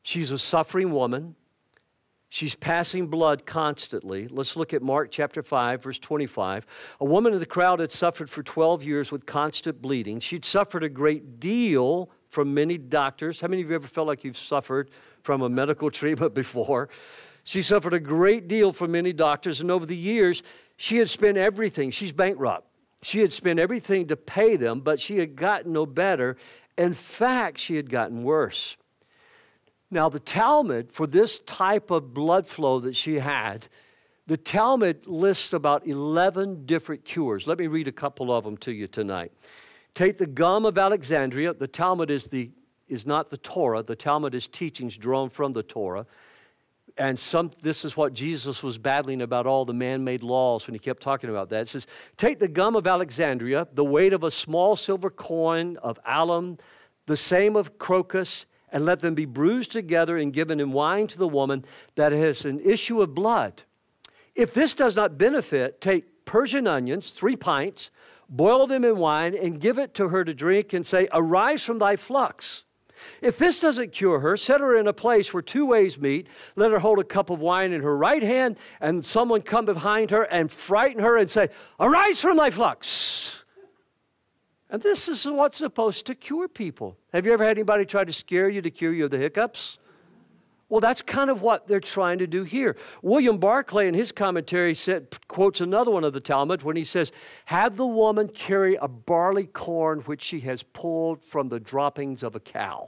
She's 0.01 0.31
a 0.31 0.39
suffering 0.39 0.91
woman. 0.91 1.35
She's 2.29 2.55
passing 2.55 3.05
blood 3.05 3.45
constantly. 3.45 4.27
Let's 4.29 4.55
look 4.55 4.73
at 4.73 4.81
Mark 4.81 5.11
chapter 5.11 5.43
5, 5.43 5.83
verse 5.83 5.99
25. 5.99 6.65
A 7.01 7.05
woman 7.05 7.33
in 7.33 7.39
the 7.39 7.45
crowd 7.45 7.79
had 7.79 7.91
suffered 7.91 8.31
for 8.31 8.41
12 8.41 8.83
years 8.83 9.11
with 9.11 9.27
constant 9.27 9.79
bleeding. 9.79 10.19
She'd 10.19 10.43
suffered 10.43 10.83
a 10.83 10.89
great 10.89 11.39
deal 11.39 12.09
from 12.29 12.53
many 12.53 12.77
doctors. 12.77 13.39
How 13.41 13.47
many 13.47 13.61
of 13.61 13.69
you 13.69 13.75
ever 13.75 13.87
felt 13.87 14.07
like 14.07 14.23
you've 14.23 14.37
suffered 14.37 14.89
from 15.21 15.41
a 15.41 15.49
medical 15.49 15.91
treatment 15.99 16.33
before? 16.33 16.89
She 17.43 17.61
suffered 17.61 17.93
a 17.93 17.99
great 17.99 18.47
deal 18.47 18.73
from 18.73 18.91
many 18.91 19.13
doctors, 19.13 19.61
and 19.61 19.71
over 19.71 19.85
the 19.85 19.95
years, 19.95 20.43
she 20.75 20.97
had 20.97 21.09
spent 21.09 21.37
everything. 21.37 21.91
She's 21.91 22.11
bankrupt. 22.11 22.67
She 23.01 23.19
had 23.19 23.31
spent 23.31 23.59
everything 23.59 24.07
to 24.07 24.15
pay 24.15 24.57
them, 24.57 24.81
but 24.81 24.99
she 24.99 25.17
had 25.17 25.35
gotten 25.35 25.71
no 25.71 25.85
better. 25.85 26.35
In 26.77 26.93
fact, 26.93 27.59
she 27.59 27.75
had 27.75 27.89
gotten 27.89 28.23
worse. 28.23 28.75
Now, 29.89 30.09
the 30.09 30.19
Talmud, 30.19 30.91
for 30.91 31.07
this 31.07 31.39
type 31.39 31.91
of 31.91 32.13
blood 32.13 32.45
flow 32.45 32.81
that 32.81 32.95
she 32.95 33.15
had, 33.15 33.67
the 34.27 34.35
Talmud 34.35 35.07
lists 35.07 35.53
about 35.53 35.87
11 35.87 36.65
different 36.65 37.05
cures. 37.05 37.47
Let 37.47 37.59
me 37.59 37.67
read 37.67 37.87
a 37.87 37.93
couple 37.93 38.33
of 38.33 38.43
them 38.43 38.57
to 38.57 38.73
you 38.73 38.87
tonight. 38.87 39.31
Take 39.97 40.19
the 40.19 40.27
gum 40.27 40.63
of 40.67 40.77
Alexandria. 40.77 41.55
The 41.55 41.67
Talmud 41.67 42.11
is, 42.11 42.25
the, 42.25 42.51
is 42.87 43.07
not 43.07 43.31
the 43.31 43.37
Torah, 43.37 43.81
the 43.81 43.95
Talmud 43.95 44.35
is 44.35 44.47
teachings 44.47 44.95
drawn 44.95 45.27
from 45.27 45.53
the 45.53 45.63
Torah 45.63 46.05
and 46.97 47.17
some, 47.17 47.51
this 47.61 47.85
is 47.85 47.95
what 47.95 48.13
Jesus 48.13 48.63
was 48.63 48.77
battling 48.77 49.21
about 49.21 49.45
all 49.45 49.65
the 49.65 49.73
man 49.73 50.03
made 50.03 50.23
laws 50.23 50.67
when 50.67 50.73
he 50.73 50.79
kept 50.79 51.01
talking 51.01 51.29
about 51.29 51.49
that. 51.49 51.61
It 51.61 51.69
says, 51.69 51.87
Take 52.15 52.39
the 52.39 52.47
gum 52.47 52.75
of 52.75 52.87
Alexandria, 52.87 53.67
the 53.73 53.83
weight 53.83 54.13
of 54.13 54.23
a 54.23 54.31
small 54.31 54.75
silver 54.75 55.09
coin 55.09 55.77
of 55.77 55.99
alum, 56.05 56.57
the 57.05 57.17
same 57.17 57.55
of 57.55 57.77
crocus, 57.77 58.45
and 58.71 58.85
let 58.85 58.99
them 58.99 59.15
be 59.15 59.25
bruised 59.25 59.71
together 59.71 60.17
and 60.17 60.33
given 60.33 60.59
in 60.59 60.71
wine 60.71 61.07
to 61.07 61.17
the 61.17 61.27
woman 61.27 61.65
that 61.95 62.11
has 62.11 62.45
an 62.45 62.59
issue 62.59 63.01
of 63.01 63.13
blood. 63.13 63.63
If 64.35 64.53
this 64.53 64.73
does 64.73 64.95
not 64.95 65.17
benefit, 65.17 65.79
take 65.81 66.25
Persian 66.25 66.67
onions, 66.67 67.11
three 67.11 67.35
pints, 67.35 67.89
boil 68.29 68.67
them 68.67 68.83
in 68.83 68.97
wine, 68.97 69.35
and 69.35 69.59
give 69.59 69.77
it 69.77 69.93
to 69.95 70.09
her 70.09 70.23
to 70.23 70.33
drink, 70.33 70.73
and 70.73 70.85
say, 70.85 71.07
Arise 71.11 71.63
from 71.63 71.79
thy 71.79 71.95
flux. 71.95 72.63
If 73.21 73.37
this 73.37 73.59
doesn't 73.59 73.91
cure 73.91 74.19
her, 74.19 74.37
set 74.37 74.61
her 74.61 74.75
in 74.75 74.87
a 74.87 74.93
place 74.93 75.33
where 75.33 75.43
two 75.43 75.65
ways 75.65 75.99
meet. 75.99 76.27
Let 76.55 76.71
her 76.71 76.79
hold 76.79 76.99
a 76.99 77.03
cup 77.03 77.29
of 77.29 77.41
wine 77.41 77.71
in 77.71 77.81
her 77.81 77.95
right 77.95 78.23
hand, 78.23 78.57
and 78.81 79.03
someone 79.05 79.41
come 79.41 79.65
behind 79.65 80.11
her 80.11 80.23
and 80.23 80.51
frighten 80.51 81.01
her 81.01 81.17
and 81.17 81.29
say, 81.29 81.49
Arise 81.79 82.21
from 82.21 82.37
thy 82.37 82.49
flux. 82.49 83.43
And 84.69 84.81
this 84.81 85.07
is 85.07 85.25
what's 85.25 85.57
supposed 85.57 86.05
to 86.07 86.15
cure 86.15 86.47
people. 86.47 86.97
Have 87.13 87.25
you 87.25 87.33
ever 87.33 87.45
had 87.45 87.57
anybody 87.57 87.85
try 87.85 88.03
to 88.03 88.11
scare 88.11 88.49
you 88.49 88.61
to 88.61 88.69
cure 88.69 88.93
you 88.93 89.05
of 89.05 89.11
the 89.11 89.17
hiccups? 89.17 89.79
Well, 90.69 90.81
that's 90.81 91.01
kind 91.01 91.29
of 91.29 91.41
what 91.41 91.67
they're 91.67 91.79
trying 91.79 92.17
to 92.19 92.27
do 92.27 92.43
here. 92.43 92.75
William 93.01 93.37
Barclay, 93.37 93.87
in 93.87 93.93
his 93.93 94.11
commentary, 94.11 94.73
said, 94.73 95.07
quotes 95.29 95.61
another 95.61 95.91
one 95.91 96.03
of 96.03 96.11
the 96.11 96.19
Talmud 96.19 96.63
when 96.63 96.75
he 96.75 96.83
says, 96.83 97.13
Have 97.45 97.77
the 97.77 97.87
woman 97.87 98.27
carry 98.27 98.75
a 98.75 98.87
barley 98.87 99.45
corn 99.45 100.01
which 100.01 100.21
she 100.21 100.41
has 100.41 100.63
pulled 100.63 101.23
from 101.23 101.47
the 101.47 101.59
droppings 101.59 102.21
of 102.21 102.35
a 102.35 102.41
cow. 102.41 102.85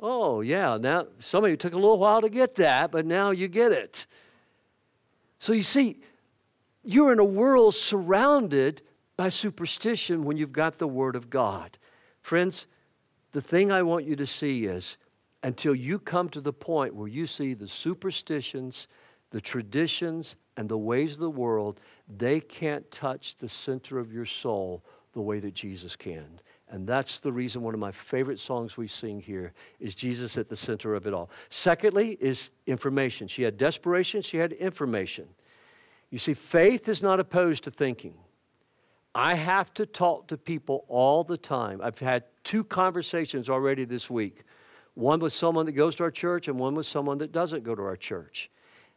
Oh, 0.00 0.40
yeah. 0.40 0.78
Now, 0.80 1.06
some 1.18 1.44
of 1.44 1.50
you 1.50 1.56
took 1.56 1.74
a 1.74 1.76
little 1.76 1.98
while 1.98 2.22
to 2.22 2.30
get 2.30 2.54
that, 2.56 2.90
but 2.90 3.04
now 3.04 3.30
you 3.30 3.46
get 3.46 3.72
it. 3.72 4.06
So 5.38 5.52
you 5.52 5.62
see, 5.62 6.00
you're 6.82 7.12
in 7.12 7.18
a 7.18 7.24
world 7.24 7.74
surrounded 7.74 8.80
by 9.18 9.28
superstition 9.28 10.24
when 10.24 10.38
you've 10.38 10.52
got 10.52 10.78
the 10.78 10.88
Word 10.88 11.14
of 11.14 11.28
God. 11.28 11.76
Friends, 12.22 12.66
the 13.32 13.42
thing 13.42 13.70
I 13.70 13.82
want 13.82 14.06
you 14.06 14.16
to 14.16 14.26
see 14.26 14.64
is 14.64 14.96
until 15.42 15.74
you 15.74 15.98
come 15.98 16.28
to 16.30 16.40
the 16.40 16.52
point 16.52 16.94
where 16.94 17.08
you 17.08 17.26
see 17.26 17.54
the 17.54 17.68
superstitions, 17.68 18.86
the 19.30 19.40
traditions, 19.40 20.36
and 20.56 20.68
the 20.68 20.78
ways 20.78 21.14
of 21.14 21.20
the 21.20 21.30
world, 21.30 21.80
they 22.18 22.40
can't 22.40 22.88
touch 22.90 23.36
the 23.36 23.48
center 23.48 23.98
of 23.98 24.12
your 24.12 24.26
soul 24.26 24.84
the 25.14 25.20
way 25.20 25.40
that 25.40 25.54
Jesus 25.54 25.96
can. 25.96 26.40
And 26.70 26.86
that's 26.86 27.18
the 27.18 27.32
reason 27.32 27.62
one 27.62 27.74
of 27.74 27.80
my 27.80 27.92
favorite 27.92 28.40
songs 28.40 28.76
we 28.76 28.88
sing 28.88 29.20
here 29.20 29.52
is 29.78 29.94
Jesus 29.94 30.38
at 30.38 30.48
the 30.48 30.56
center 30.56 30.94
of 30.94 31.06
it 31.06 31.12
all. 31.12 31.28
Secondly, 31.50 32.16
is 32.20 32.50
information. 32.66 33.28
She 33.28 33.42
had 33.42 33.58
desperation, 33.58 34.22
she 34.22 34.38
had 34.38 34.52
information. 34.52 35.28
You 36.10 36.18
see, 36.18 36.34
faith 36.34 36.88
is 36.88 37.02
not 37.02 37.20
opposed 37.20 37.64
to 37.64 37.70
thinking. 37.70 38.14
I 39.14 39.34
have 39.34 39.74
to 39.74 39.84
talk 39.84 40.28
to 40.28 40.38
people 40.38 40.84
all 40.88 41.24
the 41.24 41.36
time. 41.36 41.80
I've 41.82 41.98
had 41.98 42.24
two 42.44 42.64
conversations 42.64 43.50
already 43.50 43.84
this 43.84 44.08
week 44.08 44.44
one 44.94 45.20
with 45.20 45.32
someone 45.32 45.66
that 45.66 45.72
goes 45.72 45.94
to 45.96 46.04
our 46.04 46.10
church 46.10 46.48
and 46.48 46.58
one 46.58 46.74
with 46.74 46.86
someone 46.86 47.18
that 47.18 47.32
doesn't 47.32 47.64
go 47.64 47.74
to 47.74 47.82
our 47.82 47.96
church. 47.96 48.50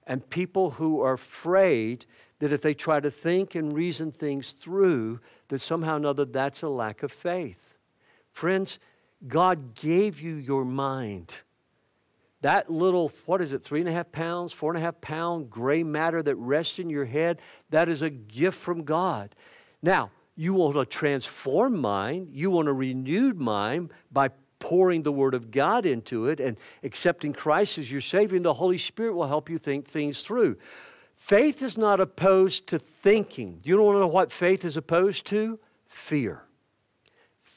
And 0.08 0.28
people 0.30 0.72
who 0.72 1.02
are 1.02 1.14
afraid 1.14 2.06
that 2.40 2.54
if 2.54 2.62
they 2.62 2.74
try 2.74 3.00
to 3.00 3.10
think 3.10 3.56
and 3.56 3.74
reason 3.74 4.12
things 4.12 4.52
through, 4.52 5.20
that 5.48 5.60
somehow 5.60 5.94
or 5.94 5.98
another 5.98 6.26
that's 6.26 6.62
a 6.62 6.68
lack 6.68 7.04
of 7.04 7.12
faith. 7.12 7.74
Friends, 8.32 8.80
God 9.28 9.74
gave 9.76 10.22
you 10.22 10.36
your 10.36 10.66
mind. 10.66 11.34
That 12.42 12.70
little, 12.70 13.12
what 13.26 13.42
is 13.42 13.54
it, 13.54 13.64
three 13.64 13.80
and 13.80 13.90
a 13.90 13.92
half 13.92 14.12
pounds, 14.12 14.54
four 14.54 14.72
and 14.72 14.78
a 14.78 14.86
half 14.86 15.02
pound 15.02 15.50
gray 15.50 15.82
matter 15.82 16.22
that 16.22 16.36
rests 16.36 16.78
in 16.78 16.90
your 16.90 17.06
head, 17.06 17.40
that 17.70 17.90
is 17.90 18.02
a 18.02 18.10
gift 18.10 18.60
from 18.60 18.84
God. 18.84 19.34
Now, 19.82 20.12
you 20.36 20.54
want 20.54 20.78
a 20.78 20.86
transformed 20.86 21.80
mind, 21.80 22.30
you 22.32 22.52
want 22.52 22.68
a 22.68 22.74
renewed 22.74 23.40
mind 23.40 23.92
by 24.12 24.30
pouring 24.60 25.04
the 25.04 25.12
Word 25.12 25.34
of 25.34 25.52
God 25.52 25.86
into 25.86 26.28
it 26.28 26.40
and 26.40 26.58
accepting 26.84 27.34
Christ 27.34 27.78
as 27.78 27.92
your 27.92 28.02
Savior, 28.02 28.36
and 28.36 28.46
the 28.46 28.54
Holy 28.54 28.78
Spirit 28.78 29.14
will 29.14 29.28
help 29.28 29.50
you 29.50 29.58
think 29.58 29.88
things 29.88 30.22
through. 30.22 30.58
Faith 31.16 31.62
is 31.64 31.78
not 31.78 32.00
opposed 32.00 32.68
to 32.68 32.80
thinking. 32.80 33.60
You 33.64 33.76
don't 33.76 33.86
want 33.86 33.96
to 33.96 34.02
know 34.02 34.08
what 34.08 34.32
faith 34.32 34.66
is 34.66 34.78
opposed 34.78 35.26
to? 35.28 35.60
Fear. 35.88 36.44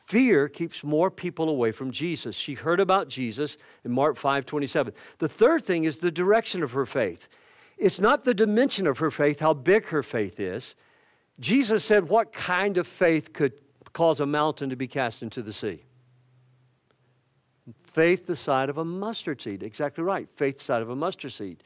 Fear 0.06 0.48
keeps 0.48 0.82
more 0.82 1.10
people 1.10 1.50
away 1.50 1.70
from 1.70 1.90
Jesus. 1.90 2.34
She 2.34 2.54
heard 2.54 2.80
about 2.80 3.08
Jesus 3.08 3.58
in 3.84 3.92
Mark 3.92 4.16
5 4.16 4.46
27. 4.46 4.94
The 5.18 5.28
third 5.28 5.62
thing 5.62 5.84
is 5.84 5.98
the 5.98 6.10
direction 6.10 6.62
of 6.62 6.72
her 6.72 6.86
faith. 6.86 7.28
It's 7.76 8.00
not 8.00 8.24
the 8.24 8.32
dimension 8.32 8.86
of 8.86 8.98
her 8.98 9.10
faith, 9.10 9.40
how 9.40 9.52
big 9.52 9.84
her 9.86 10.02
faith 10.02 10.40
is. 10.40 10.74
Jesus 11.40 11.84
said, 11.84 12.08
What 12.08 12.32
kind 12.32 12.78
of 12.78 12.86
faith 12.86 13.32
could 13.32 13.52
cause 13.92 14.20
a 14.20 14.26
mountain 14.26 14.70
to 14.70 14.76
be 14.76 14.88
cast 14.88 15.22
into 15.22 15.42
the 15.42 15.52
sea? 15.52 15.82
Faith 17.88 18.26
the 18.26 18.36
side 18.36 18.68
of 18.68 18.78
a 18.78 18.84
mustard 18.84 19.40
seed. 19.40 19.62
Exactly 19.62 20.04
right. 20.04 20.28
Faith 20.34 20.58
the 20.58 20.64
side 20.64 20.82
of 20.82 20.90
a 20.90 20.96
mustard 20.96 21.32
seed. 21.32 21.62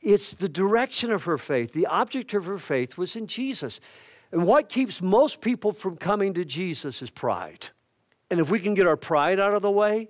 It's 0.00 0.34
the 0.34 0.48
direction 0.48 1.10
of 1.10 1.24
her 1.24 1.38
faith. 1.38 1.72
The 1.72 1.86
object 1.86 2.34
of 2.34 2.44
her 2.44 2.58
faith 2.58 2.98
was 2.98 3.16
in 3.16 3.26
Jesus. 3.26 3.80
And 4.32 4.46
what 4.46 4.68
keeps 4.68 5.00
most 5.00 5.40
people 5.40 5.72
from 5.72 5.96
coming 5.96 6.34
to 6.34 6.44
Jesus 6.44 7.02
is 7.02 7.10
pride. 7.10 7.68
And 8.30 8.40
if 8.40 8.50
we 8.50 8.60
can 8.60 8.74
get 8.74 8.86
our 8.86 8.96
pride 8.96 9.40
out 9.40 9.54
of 9.54 9.62
the 9.62 9.70
way, 9.70 10.08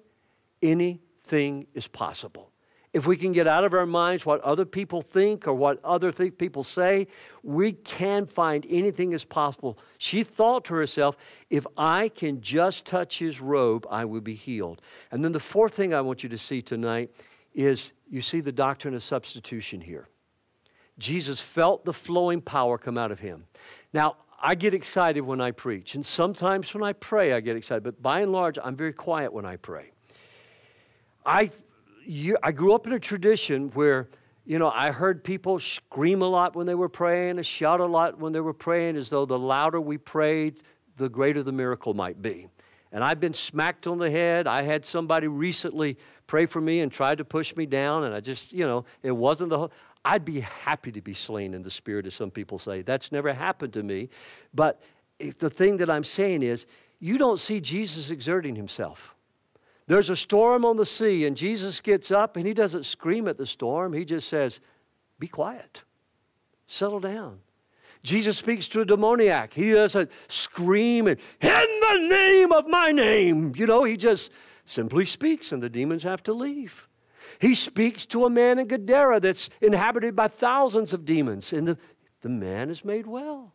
anything 0.63 1.67
is 1.75 1.89
possible 1.89 2.52
if 2.93 3.07
we 3.07 3.17
can 3.17 3.33
get 3.33 3.47
out 3.47 3.65
of 3.65 3.73
our 3.73 3.87
minds 3.87 4.27
what 4.27 4.41
other 4.43 4.67
people 4.67 5.01
think 5.01 5.47
or 5.47 5.55
what 5.55 5.83
other 5.83 6.13
th- 6.13 6.37
people 6.37 6.63
say, 6.63 7.07
we 7.43 7.73
can 7.73 8.27
find 8.27 8.67
anything 8.69 9.13
is 9.13 9.25
possible. 9.25 9.79
She 9.99 10.23
thought 10.23 10.67
to 10.67 10.75
herself, 10.75 11.17
if 11.49 11.67
I 11.77 12.09
can 12.11 12.41
just 12.43 12.85
touch 12.85 13.19
his 13.19 13.41
robe, 13.41 13.87
I 13.91 14.05
will 14.05 14.21
be 14.21 14.35
healed. 14.35 14.83
And 15.11 15.25
then 15.25 15.33
the 15.33 15.41
fourth 15.41 15.75
thing 15.75 15.95
I 15.95 16.03
want 16.03 16.23
you 16.23 16.29
to 16.29 16.39
see 16.39 16.61
tonight 16.61 17.11
is 17.55 17.93
you 18.11 18.21
see 18.21 18.41
the 18.41 18.53
doctrine 18.53 18.95
of 18.95 19.03
substitution 19.03 19.81
here. 19.81 20.09
Jesus 20.99 21.41
felt 21.41 21.85
the 21.85 21.93
flowing 21.95 22.43
power 22.43 22.77
come 22.77 22.99
out 22.99 23.11
of 23.11 23.21
him. 23.21 23.47
Now, 23.95 24.17
I 24.45 24.55
get 24.55 24.75
excited 24.75 25.21
when 25.21 25.41
I 25.41 25.53
preach, 25.53 25.95
and 25.95 26.05
sometimes 26.05 26.75
when 26.75 26.83
I 26.83 26.93
pray, 26.93 27.33
I 27.33 27.41
get 27.41 27.57
excited, 27.57 27.85
but 27.85 28.03
by 28.03 28.21
and 28.21 28.33
large, 28.33 28.59
I'm 28.63 28.77
very 28.77 28.93
quiet 28.93 29.33
when 29.33 29.47
I 29.47 29.57
pray. 29.57 29.93
I 31.25 31.51
you, 32.05 32.37
I 32.43 32.53
grew 32.53 32.75
up 32.75 32.87
in 32.87 32.93
a 32.93 33.01
tradition 33.01 33.71
where, 33.71 34.09
you 34.45 34.59
know, 34.59 34.71
I 34.71 34.91
heard 34.91 35.23
people 35.23 35.59
scream 35.59 36.23
a 36.23 36.29
lot 36.29 36.57
when 36.57 36.67
they 36.67 36.75
were 36.75 36.89
praying, 36.89 37.41
shout 37.43 37.81
a 37.81 37.87
lot 37.87 38.19
when 38.19 38.33
they 38.33 38.41
were 38.41 38.53
praying, 38.53 38.97
as 38.97 39.09
though 39.09 39.25
the 39.25 39.39
louder 39.39 39.81
we 39.81 39.99
prayed, 39.99 40.63
the 40.97 41.09
greater 41.09 41.43
the 41.43 41.53
miracle 41.53 41.95
might 41.95 42.21
be. 42.21 42.49
And 42.93 43.03
I've 43.03 43.21
been 43.21 43.35
smacked 43.35 43.87
on 43.87 43.99
the 43.99 44.11
head. 44.11 44.47
I 44.47 44.63
had 44.63 44.85
somebody 44.85 45.27
recently 45.27 45.97
pray 46.27 46.45
for 46.47 46.61
me 46.61 46.81
and 46.81 46.93
tried 46.93 47.19
to 47.19 47.25
push 47.25 47.57
me 47.57 47.67
down, 47.67 48.05
and 48.05 48.15
I 48.15 48.21
just, 48.21 48.53
you 48.53 48.67
know, 48.67 48.85
it 49.03 49.13
wasn't 49.13 49.51
the 49.51 49.59
whole. 49.59 49.73
I'd 50.05 50.25
be 50.25 50.41
happy 50.41 50.93
to 50.93 51.01
be 51.01 51.15
slain 51.15 51.55
in 51.55 51.63
the 51.63 51.71
spirit, 51.71 52.07
as 52.07 52.15
some 52.15 52.31
people 52.31 52.59
say. 52.59 52.83
That's 52.83 53.13
never 53.13 53.33
happened 53.33 53.73
to 53.75 53.83
me. 53.83 54.09
But 54.53 54.83
the 55.39 55.49
thing 55.49 55.77
that 55.79 55.89
I'm 55.89 56.05
saying 56.05 56.43
is, 56.43 56.67
you 56.99 57.19
don't 57.19 57.39
see 57.39 57.61
Jesus 57.61 58.11
exerting 58.11 58.55
himself. 58.55 59.12
There's 59.93 60.09
a 60.09 60.17
storm 60.17 60.65
on 60.65 60.79
the 60.79 60.87
sea, 60.87 61.27
and 61.27 61.37
Jesus 61.37 61.83
gets 61.83 62.11
up 62.11 62.39
and 62.39 62.47
he 62.47 62.55
doesn't 62.55 62.87
scream 62.87 63.29
at 63.29 63.37
the 63.37 63.45
storm. 63.45 63.93
He 63.93 64.07
just 64.07 64.27
says, 64.27 64.59
Be 65.19 65.29
quiet, 65.29 65.83
settle 66.67 66.99
down. 66.99 67.41
Jesus 68.03 68.39
speaks 68.39 68.69
to 68.69 68.81
a 68.81 68.87
demoniac. 68.87 69.53
He 69.53 69.71
doesn't 69.71 70.11
scream 70.29 71.09
and, 71.09 71.21
In 71.43 71.51
the 71.51 72.07
name 72.09 72.53
of 72.53 72.67
my 72.69 72.91
name. 72.91 73.53
You 73.55 73.67
know, 73.67 73.85
he 73.85 73.99
just 73.99 74.31
simply 74.65 75.05
speaks, 75.05 75.53
and 75.53 75.63
the 75.63 75.69
demons 75.69 76.05
have 76.05 76.23
to 76.23 76.33
leave. 76.33 76.89
He 77.39 77.55
speaks 77.55 78.07
to 78.07 78.25
a 78.25 78.31
man 78.31 78.59
in 78.59 78.69
Gadara 78.69 79.21
that's 79.21 79.51
inhabited 79.61 80.17
by 80.17 80.29
thousands 80.29 80.95
of 80.95 81.05
demons, 81.05 81.53
and 81.53 81.69
the, 81.69 81.77
the 82.23 82.31
man 82.31 82.71
is 82.71 82.83
made 82.83 83.07
well. 83.07 83.53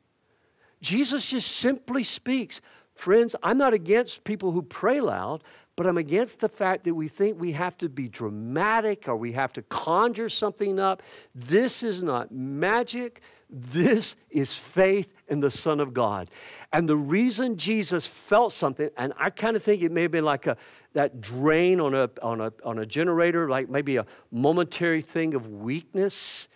Jesus 0.81 1.31
just 1.31 1.51
simply 1.51 2.03
speaks. 2.03 2.61
Friends, 2.93 3.35
I'm 3.41 3.57
not 3.57 3.73
against 3.73 4.23
people 4.23 4.51
who 4.51 4.61
pray 4.61 5.01
loud, 5.01 5.43
but 5.77 5.85
I'm 5.85 5.99
against 5.99 6.39
the 6.39 6.49
fact 6.49 6.85
that 6.85 6.95
we 6.95 7.07
think 7.07 7.39
we 7.39 7.51
have 7.51 7.77
to 7.77 7.87
be 7.87 8.09
dramatic 8.09 9.07
or 9.07 9.15
we 9.15 9.31
have 9.33 9.53
to 9.53 9.61
conjure 9.61 10.27
something 10.27 10.79
up. 10.79 11.03
This 11.35 11.83
is 11.83 12.01
not 12.01 12.31
magic. 12.31 13.21
This 13.47 14.15
is 14.31 14.55
faith 14.55 15.13
in 15.27 15.39
the 15.39 15.51
Son 15.51 15.79
of 15.79 15.93
God. 15.93 16.31
And 16.73 16.89
the 16.89 16.97
reason 16.97 17.57
Jesus 17.57 18.07
felt 18.07 18.53
something, 18.53 18.89
and 18.97 19.13
I 19.19 19.29
kind 19.29 19.55
of 19.55 19.61
think 19.61 19.83
it 19.83 19.91
may 19.91 20.01
have 20.01 20.11
been 20.11 20.25
like 20.25 20.47
a, 20.47 20.57
that 20.93 21.21
drain 21.21 21.79
on 21.79 21.93
a, 21.93 22.09
on, 22.23 22.41
a, 22.41 22.51
on 22.65 22.79
a 22.79 22.85
generator, 22.85 23.47
like 23.47 23.69
maybe 23.69 23.97
a 23.97 24.05
momentary 24.31 25.01
thing 25.01 25.35
of 25.35 25.47
weakness, 25.47 26.47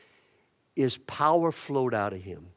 is 0.76 0.98
power 0.98 1.52
flowed 1.52 1.94
out 1.94 2.14
of 2.14 2.24
him. 2.24 2.48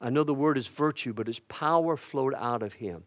I 0.00 0.10
know 0.10 0.24
the 0.24 0.34
word 0.34 0.58
is 0.58 0.66
virtue, 0.66 1.12
but 1.12 1.28
it's 1.28 1.40
power 1.46 1.96
flowed 1.96 2.34
out 2.34 2.64
of 2.64 2.72
him. 2.72 3.04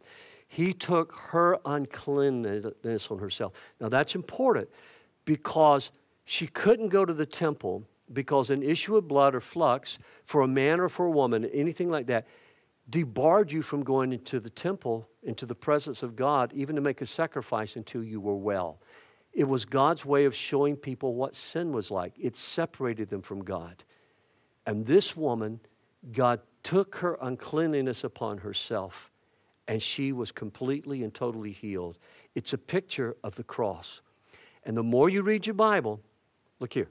He 0.54 0.72
took 0.72 1.13
her 1.13 1.58
uncleanness 1.66 3.08
on 3.10 3.18
herself. 3.18 3.54
Now 3.82 3.89
that's 3.89 4.13
important 4.13 4.70
because 5.26 5.89
she 6.26 6.46
couldn't 6.46 6.89
go 6.89 7.06
to 7.06 7.13
the 7.13 7.26
temple 7.26 7.84
because 8.13 8.52
an 8.52 8.62
issue 8.62 8.96
of 8.96 9.08
blood 9.08 9.34
or 9.34 9.42
flux 9.42 9.98
for 10.26 10.42
a 10.42 10.48
man 10.48 10.80
or 10.80 10.89
for 10.89 11.08
a 11.08 11.10
woman, 11.10 11.46
anything 11.46 11.89
like 11.89 12.06
that, 12.06 12.28
debarred 12.92 13.52
you 13.52 13.63
from 13.63 13.84
going 13.84 14.13
into 14.13 14.39
the 14.39 14.50
temple, 14.52 15.10
into 15.24 15.48
the 15.48 15.56
presence 15.56 16.04
of 16.04 16.16
God, 16.16 16.54
even 16.54 16.76
to 16.76 16.84
make 16.84 17.02
a 17.02 17.08
sacrifice 17.08 17.76
until 17.76 18.04
you 18.04 18.22
were 18.22 18.36
well. 18.36 18.80
It 19.34 19.46
was 19.46 19.66
God's 19.66 20.06
way 20.06 20.26
of 20.26 20.36
showing 20.36 20.76
people 20.76 21.16
what 21.16 21.36
sin 21.36 21.72
was 21.72 21.89
like. 21.89 22.13
It 22.20 22.38
separated 22.38 23.10
them 23.10 23.24
from 23.24 23.44
God. 23.44 23.84
And 24.68 24.86
this 24.86 25.18
woman 25.18 25.62
God 26.12 26.42
took 26.62 26.98
her 26.98 27.18
uncleanliness 27.24 28.04
upon 28.04 28.38
herself 28.38 29.10
and 29.67 29.82
she 29.82 30.12
was 30.12 30.32
completely 30.32 31.04
and 31.04 31.13
totally 31.13 31.52
healed. 31.52 31.97
It's 32.36 32.54
a 32.54 32.58
picture 32.58 33.15
of 33.23 33.36
the 33.36 33.43
cross. 33.43 34.02
And 34.63 34.76
the 34.76 34.84
more 34.84 35.10
you 35.10 35.21
read 35.21 35.45
your 35.45 35.54
Bible, 35.54 35.99
look 36.60 36.73
here, 36.73 36.89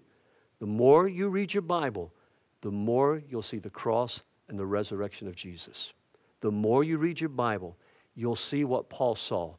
the 0.58 0.66
more 0.66 1.08
you 1.08 1.28
read 1.28 1.52
your 1.52 1.62
Bible, 1.62 2.12
the 2.60 2.70
more 2.70 3.22
you'll 3.28 3.42
see 3.42 3.58
the 3.58 3.70
cross 3.70 4.20
and 4.48 4.58
the 4.58 4.66
resurrection 4.66 5.28
of 5.28 5.34
Jesus. 5.34 5.92
The 6.40 6.50
more 6.50 6.84
you 6.84 6.98
read 6.98 7.20
your 7.20 7.30
Bible, 7.30 7.76
you'll 8.14 8.36
see 8.36 8.64
what 8.64 8.88
Paul 8.88 9.14
saw 9.14 9.54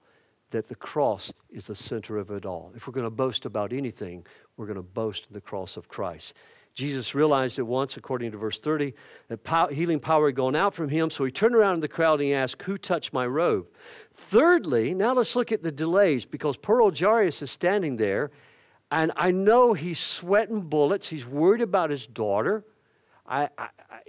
that 0.52 0.67
the 0.67 0.76
cross 0.76 1.34
is 1.49 1.67
the 1.67 1.76
center 1.76 2.17
of 2.17 2.30
it 2.30 2.45
all. 2.45 2.71
If 2.76 2.88
we're 2.88 2.93
going 2.93 3.06
to 3.06 3.10
boast 3.10 3.45
about 3.45 3.73
anything, 3.73 4.26
we're 4.56 4.67
going 4.67 4.76
to 4.76 4.84
boast 4.84 5.26
in 5.28 5.34
the 5.34 5.41
cross 5.41 5.78
of 5.78 5.88
Christ. 5.88 6.36
Jesus 6.74 7.14
realized 7.14 7.60
at 7.60 7.68
once, 7.68 7.98
according 7.98 8.32
to 8.32 8.38
verse 8.38 8.60
30, 8.60 8.94
that 9.28 9.44
pow- 9.44 9.68
healing 9.68 10.00
power 10.00 10.28
had 10.28 10.36
gone 10.36 10.56
out 10.56 10.74
from 10.74 10.90
him, 10.90 11.10
so 11.10 11.24
he 11.24 11.32
turned 11.32 11.56
around 11.56 11.76
in 11.76 11.80
the 11.82 11.88
crowd 11.88 12.20
and 12.20 12.30
he 12.30 12.34
asked, 12.34 12.64
Who 12.64 12.78
touched 12.80 13.14
my 13.14 13.28
robe? 13.28 13.68
Thirdly, 14.16 14.96
now 14.96 15.14
let's 15.14 15.36
look 15.36 15.52
at 15.52 15.62
the 15.62 15.72
delays 15.72 16.26
because 16.26 16.58
poor 16.58 16.82
old 16.82 16.98
Jairus 16.98 17.44
is 17.44 17.52
standing 17.52 17.98
there, 17.98 18.32
and 18.90 19.12
I 19.16 19.30
know 19.30 19.74
he's 19.74 20.00
sweating 20.00 20.62
bullets. 20.62 21.08
He's 21.08 21.28
worried 21.28 21.62
about 21.62 21.92
his 21.92 22.08
daughter. 22.08 22.66
I, 23.28 23.50
I, 23.58 23.70
I 23.90 24.00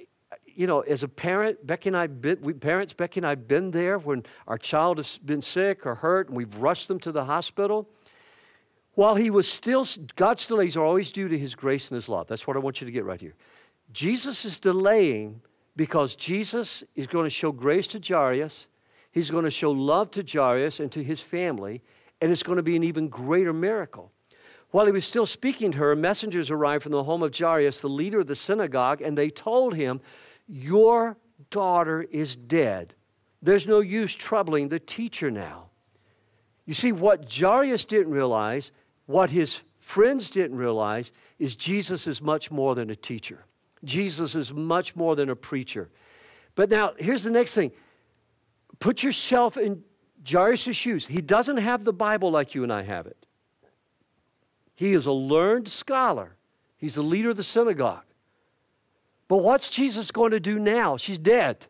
you 0.47 0.67
know, 0.67 0.81
as 0.81 1.03
a 1.03 1.09
parent, 1.09 1.67
Becky 1.67 1.91
and 1.91 1.97
I, 1.97 2.07
been, 2.07 2.41
we, 2.41 2.55
parents, 2.55 2.93
Becky 2.93 3.21
and 3.21 3.27
I 3.27 3.31
have 3.31 3.49
been 3.49 3.71
there 3.71 3.99
when 3.99 4.25
our 4.47 4.59
child 4.59 4.99
has 4.99 5.19
been 5.19 5.43
sick 5.43 5.85
or 5.85 5.95
hurt, 5.95 6.29
and 6.29 6.37
we've 6.37 6.55
rushed 6.57 6.89
them 6.89 7.01
to 7.01 7.13
the 7.13 7.25
hospital. 7.25 7.89
While 8.95 9.17
he 9.17 9.31
was 9.31 9.49
still, 9.49 9.87
God's 10.17 10.47
delays 10.47 10.77
are 10.77 10.85
always 10.85 11.11
due 11.11 11.29
to 11.29 11.39
his 11.39 11.55
grace 11.55 11.91
and 11.91 11.97
his 11.97 12.09
love. 12.09 12.29
That's 12.29 12.47
what 12.47 12.57
I 12.57 12.61
want 12.61 12.81
you 12.81 12.85
to 12.85 12.93
get 12.93 13.05
right 13.05 13.21
here. 13.21 13.35
Jesus 13.93 14.45
is 14.45 14.61
delaying 14.61 15.41
because 15.77 16.15
Jesus 16.15 16.85
is 16.95 17.07
going 17.07 17.25
to 17.25 17.31
show 17.31 17.51
grace 17.51 17.87
to 17.89 18.01
Jairus. 18.01 18.69
He's 19.11 19.31
going 19.31 19.45
to 19.45 19.51
show 19.51 19.71
love 19.73 20.11
to 20.13 20.25
Jairus 20.25 20.81
and 20.81 20.91
to 20.93 21.03
his 21.03 21.21
family, 21.21 21.83
and 22.21 22.31
it's 22.31 22.43
going 22.43 22.57
to 22.57 22.63
be 22.63 22.77
an 22.77 22.85
even 22.85 23.09
greater 23.09 23.53
miracle. 23.53 24.13
While 24.71 24.87
he 24.87 24.93
was 24.93 25.05
still 25.05 25.27
speaking 25.27 25.73
to 25.73 25.79
her, 25.79 25.95
messengers 25.95 26.51
arrived 26.51 26.83
from 26.83 26.93
the 26.93 27.05
home 27.05 27.23
of 27.23 27.37
Jairus, 27.37 27.81
the 27.81 27.89
leader 27.89 28.21
of 28.21 28.27
the 28.27 28.35
synagogue, 28.35 29.03
and 29.03 29.17
they 29.17 29.31
told 29.31 29.75
him, 29.75 30.01
Your 30.49 31.17
daughter 31.51 32.03
is 32.03 32.35
dead. 32.35 32.95
There's 33.41 33.67
no 33.67 33.81
use 33.81 34.15
troubling 34.15 34.69
the 34.69 34.81
teacher 34.81 35.31
now. 35.31 35.67
You 36.67 36.75
see, 36.75 36.93
what 36.93 37.33
Jairus 37.33 37.85
didn't 37.85 38.13
realize 38.13 38.73
what 39.07 39.31
his 39.31 39.61
friends 39.79 40.31
didn't 40.31 40.57
realize 40.57 41.13
is 41.39 41.57
Jesus 41.57 42.07
is 42.07 42.23
much 42.23 42.51
more 42.51 42.75
than 42.75 42.91
a 42.91 42.97
teacher. 42.97 43.45
Jesus 43.85 44.35
is 44.35 44.53
much 44.53 44.97
more 44.97 45.15
than 45.15 45.29
a 45.31 45.37
preacher. 45.37 45.91
But 46.55 46.71
now, 46.71 46.93
here's 46.99 47.25
the 47.25 47.31
next 47.31 47.55
thing 47.55 47.73
put 48.79 49.03
yourself 49.03 49.57
in 49.57 49.83
Jairus' 50.29 50.75
shoes. 50.75 51.07
He 51.07 51.21
doesn't 51.21 51.59
have 51.59 51.85
the 51.85 51.93
Bible 51.93 52.31
like 52.31 52.55
you 52.55 52.63
and 52.63 52.73
I 52.73 52.83
have 52.83 53.07
it. 53.07 53.27
He 54.75 54.95
is 54.95 55.07
a 55.07 55.13
learned 55.13 55.69
scholar, 55.69 56.37
he's 56.77 56.95
the 56.95 57.03
leader 57.03 57.31
of 57.31 57.37
the 57.37 57.45
synagogue. 57.45 58.05
But 59.29 59.39
what's 59.39 59.69
Jesus 59.69 60.11
going 60.11 60.33
to 60.33 60.41
do 60.41 60.59
now? 60.59 60.97
She's 60.97 61.19
dead. 61.19 61.67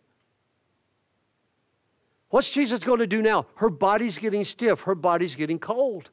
What's 2.30 2.50
Jesus 2.50 2.80
going 2.80 2.98
to 2.98 3.06
do 3.06 3.22
now? 3.22 3.46
Her 3.54 3.70
body's 3.70 4.18
getting 4.18 4.42
stiff, 4.42 4.80
her 4.82 4.96
body's 4.96 5.36
getting 5.36 5.58
cold. 5.58 6.10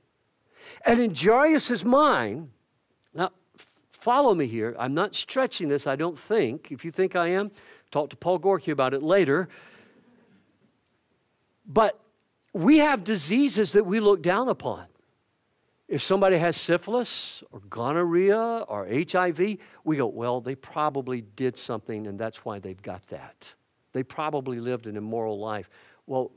And 0.86 1.00
in 1.00 1.15
Jairus' 1.15 1.84
mind, 1.84 2.50
now 3.13 3.32
follow 3.91 4.34
me 4.34 4.47
here. 4.47 4.76
I'm 4.78 4.93
not 4.93 5.15
stretching 5.15 5.69
this, 5.69 5.88
I 5.88 5.95
don't 5.95 6.17
think. 6.17 6.71
If 6.71 6.84
you 6.84 6.91
think 6.91 7.15
I 7.15 7.30
am, 7.30 7.52
talk 7.91 8.10
to 8.12 8.15
Paul 8.15 8.39
Gorky 8.39 8.71
about 8.71 8.93
it 8.93 9.04
later. 9.04 9.50
But 11.65 12.00
we 12.54 12.80
have 12.80 13.04
diseases 13.04 13.74
that 13.74 13.86
we 13.86 14.00
look 14.00 14.21
down 14.21 14.50
upon. 14.50 14.86
If 15.88 16.02
somebody 16.02 16.38
has 16.38 16.56
syphilis 16.56 17.43
or 17.52 17.60
gonorrhea 17.69 18.65
or 18.67 18.88
HIV, 18.88 19.58
we 19.84 19.97
go, 19.97 20.08
well, 20.08 20.39
they 20.39 20.56
probably 20.56 21.21
did 21.36 21.58
something 21.58 22.08
and 22.08 22.17
that's 22.17 22.45
why 22.45 22.60
they've 22.60 22.82
got 22.82 23.06
that. 23.10 23.54
They 23.91 24.04
probably 24.04 24.60
lived 24.60 24.88
an 24.88 24.95
immoral 24.95 25.38
life. 25.38 25.69
Well, 26.08 26.32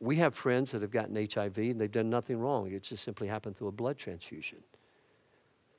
we 0.00 0.16
have 0.16 0.34
friends 0.34 0.72
that 0.72 0.82
have 0.82 0.90
gotten 0.90 1.14
HIV 1.14 1.56
and 1.56 1.80
they've 1.80 1.90
done 1.90 2.10
nothing 2.10 2.38
wrong. 2.38 2.70
It 2.70 2.82
just 2.82 3.04
simply 3.04 3.28
happened 3.28 3.56
through 3.56 3.68
a 3.68 3.72
blood 3.72 3.96
transfusion. 3.96 4.58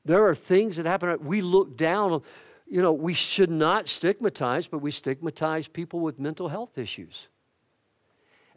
There 0.06 0.25
are 0.27 0.36
things 0.36 0.77
that 0.77 0.86
happen. 0.86 1.17
We 1.23 1.41
look 1.41 1.77
down, 1.77 2.21
you 2.65 2.82
know, 2.82 2.93
we 2.93 3.13
should 3.13 3.51
not 3.51 3.88
stigmatize, 3.88 4.67
but 4.67 4.80
we 4.80 4.91
stigmatize 4.91 5.67
people 5.67 5.99
with 5.99 6.19
mental 6.19 6.47
health 6.47 6.77
issues. 6.77 7.27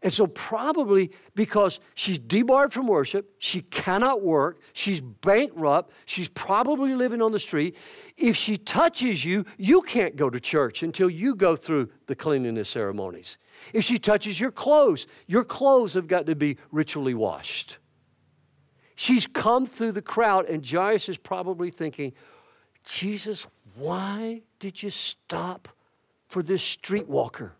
And 0.03 0.11
so, 0.11 0.27
probably 0.29 1.11
because 1.35 1.79
she's 1.95 2.19
debarred 2.19 2.73
from 2.73 2.87
worship, 2.87 3.35
she 3.39 3.61
cannot 3.61 4.23
work, 4.23 4.61
she's 4.73 5.03
bankrupt, 5.03 5.93
she's 6.07 6.29
probably 6.29 6.95
living 6.95 7.21
on 7.21 7.33
the 7.33 7.39
street. 7.39 7.77
If 8.17 8.35
she 8.35 8.57
touches 8.57 9.23
you, 9.23 9.45
you 9.59 9.83
can't 9.83 10.17
go 10.17 10.31
to 10.31 10.41
church 10.41 10.83
until 10.83 11.11
you 11.11 11.35
go 11.35 11.55
through 11.55 11.91
the 12.07 12.15
cleanliness 12.15 12.71
ceremonies. 12.71 13.37
If 13.73 13.85
she 13.85 13.99
touches 13.99 14.39
your 14.39 14.51
clothes, 14.51 15.07
your 15.27 15.45
clothes 15.45 15.95
have 15.95 16.09
got 16.09 16.27
to 16.27 16.35
be 16.35 16.57
ritually 16.71 17.15
washed. 17.15 17.79
She's 18.95 19.27
come 19.27 19.67
through 19.67 19.93
the 19.93 20.03
crowd, 20.03 20.47
and 20.47 20.67
Jairus 20.67 21.09
is 21.09 21.17
probably 21.17 21.71
thinking, 21.71 22.13
Jesus, 22.85 23.47
why 23.77 24.43
did 24.59 24.83
you 24.83 24.91
stop 24.91 25.69
for 26.29 26.43
this 26.43 26.63
streetwalker? 26.63 27.53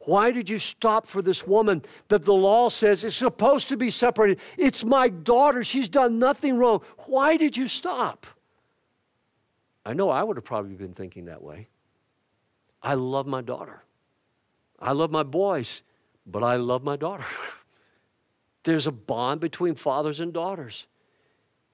Why 0.00 0.30
did 0.30 0.48
you 0.48 0.58
stop 0.58 1.06
for 1.06 1.20
this 1.20 1.46
woman 1.46 1.82
that 2.08 2.24
the 2.24 2.32
law 2.32 2.68
says 2.68 3.02
is 3.02 3.16
supposed 3.16 3.68
to 3.70 3.76
be 3.76 3.90
separated? 3.90 4.38
It's 4.56 4.84
my 4.84 5.08
daughter. 5.08 5.64
She's 5.64 5.88
done 5.88 6.18
nothing 6.18 6.56
wrong. 6.56 6.80
Why 7.06 7.36
did 7.36 7.56
you 7.56 7.66
stop? 7.66 8.26
I 9.84 9.92
know 9.94 10.10
I 10.10 10.22
would 10.22 10.36
have 10.36 10.44
probably 10.44 10.74
been 10.74 10.94
thinking 10.94 11.24
that 11.26 11.42
way. 11.42 11.68
I 12.82 12.94
love 12.94 13.26
my 13.26 13.40
daughter. 13.40 13.82
I 14.78 14.92
love 14.92 15.10
my 15.10 15.22
boys, 15.22 15.82
but 16.26 16.42
I 16.42 16.56
love 16.56 16.82
my 16.82 16.96
daughter. 16.96 17.24
There's 18.64 18.86
a 18.86 18.92
bond 18.92 19.40
between 19.40 19.74
fathers 19.74 20.20
and 20.20 20.32
daughters. 20.32 20.86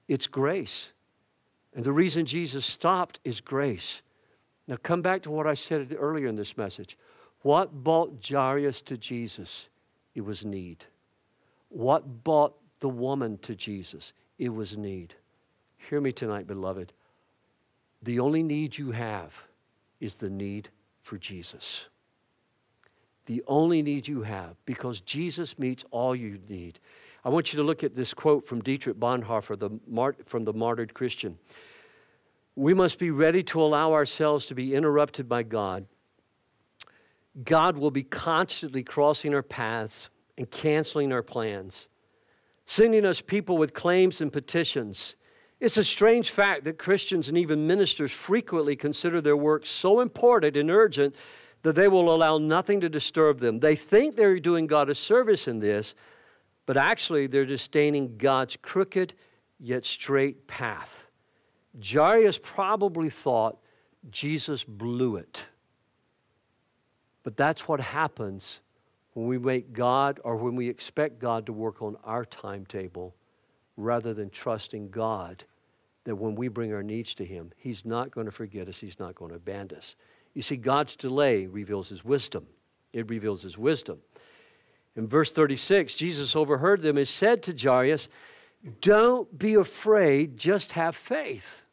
It's 0.07 0.27
grace. 0.27 0.89
And 1.73 1.83
the 1.83 1.91
reason 1.91 2.25
Jesus 2.25 2.65
stopped 2.65 3.19
is 3.23 3.41
grace. 3.41 4.01
Now, 4.67 4.77
come 4.81 5.01
back 5.01 5.23
to 5.23 5.31
what 5.31 5.47
I 5.47 5.55
said 5.55 5.95
earlier 5.97 6.27
in 6.27 6.35
this 6.35 6.55
message. 6.55 6.97
What 7.41 7.73
brought 7.83 8.25
Jairus 8.25 8.81
to 8.83 8.97
Jesus? 8.97 9.69
It 10.15 10.21
was 10.21 10.45
need. 10.45 10.85
What 11.69 12.23
brought 12.23 12.55
the 12.79 12.89
woman 12.89 13.39
to 13.39 13.55
Jesus? 13.55 14.13
It 14.37 14.49
was 14.49 14.77
need. 14.77 15.15
Hear 15.89 15.99
me 15.99 16.11
tonight, 16.11 16.47
beloved. 16.47 16.93
The 18.03 18.19
only 18.19 18.43
need 18.43 18.77
you 18.77 18.91
have 18.91 19.33
is 19.99 20.15
the 20.15 20.29
need 20.29 20.69
for 21.01 21.17
Jesus 21.17 21.87
the 23.25 23.43
only 23.47 23.81
need 23.81 24.07
you 24.07 24.21
have 24.21 24.55
because 24.65 25.01
Jesus 25.01 25.57
meets 25.57 25.85
all 25.91 26.15
you 26.15 26.39
need. 26.49 26.79
I 27.25 27.29
want 27.29 27.53
you 27.53 27.57
to 27.57 27.63
look 27.63 27.83
at 27.83 27.95
this 27.95 28.13
quote 28.13 28.45
from 28.45 28.61
Dietrich 28.61 28.99
Bonhoeffer 28.99 29.57
the 29.57 30.25
from 30.25 30.43
the 30.43 30.53
Martyred 30.53 30.93
Christian. 30.93 31.37
We 32.55 32.73
must 32.73 32.99
be 32.99 33.11
ready 33.11 33.41
to 33.43 33.61
allow 33.61 33.93
ourselves 33.93 34.45
to 34.47 34.55
be 34.55 34.75
interrupted 34.75 35.27
by 35.27 35.43
God. 35.43 35.85
God 37.43 37.77
will 37.77 37.91
be 37.91 38.03
constantly 38.03 38.83
crossing 38.83 39.33
our 39.33 39.41
paths 39.41 40.09
and 40.37 40.49
canceling 40.51 41.11
our 41.11 41.23
plans, 41.23 41.87
sending 42.65 43.05
us 43.05 43.21
people 43.21 43.57
with 43.57 43.73
claims 43.73 44.21
and 44.21 44.31
petitions. 44.31 45.15
It's 45.59 45.77
a 45.77 45.83
strange 45.83 46.29
fact 46.29 46.65
that 46.65 46.77
Christians 46.77 47.29
and 47.29 47.37
even 47.37 47.65
ministers 47.65 48.11
frequently 48.11 48.75
consider 48.75 49.21
their 49.21 49.37
work 49.37 49.65
so 49.65 50.01
important 50.01 50.57
and 50.57 50.69
urgent 50.69 51.15
that 51.63 51.75
they 51.75 51.87
will 51.87 52.13
allow 52.13 52.37
nothing 52.37 52.81
to 52.81 52.89
disturb 52.89 53.39
them. 53.39 53.59
They 53.59 53.75
think 53.75 54.15
they're 54.15 54.39
doing 54.39 54.67
God 54.67 54.89
a 54.89 54.95
service 54.95 55.47
in 55.47 55.59
this, 55.59 55.95
but 56.65 56.77
actually 56.77 57.27
they're 57.27 57.45
disdaining 57.45 58.17
God's 58.17 58.57
crooked 58.61 59.13
yet 59.59 59.85
straight 59.85 60.45
path. 60.45 61.07
Jairus 61.83 62.39
probably 62.41 63.09
thought 63.09 63.57
Jesus 64.11 64.63
blew 64.63 65.15
it. 65.15 65.43
But 67.23 67.37
that's 67.37 67.67
what 67.67 67.79
happens 67.79 68.59
when 69.13 69.27
we 69.27 69.37
make 69.37 69.73
God 69.73 70.19
or 70.23 70.35
when 70.35 70.55
we 70.55 70.67
expect 70.67 71.19
God 71.19 71.45
to 71.45 71.53
work 71.53 71.81
on 71.81 71.95
our 72.03 72.25
timetable 72.25 73.15
rather 73.77 74.13
than 74.13 74.29
trusting 74.29 74.89
God 74.89 75.43
that 76.03 76.15
when 76.15 76.35
we 76.35 76.49
bring 76.49 76.73
our 76.73 76.83
needs 76.83 77.13
to 77.15 77.25
Him, 77.25 77.51
He's 77.55 77.85
not 77.85 78.11
going 78.11 78.25
to 78.25 78.31
forget 78.31 78.67
us, 78.67 78.77
He's 78.77 78.99
not 78.99 79.15
going 79.15 79.29
to 79.29 79.37
abandon 79.37 79.77
us. 79.77 79.95
You 80.33 80.41
see, 80.41 80.57
God's 80.57 80.95
delay 80.95 81.45
reveals 81.45 81.89
his 81.89 82.03
wisdom. 82.03 82.47
It 82.91 83.09
reveals 83.09 83.41
his 83.41 83.57
wisdom. 83.57 83.99
In 84.95 85.07
verse 85.07 85.31
36, 85.31 85.95
Jesus 85.95 86.35
overheard 86.35 86.81
them 86.81 86.97
and 86.97 87.07
said 87.07 87.43
to 87.43 87.55
Jairus, 87.55 88.07
Don't 88.81 89.37
be 89.37 89.55
afraid, 89.55 90.37
just 90.37 90.73
have 90.73 90.95
faith. 90.95 91.63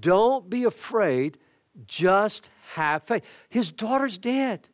Don't 0.00 0.48
be 0.48 0.64
afraid, 0.64 1.38
Just 1.86 2.50
have 2.74 3.02
faith. 3.04 3.24
His 3.48 3.70
daughter's 3.70 4.18
dead. 4.18 4.68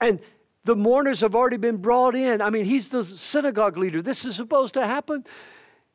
And 0.00 0.20
the 0.64 0.76
mourners 0.76 1.20
have 1.20 1.34
already 1.34 1.56
been 1.56 1.78
brought 1.78 2.14
in. 2.14 2.42
I 2.42 2.50
mean, 2.50 2.64
he's 2.64 2.88
the 2.88 3.04
synagogue 3.04 3.76
leader. 3.76 4.02
This 4.02 4.24
is 4.24 4.36
supposed 4.36 4.74
to 4.74 4.86
happen. 4.86 5.24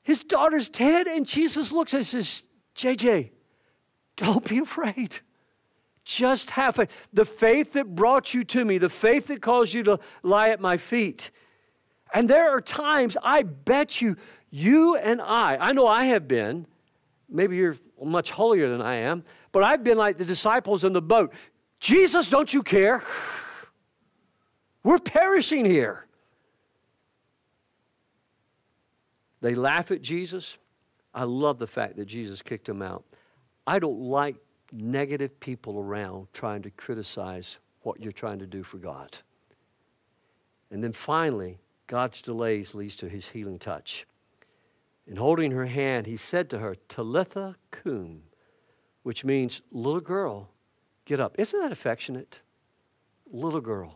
His 0.02 0.24
daughter's 0.24 0.70
dead, 0.70 1.08
and 1.08 1.26
Jesus 1.26 1.72
looks 1.72 1.94
and 1.94 2.06
says, 2.06 2.44
JJ, 2.76 3.32
don't 4.16 4.48
be 4.48 4.60
afraid. 4.60 5.20
Just 6.06 6.52
have 6.52 6.76
faith. 6.76 6.90
The 7.12 7.26
faith 7.26 7.74
that 7.74 7.96
brought 7.96 8.34
you 8.34 8.44
to 8.46 8.64
me, 8.64 8.78
the 8.78 8.90
faith 8.90 9.28
that 9.28 9.42
caused 9.42 9.74
you 9.74 9.84
to 9.84 10.00
lie 10.22 10.50
at 10.50 10.60
my 10.60 10.78
feet. 10.78 11.32
And 12.14 12.30
there 12.30 12.50
are 12.52 12.62
times, 12.62 13.18
I 13.22 13.44
bet 13.44 14.02
you, 14.02 14.16
you 14.52 14.96
and 14.96 15.20
I, 15.20 15.58
I 15.58 15.72
know 15.74 15.88
I 15.88 16.06
have 16.06 16.28
been, 16.28 16.68
maybe 17.28 17.56
you're 17.58 17.78
much 18.02 18.30
holier 18.30 18.70
than 18.70 18.82
I 18.82 18.96
am, 18.96 19.24
but 19.52 19.64
I've 19.64 19.84
been 19.84 19.98
like 19.98 20.18
the 20.18 20.26
disciples 20.26 20.84
in 20.84 20.94
the 20.94 21.02
boat. 21.02 21.34
Jesus, 21.80 22.30
don't 22.30 22.54
you 22.54 22.62
care? 22.62 23.04
We're 24.84 25.00
perishing 25.00 25.66
here. 25.66 26.06
They 29.42 29.56
laugh 29.56 29.90
at 29.90 30.04
Jesus. 30.04 30.58
I 31.14 31.24
love 31.24 31.58
the 31.58 31.68
fact 31.68 31.98
that 31.98 32.06
Jesus 32.06 32.44
kicked 32.44 32.68
them 32.68 32.84
out. 32.84 33.04
I 33.66 33.80
don't 33.80 34.00
like 34.00 34.36
negative 34.76 35.40
people 35.40 35.80
around 35.80 36.28
trying 36.34 36.62
to 36.64 36.70
criticize 36.72 37.58
what 37.82 38.00
you're 38.02 38.12
trying 38.12 38.40
to 38.40 38.48
do 38.48 38.64
for 38.64 38.78
God. 38.78 39.18
And 40.72 40.84
then 40.84 40.92
finally, 40.92 41.60
God's 41.88 42.22
delays 42.22 42.74
leads 42.74 42.96
to 42.98 43.08
his 43.08 43.28
healing 43.28 43.60
touch. 43.60 44.06
In 45.08 45.16
holding 45.16 45.52
her 45.52 45.66
hand, 45.66 46.08
he 46.08 46.18
said 46.18 46.50
to 46.50 46.60
her, 46.60 46.76
Talitha 46.88 47.56
cum, 47.72 48.24
which 49.04 49.24
means, 49.24 49.62
little 49.72 50.02
girl, 50.02 50.50
get 51.06 51.20
up. 51.20 51.36
Isn't 51.38 51.60
that 51.60 51.72
affectionate? 51.72 52.40
Little 53.32 53.62
girl. 53.62 53.96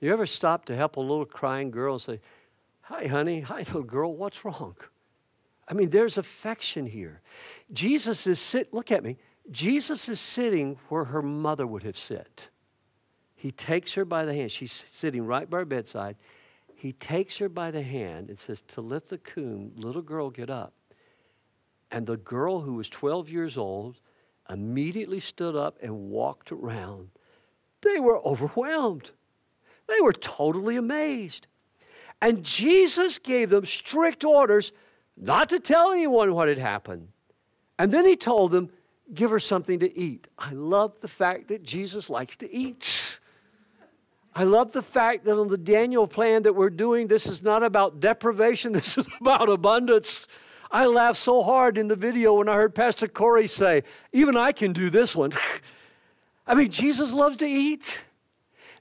You 0.00 0.12
ever 0.12 0.26
stop 0.26 0.64
to 0.66 0.76
help 0.76 0.96
a 0.96 1.00
little 1.00 1.26
crying 1.26 1.70
girl 1.70 1.94
and 1.94 2.02
say, 2.02 2.20
Hi, 2.82 3.06
honey. 3.06 3.40
Hi, 3.40 3.58
little 3.58 3.82
girl. 3.82 4.14
What's 4.14 4.44
wrong? 4.44 4.76
I 5.68 5.74
mean, 5.74 5.90
there's 5.90 6.18
affection 6.18 6.86
here. 6.86 7.20
Jesus 7.72 8.26
is 8.26 8.38
sit. 8.38 8.72
Look 8.72 8.92
at 8.92 9.02
me. 9.02 9.16
Jesus 9.50 10.08
is 10.08 10.20
sitting 10.20 10.78
where 10.88 11.04
her 11.04 11.22
mother 11.22 11.66
would 11.66 11.82
have 11.84 11.98
sat. 11.98 12.48
He 13.34 13.50
takes 13.52 13.94
her 13.94 14.04
by 14.04 14.24
the 14.24 14.34
hand. 14.34 14.50
She's 14.50 14.84
sitting 14.90 15.24
right 15.24 15.48
by 15.48 15.58
her 15.58 15.64
bedside. 15.64 16.16
He 16.74 16.92
takes 16.92 17.38
her 17.38 17.48
by 17.48 17.70
the 17.70 17.82
hand 17.82 18.28
and 18.28 18.38
says, 18.38 18.62
Talitha 18.62 19.18
cum, 19.18 19.72
little 19.76 20.02
girl, 20.02 20.30
get 20.30 20.50
up. 20.50 20.72
And 21.90 22.06
the 22.06 22.16
girl 22.16 22.60
who 22.60 22.74
was 22.74 22.88
12 22.88 23.30
years 23.30 23.56
old 23.56 24.00
immediately 24.50 25.20
stood 25.20 25.56
up 25.56 25.78
and 25.82 26.10
walked 26.10 26.52
around. 26.52 27.08
They 27.82 28.00
were 28.00 28.18
overwhelmed. 28.26 29.10
They 29.86 30.00
were 30.00 30.12
totally 30.12 30.76
amazed. 30.76 31.46
And 32.20 32.42
Jesus 32.42 33.18
gave 33.18 33.50
them 33.50 33.64
strict 33.64 34.24
orders 34.24 34.72
not 35.16 35.48
to 35.50 35.60
tell 35.60 35.92
anyone 35.92 36.34
what 36.34 36.48
had 36.48 36.58
happened. 36.58 37.08
And 37.78 37.90
then 37.92 38.06
he 38.06 38.16
told 38.16 38.50
them, 38.50 38.70
give 39.14 39.30
her 39.30 39.38
something 39.38 39.78
to 39.80 39.98
eat. 39.98 40.28
I 40.38 40.52
love 40.52 41.00
the 41.00 41.08
fact 41.08 41.48
that 41.48 41.62
Jesus 41.62 42.10
likes 42.10 42.36
to 42.36 42.52
eat. 42.52 43.18
I 44.34 44.44
love 44.44 44.72
the 44.72 44.82
fact 44.82 45.24
that 45.24 45.38
on 45.38 45.48
the 45.48 45.56
Daniel 45.56 46.06
plan 46.06 46.42
that 46.42 46.54
we're 46.54 46.70
doing, 46.70 47.06
this 47.06 47.26
is 47.26 47.42
not 47.42 47.62
about 47.62 48.00
deprivation, 48.00 48.72
this 48.74 48.98
is 48.98 49.06
about 49.20 49.48
abundance. 49.48 50.26
I 50.70 50.86
laughed 50.86 51.20
so 51.20 51.42
hard 51.42 51.78
in 51.78 51.88
the 51.88 51.96
video 51.96 52.34
when 52.34 52.48
I 52.48 52.54
heard 52.54 52.74
Pastor 52.74 53.06
Corey 53.06 53.46
say, 53.46 53.84
even 54.12 54.36
I 54.36 54.52
can 54.52 54.72
do 54.72 54.90
this 54.90 55.14
one. 55.14 55.32
I 56.46 56.54
mean, 56.54 56.70
Jesus 56.70 57.12
loves 57.12 57.36
to 57.38 57.46
eat. 57.46 58.02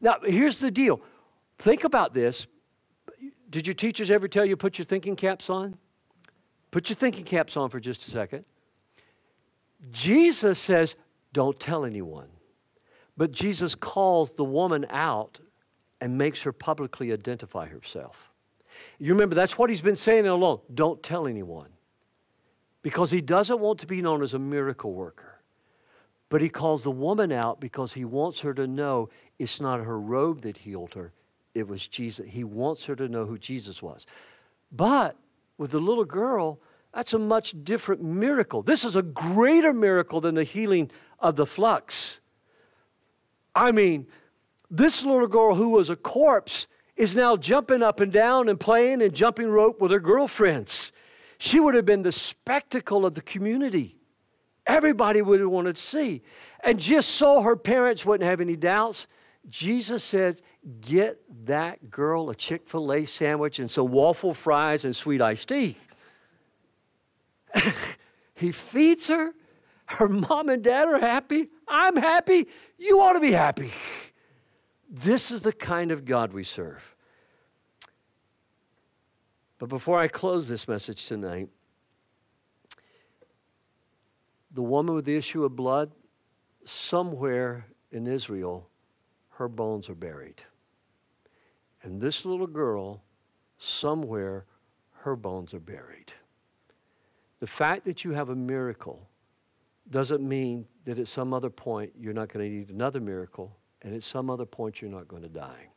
Now, 0.01 0.17
here's 0.23 0.59
the 0.59 0.71
deal. 0.71 1.01
Think 1.59 1.83
about 1.83 2.13
this. 2.13 2.47
Did 3.49 3.65
your 3.65 3.73
teachers 3.73 4.11
ever 4.11 4.27
tell 4.27 4.45
you 4.45 4.57
put 4.57 4.77
your 4.77 4.85
thinking 4.85 5.15
caps 5.15 5.49
on? 5.49 5.77
Put 6.71 6.89
your 6.89 6.95
thinking 6.95 7.23
caps 7.23 7.55
on 7.55 7.69
for 7.69 7.79
just 7.79 8.07
a 8.07 8.11
second. 8.11 8.43
Jesus 9.91 10.59
says, 10.59 10.95
don't 11.33 11.59
tell 11.59 11.85
anyone. 11.85 12.27
But 13.17 13.31
Jesus 13.31 13.75
calls 13.75 14.33
the 14.33 14.43
woman 14.43 14.85
out 14.89 15.39
and 16.01 16.17
makes 16.17 16.41
her 16.41 16.51
publicly 16.51 17.11
identify 17.13 17.67
herself. 17.67 18.29
You 18.99 19.13
remember, 19.13 19.35
that's 19.35 19.57
what 19.57 19.69
he's 19.69 19.81
been 19.81 19.95
saying 19.95 20.27
all 20.27 20.37
along. 20.37 20.61
Don't 20.73 21.01
tell 21.01 21.27
anyone. 21.27 21.69
Because 22.81 23.09
he 23.09 23.21
doesn't 23.21 23.59
want 23.59 23.79
to 23.79 23.87
be 23.87 24.01
known 24.01 24.21
as 24.21 24.33
a 24.33 24.39
miracle 24.39 24.93
worker. 24.93 25.39
But 26.29 26.41
he 26.41 26.49
calls 26.49 26.83
the 26.83 26.91
woman 26.91 27.31
out 27.31 27.59
because 27.59 27.93
he 27.93 28.05
wants 28.05 28.39
her 28.41 28.53
to 28.53 28.67
know 28.67 29.09
it's 29.39 29.61
not 29.61 29.79
her 29.79 29.99
robe 29.99 30.41
that 30.41 30.57
healed 30.57 30.93
her, 30.93 31.13
it 31.53 31.67
was 31.67 31.87
Jesus. 31.87 32.25
He 32.27 32.43
wants 32.43 32.85
her 32.85 32.95
to 32.95 33.07
know 33.07 33.25
who 33.25 33.37
Jesus 33.37 33.81
was. 33.81 34.05
But 34.71 35.15
with 35.57 35.71
the 35.71 35.79
little 35.79 36.05
girl, 36.05 36.59
that's 36.95 37.13
a 37.13 37.19
much 37.19 37.53
different 37.65 38.01
miracle. 38.01 38.63
This 38.63 38.85
is 38.85 38.95
a 38.95 39.01
greater 39.01 39.73
miracle 39.73 40.21
than 40.21 40.33
the 40.33 40.45
healing 40.45 40.89
of 41.19 41.35
the 41.35 41.45
flux. 41.45 42.21
I 43.53 43.73
mean, 43.73 44.07
this 44.71 45.03
little 45.03 45.27
girl 45.27 45.55
who 45.55 45.69
was 45.69 45.89
a 45.89 45.97
corpse 45.97 46.67
is 46.95 47.13
now 47.13 47.35
jumping 47.35 47.83
up 47.83 47.99
and 47.99 48.13
down 48.13 48.47
and 48.47 48.57
playing 48.57 49.01
and 49.01 49.13
jumping 49.13 49.49
rope 49.49 49.81
with 49.81 49.91
her 49.91 49.99
girlfriends. 49.99 50.93
She 51.37 51.59
would 51.59 51.75
have 51.75 51.85
been 51.85 52.03
the 52.03 52.13
spectacle 52.13 53.05
of 53.05 53.13
the 53.13 53.21
community. 53.21 53.97
Everybody 54.65 55.21
would 55.21 55.41
have 55.41 55.49
wanted 55.49 55.75
to 55.75 55.81
see. 55.81 56.21
And 56.63 56.79
just 56.79 57.09
so 57.09 57.41
her 57.41 57.57
parents 57.57 58.05
wouldn't 58.05 58.27
have 58.27 58.39
any 58.39 58.55
doubts, 58.55 59.05
Jesus 59.49 60.01
said, 60.01 60.41
Get 60.79 61.21
that 61.45 61.91
girl 61.91 62.29
a 62.29 62.35
Chick 62.35 62.67
fil 62.67 62.91
A 62.93 63.05
sandwich 63.05 63.59
and 63.59 63.69
some 63.69 63.91
waffle 63.91 64.33
fries 64.33 64.85
and 64.85 64.95
sweet 64.95 65.21
iced 65.21 65.49
tea. 65.49 65.77
he 68.35 68.51
feeds 68.51 69.07
her. 69.07 69.33
Her 69.87 70.07
mom 70.07 70.49
and 70.49 70.63
dad 70.63 70.87
are 70.87 70.99
happy. 70.99 71.49
I'm 71.67 71.95
happy. 71.95 72.47
You 72.77 73.01
ought 73.01 73.13
to 73.13 73.19
be 73.19 73.31
happy. 73.31 73.71
This 74.89 75.31
is 75.31 75.41
the 75.41 75.53
kind 75.53 75.91
of 75.91 76.05
God 76.05 76.33
we 76.33 76.43
serve. 76.43 76.95
But 79.57 79.69
before 79.69 79.99
I 79.99 80.07
close 80.07 80.47
this 80.47 80.67
message 80.67 81.07
tonight, 81.07 81.49
the 84.51 84.61
woman 84.61 84.95
with 84.95 85.05
the 85.05 85.15
issue 85.15 85.43
of 85.43 85.55
blood, 85.55 85.91
somewhere 86.65 87.65
in 87.91 88.07
Israel, 88.07 88.69
her 89.31 89.47
bones 89.47 89.89
are 89.89 89.95
buried. 89.95 90.43
And 91.83 92.01
this 92.01 92.25
little 92.25 92.47
girl, 92.47 93.03
somewhere, 93.57 94.45
her 95.01 95.15
bones 95.15 95.53
are 95.53 95.59
buried. 95.59 96.13
The 97.39 97.47
fact 97.47 97.85
that 97.85 98.03
you 98.03 98.11
have 98.11 98.29
a 98.29 98.35
miracle 98.35 99.09
doesn't 99.89 100.27
mean 100.27 100.65
that 100.85 100.99
at 100.99 101.07
some 101.07 101.33
other 101.33 101.49
point 101.49 101.91
you're 101.97 102.13
not 102.13 102.31
going 102.31 102.49
to 102.49 102.57
need 102.57 102.69
another 102.69 102.99
miracle, 102.99 103.55
and 103.81 103.93
at 103.93 104.03
some 104.03 104.29
other 104.29 104.45
point 104.45 104.81
you're 104.81 104.91
not 104.91 105.07
going 105.07 105.21
to 105.21 105.29
die. 105.29 105.67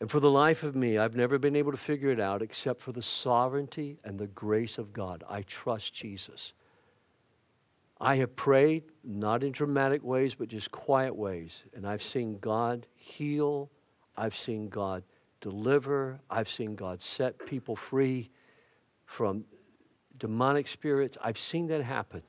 And 0.00 0.08
for 0.08 0.20
the 0.20 0.30
life 0.30 0.62
of 0.62 0.76
me, 0.76 0.96
I've 0.98 1.16
never 1.16 1.38
been 1.38 1.56
able 1.56 1.72
to 1.72 1.78
figure 1.78 2.10
it 2.10 2.20
out 2.20 2.40
except 2.40 2.80
for 2.80 2.92
the 2.92 3.02
sovereignty 3.02 3.98
and 4.04 4.16
the 4.18 4.28
grace 4.28 4.78
of 4.78 4.92
God. 4.92 5.24
I 5.28 5.42
trust 5.42 5.92
Jesus. 5.92 6.52
I 8.00 8.14
have 8.16 8.36
prayed, 8.36 8.84
not 9.02 9.42
in 9.42 9.50
dramatic 9.50 10.04
ways, 10.04 10.36
but 10.36 10.46
just 10.46 10.70
quiet 10.70 11.16
ways. 11.16 11.64
And 11.74 11.84
I've 11.84 12.02
seen 12.02 12.38
God 12.38 12.86
heal. 12.94 13.70
I've 14.16 14.36
seen 14.36 14.68
God 14.68 15.02
deliver. 15.40 16.20
I've 16.30 16.48
seen 16.48 16.76
God 16.76 17.02
set 17.02 17.44
people 17.44 17.74
free 17.74 18.30
from 19.08 19.44
demonic 20.18 20.68
spirits. 20.68 21.16
I've 21.22 21.38
seen 21.38 21.66
that 21.68 21.82
happen. 21.82 22.22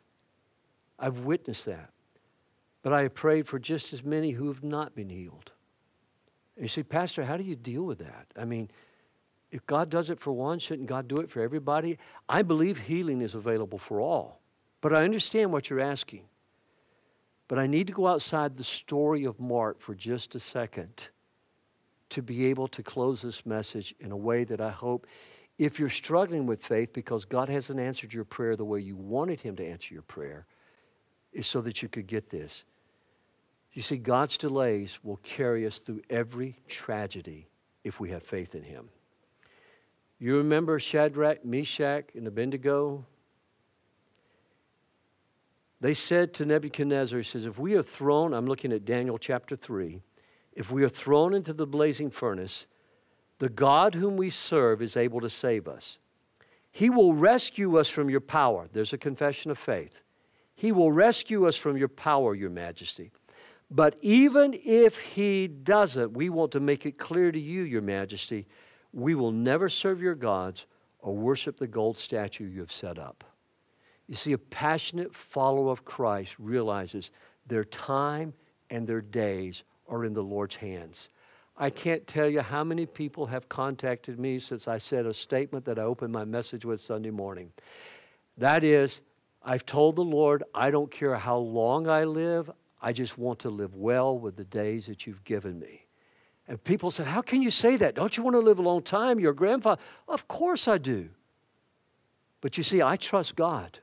I've 0.98 1.20
witnessed 1.20 1.66
that. 1.66 1.92
But 2.82 2.94
I 2.94 3.04
have 3.04 3.14
prayed 3.14 3.48
for 3.48 3.60
just 3.60 3.92
as 3.92 4.04
many 4.04 4.32
who 4.32 4.48
have 4.48 4.64
not 4.64 4.96
been 4.96 5.10
healed. 5.10 5.52
And 6.56 6.64
you 6.64 6.70
say, 6.70 6.84
Pastor, 6.84 7.26
how 7.26 7.36
do 7.36 7.44
you 7.44 7.58
deal 7.58 7.84
with 7.84 8.00
that? 8.00 8.28
I 8.38 8.46
mean, 8.46 8.72
if 9.52 9.66
God 9.66 9.90
does 9.90 10.10
it 10.10 10.20
for 10.20 10.32
one, 10.32 10.58
shouldn't 10.58 10.88
God 10.88 11.10
do 11.10 11.18
it 11.18 11.30
for 11.30 11.42
everybody? 11.42 11.98
I 12.30 12.44
believe 12.44 12.78
healing 12.78 13.22
is 13.22 13.36
available 13.36 13.78
for 13.78 14.00
all. 14.00 14.40
But 14.80 14.96
I 14.96 15.04
understand 15.04 15.52
what 15.52 15.70
you're 15.70 15.82
asking. 15.82 16.24
But 17.50 17.60
I 17.60 17.68
need 17.68 17.88
to 17.88 17.94
go 17.94 18.08
outside 18.08 18.56
the 18.56 18.64
story 18.64 19.26
of 19.26 19.38
Mark 19.38 19.82
for 19.82 19.96
just 19.96 20.34
a 20.36 20.40
second 20.40 21.10
to 22.10 22.22
be 22.22 22.46
able 22.46 22.70
to 22.70 22.82
close 22.82 23.22
this 23.22 23.46
message 23.46 23.94
in 24.00 24.12
a 24.12 24.18
way 24.18 24.44
that 24.46 24.62
I 24.62 24.72
hope, 24.72 25.06
if 25.60 25.78
you're 25.78 25.90
struggling 25.90 26.46
with 26.48 26.66
faith 26.66 26.94
because 26.94 27.26
God 27.26 27.50
hasn't 27.50 27.82
answered 27.82 28.14
your 28.14 28.24
prayer 28.24 28.56
the 28.56 28.64
way 28.64 28.80
you 28.80 28.96
wanted 28.96 29.42
Him 29.42 29.58
to 29.58 29.68
answer 29.68 29.94
your 29.94 30.04
prayer, 30.04 30.46
is 31.34 31.46
so 31.46 31.62
that 31.62 31.84
you 31.84 31.90
could 31.90 32.08
get 32.08 32.30
this. 32.30 32.64
You 33.74 33.82
see, 33.82 33.98
God's 33.98 34.38
delays 34.38 35.00
will 35.04 35.18
carry 35.18 35.68
us 35.68 35.78
through 35.78 36.02
every 36.10 36.56
tragedy 36.68 37.48
if 37.84 38.00
we 38.00 38.10
have 38.10 38.24
faith 38.24 38.56
in 38.56 38.64
Him. 38.64 38.90
You 40.18 40.38
remember 40.38 40.80
Shadrach, 40.80 41.46
Meshach, 41.46 42.06
and 42.16 42.26
Abednego? 42.26 43.06
They 45.82 45.94
said 45.94 46.34
to 46.36 46.46
Nebuchadnezzar, 46.46 47.20
He 47.20 47.24
says, 47.24 47.46
If 47.46 47.60
we 47.60 47.76
are 47.76 47.84
thrown, 47.84 48.34
I'm 48.34 48.48
looking 48.48 48.72
at 48.72 48.86
Daniel 48.86 49.18
chapter 49.18 49.58
3, 49.58 50.02
if 50.54 50.72
we 50.72 50.84
are 50.84 50.90
thrown 50.90 51.34
into 51.34 51.54
the 51.54 51.68
blazing 51.68 52.10
furnace, 52.10 52.66
the 53.40 53.50
God 53.50 53.96
whom 53.96 54.18
we 54.18 54.30
serve 54.30 54.82
is 54.82 54.96
able 54.96 55.22
to 55.22 55.30
save 55.30 55.68
us. 55.68 55.98
He 56.72 56.90
will 56.90 57.14
rescue 57.14 57.78
us 57.78 57.90
from 57.90 58.10
your 58.10 58.22
power. 58.22 58.70
There's 58.72 58.94
a 58.94 58.98
confession 58.98 59.50
of 59.50 59.58
faith. 59.58 60.02
He 60.56 60.72
will 60.72 60.92
rescue 60.92 61.48
us 61.48 61.56
from 61.56 61.78
your 61.78 61.88
power, 61.88 62.36
your 62.36 62.50
majesty. 62.50 63.12
But 63.72 63.96
even 64.02 64.60
if 64.64 65.00
he 65.00 65.48
doesn't, 65.48 66.14
we 66.14 66.30
want 66.30 66.52
to 66.52 66.60
make 66.60 66.86
it 66.86 66.98
clear 66.98 67.32
to 67.32 67.40
you, 67.40 67.62
your 67.62 67.82
majesty, 67.82 68.46
we 68.92 69.16
will 69.16 69.32
never 69.32 69.70
serve 69.70 70.02
your 70.02 70.16
gods 70.16 70.66
or 71.00 71.16
worship 71.16 71.58
the 71.58 71.68
gold 71.68 71.98
statue 71.98 72.46
you 72.46 72.60
have 72.60 72.72
set 72.72 73.00
up. 73.00 73.24
You 74.08 74.16
see, 74.16 74.34
a 74.34 74.38
passionate 74.38 75.16
follower 75.16 75.72
of 75.72 75.86
Christ 75.86 76.36
realizes 76.40 77.12
their 77.48 77.64
time 77.64 78.34
and 78.70 78.88
their 78.88 79.02
days 79.02 79.64
are 79.88 80.04
in 80.04 80.14
the 80.14 80.24
Lord's 80.24 80.56
hands. 80.56 81.10
I 81.62 81.70
can't 81.70 82.08
tell 82.08 82.30
you 82.30 82.40
how 82.40 82.64
many 82.64 82.86
people 82.86 83.26
have 83.26 83.50
contacted 83.50 84.18
me 84.18 84.40
since 84.40 84.70
I 84.70 84.78
said 84.78 85.06
a 85.06 85.14
statement 85.14 85.66
that 85.66 85.78
I 85.78 85.82
opened 85.82 86.14
my 86.14 86.24
message 86.24 86.64
with 86.64 86.80
Sunday 86.80 87.12
morning. 87.12 87.52
That 88.38 88.64
is, 88.64 89.02
I've 89.44 89.66
told 89.66 89.98
the 89.98 90.04
Lord, 90.04 90.46
I 90.56 90.72
don't 90.72 90.90
care 90.90 91.16
how 91.16 91.38
long 91.38 91.88
I 91.88 92.06
live, 92.06 92.50
I 92.82 92.94
just 92.94 93.18
want 93.18 93.40
to 93.40 93.50
live 93.50 93.76
well 93.76 94.18
with 94.18 94.38
the 94.38 94.46
days 94.46 94.86
that 94.86 95.06
you've 95.06 95.24
given 95.26 95.60
me. 95.60 95.86
And 96.48 96.64
people 96.64 96.92
said, 96.92 97.08
How 97.08 97.22
can 97.22 97.42
you 97.42 97.52
say 97.52 97.76
that? 97.76 97.94
Don't 97.94 98.16
you 98.16 98.24
want 98.24 98.36
to 98.36 98.40
live 98.40 98.60
a 98.60 98.64
long 98.64 98.82
time? 98.82 99.20
Your 99.20 99.34
grandfather. 99.34 99.82
Of 100.08 100.30
course 100.30 100.68
I 100.68 100.78
do. 100.78 101.10
But 102.40 102.58
you 102.58 102.64
see, 102.64 102.82
I 102.82 102.96
trust 102.96 103.36
God. 103.36 103.80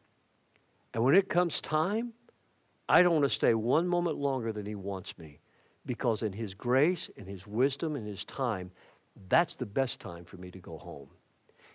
And 0.94 1.04
when 1.04 1.14
it 1.14 1.28
comes 1.28 1.60
time, 1.60 2.14
I 2.88 3.02
don't 3.02 3.12
want 3.12 3.24
to 3.24 3.30
stay 3.30 3.52
one 3.52 3.86
moment 3.86 4.16
longer 4.16 4.50
than 4.50 4.64
He 4.64 4.74
wants 4.74 5.16
me. 5.18 5.40
Because 5.86 6.22
in 6.22 6.32
His 6.32 6.54
grace, 6.54 7.08
in 7.16 7.26
His 7.26 7.46
wisdom, 7.46 7.96
in 7.96 8.04
His 8.04 8.24
time, 8.24 8.70
that's 9.28 9.56
the 9.56 9.66
best 9.66 10.00
time 10.00 10.24
for 10.24 10.36
me 10.36 10.50
to 10.50 10.58
go 10.58 10.76
home. 10.76 11.08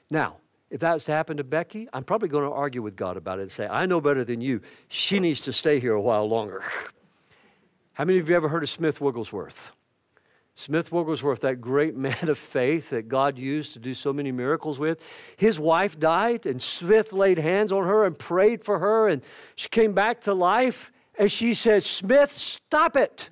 Now, 0.10 0.38
if 0.70 0.80
that 0.82 0.94
was 0.94 1.04
to 1.06 1.12
happen 1.12 1.38
to 1.38 1.44
Becky, 1.44 1.88
I'm 1.92 2.04
probably 2.04 2.30
going 2.30 2.46
to 2.46 2.52
argue 2.52 2.82
with 2.82 2.96
God 2.96 3.18
about 3.18 3.40
it 3.40 3.44
and 3.44 3.52
say, 3.52 3.68
I 3.68 3.86
know 3.86 4.00
better 4.00 4.24
than 4.24 4.40
you. 4.40 4.62
She 4.88 5.20
needs 5.20 5.42
to 5.42 5.54
stay 5.54 5.80
here 5.80 5.94
a 5.94 6.02
while 6.02 6.28
longer. 6.28 6.64
How 7.94 8.06
many 8.06 8.20
of 8.20 8.30
you 8.30 8.36
ever 8.36 8.48
heard 8.48 8.64
of 8.64 8.70
Smith 8.70 9.02
Wigglesworth? 9.02 9.72
Smith 10.56 10.92
Wigglesworth, 10.92 11.42
that 11.42 11.60
great 11.60 11.96
man 11.98 12.30
of 12.30 12.38
faith 12.38 12.90
that 12.92 13.10
God 13.10 13.38
used 13.38 13.74
to 13.74 13.80
do 13.80 13.94
so 13.94 14.14
many 14.14 14.32
miracles 14.32 14.80
with, 14.80 15.02
his 15.36 15.60
wife 15.60 16.00
died, 16.00 16.46
and 16.46 16.62
Smith 16.62 17.12
laid 17.12 17.38
hands 17.38 17.72
on 17.72 17.86
her 17.86 18.06
and 18.06 18.18
prayed 18.18 18.64
for 18.64 18.80
her, 18.80 19.10
and 19.10 19.24
she 19.56 19.68
came 19.70 19.94
back 19.94 20.22
to 20.22 20.34
life. 20.34 20.92
And 21.20 21.30
she 21.30 21.54
said, 21.54 21.84
Smith, 21.84 22.32
stop 22.32 22.96
it. 22.96 23.30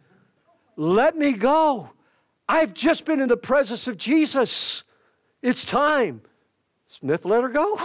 Let 0.80 1.18
me 1.18 1.34
go. 1.34 1.90
I've 2.48 2.74
just 2.74 3.04
been 3.04 3.20
in 3.20 3.28
the 3.28 3.36
presence 3.36 3.86
of 3.90 3.98
Jesus. 3.98 4.84
It's 5.42 5.66
time. 5.66 6.22
Smith 6.88 7.26
let 7.26 7.44
her 7.44 7.50
go. 7.50 7.78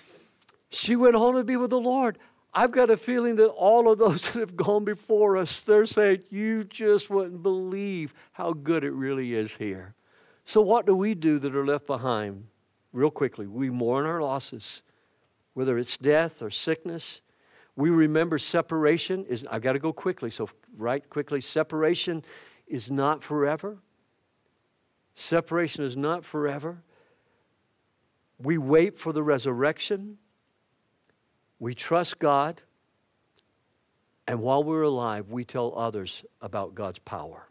she 0.70 0.96
went 0.96 1.14
home 1.14 1.36
to 1.36 1.44
be 1.44 1.56
with 1.56 1.70
the 1.70 1.78
Lord. 1.78 2.18
I've 2.52 2.72
got 2.72 2.90
a 2.90 2.96
feeling 2.96 3.36
that 3.36 3.50
all 3.50 3.88
of 3.88 4.00
those 4.00 4.22
that 4.32 4.40
have 4.40 4.56
gone 4.56 4.84
before 4.84 5.36
us, 5.36 5.62
they're 5.62 5.86
saying, 5.86 6.22
You 6.28 6.64
just 6.64 7.10
wouldn't 7.10 7.44
believe 7.44 8.12
how 8.32 8.54
good 8.54 8.82
it 8.82 8.90
really 8.92 9.36
is 9.36 9.54
here. 9.54 9.94
So, 10.44 10.60
what 10.60 10.84
do 10.84 10.96
we 10.96 11.14
do 11.14 11.38
that 11.38 11.54
are 11.54 11.64
left 11.64 11.86
behind? 11.86 12.48
Real 12.92 13.12
quickly, 13.12 13.46
we 13.46 13.70
mourn 13.70 14.04
our 14.04 14.20
losses, 14.20 14.82
whether 15.54 15.78
it's 15.78 15.96
death 15.96 16.42
or 16.42 16.50
sickness. 16.50 17.20
We 17.76 17.90
remember 17.90 18.38
separation 18.38 19.26
is, 19.26 19.46
I've 19.50 19.62
got 19.62 19.74
to 19.74 19.78
go 19.78 19.92
quickly, 19.92 20.30
so 20.30 20.48
right 20.76 21.08
quickly. 21.10 21.42
Separation 21.42 22.24
is 22.66 22.90
not 22.90 23.22
forever. 23.22 23.76
Separation 25.14 25.84
is 25.84 25.96
not 25.96 26.24
forever. 26.24 26.78
We 28.38 28.58
wait 28.58 28.98
for 28.98 29.12
the 29.12 29.22
resurrection. 29.22 30.18
We 31.58 31.74
trust 31.74 32.18
God, 32.18 32.60
and 34.26 34.40
while 34.40 34.62
we're 34.62 34.82
alive, 34.82 35.30
we 35.30 35.44
tell 35.44 35.76
others 35.76 36.24
about 36.42 36.74
God's 36.74 36.98
power. 36.98 37.46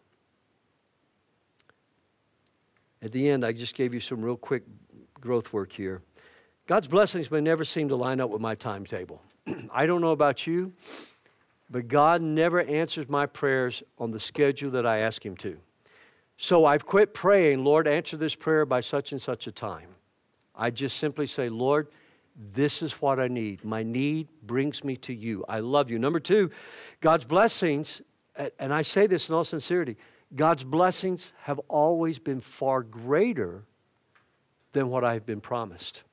At 3.02 3.12
the 3.12 3.30
end, 3.30 3.46
I 3.46 3.52
just 3.52 3.76
gave 3.76 3.94
you 3.94 4.00
some 4.00 4.22
real 4.22 4.38
quick 4.38 4.64
growth 5.20 5.54
work 5.54 5.72
here. 5.72 6.02
God's 6.68 6.88
blessings 6.88 7.30
may 7.30 7.42
never 7.42 7.64
seem 7.64 7.90
to 7.90 7.96
line 7.96 8.20
up 8.20 8.30
with 8.32 8.42
my 8.42 8.56
timetable. 8.56 9.22
I 9.72 9.86
don't 9.86 10.02
know 10.02 10.12
about 10.12 10.48
you, 10.48 10.74
but 11.70 11.88
God 11.88 12.22
never 12.22 12.62
answers 12.62 13.10
my 13.10 13.26
prayers 13.26 13.84
on 13.98 14.12
the 14.12 14.20
schedule 14.20 14.72
that 14.72 14.86
I 14.86 15.00
ask 15.00 15.26
Him 15.26 15.36
to. 15.38 15.58
So 16.38 16.66
I've 16.66 16.86
quit 16.86 17.14
praying, 17.14 17.64
Lord, 17.64 17.88
answer 17.88 18.18
this 18.18 18.36
prayer 18.36 18.66
by 18.66 18.82
such 18.82 19.12
and 19.12 19.22
such 19.22 19.48
a 19.48 19.52
time. 19.52 19.90
I 20.54 20.70
just 20.70 20.98
simply 20.98 21.28
say, 21.28 21.50
Lord, 21.50 21.88
this 22.54 22.82
is 22.82 22.94
what 22.94 23.20
I 23.20 23.28
need. 23.28 23.64
My 23.64 23.84
need 23.84 24.28
brings 24.44 24.84
me 24.84 24.98
to 24.98 25.14
you. 25.14 25.46
I 25.48 25.60
love 25.60 25.90
you. 25.90 26.00
Number 26.00 26.20
two, 26.20 26.52
God's 27.00 27.24
blessings, 27.24 28.02
and 28.60 28.74
I 28.74 28.82
say 28.82 29.08
this 29.08 29.30
in 29.30 29.36
all 29.36 29.46
sincerity, 29.46 29.96
God's 30.36 30.66
blessings 30.66 31.32
have 31.44 31.60
always 31.70 32.20
been 32.20 32.42
far 32.42 32.84
greater 32.84 33.64
than 34.74 34.90
what 34.90 35.06
I've 35.06 35.26
been 35.26 35.40
promised. 35.40 36.04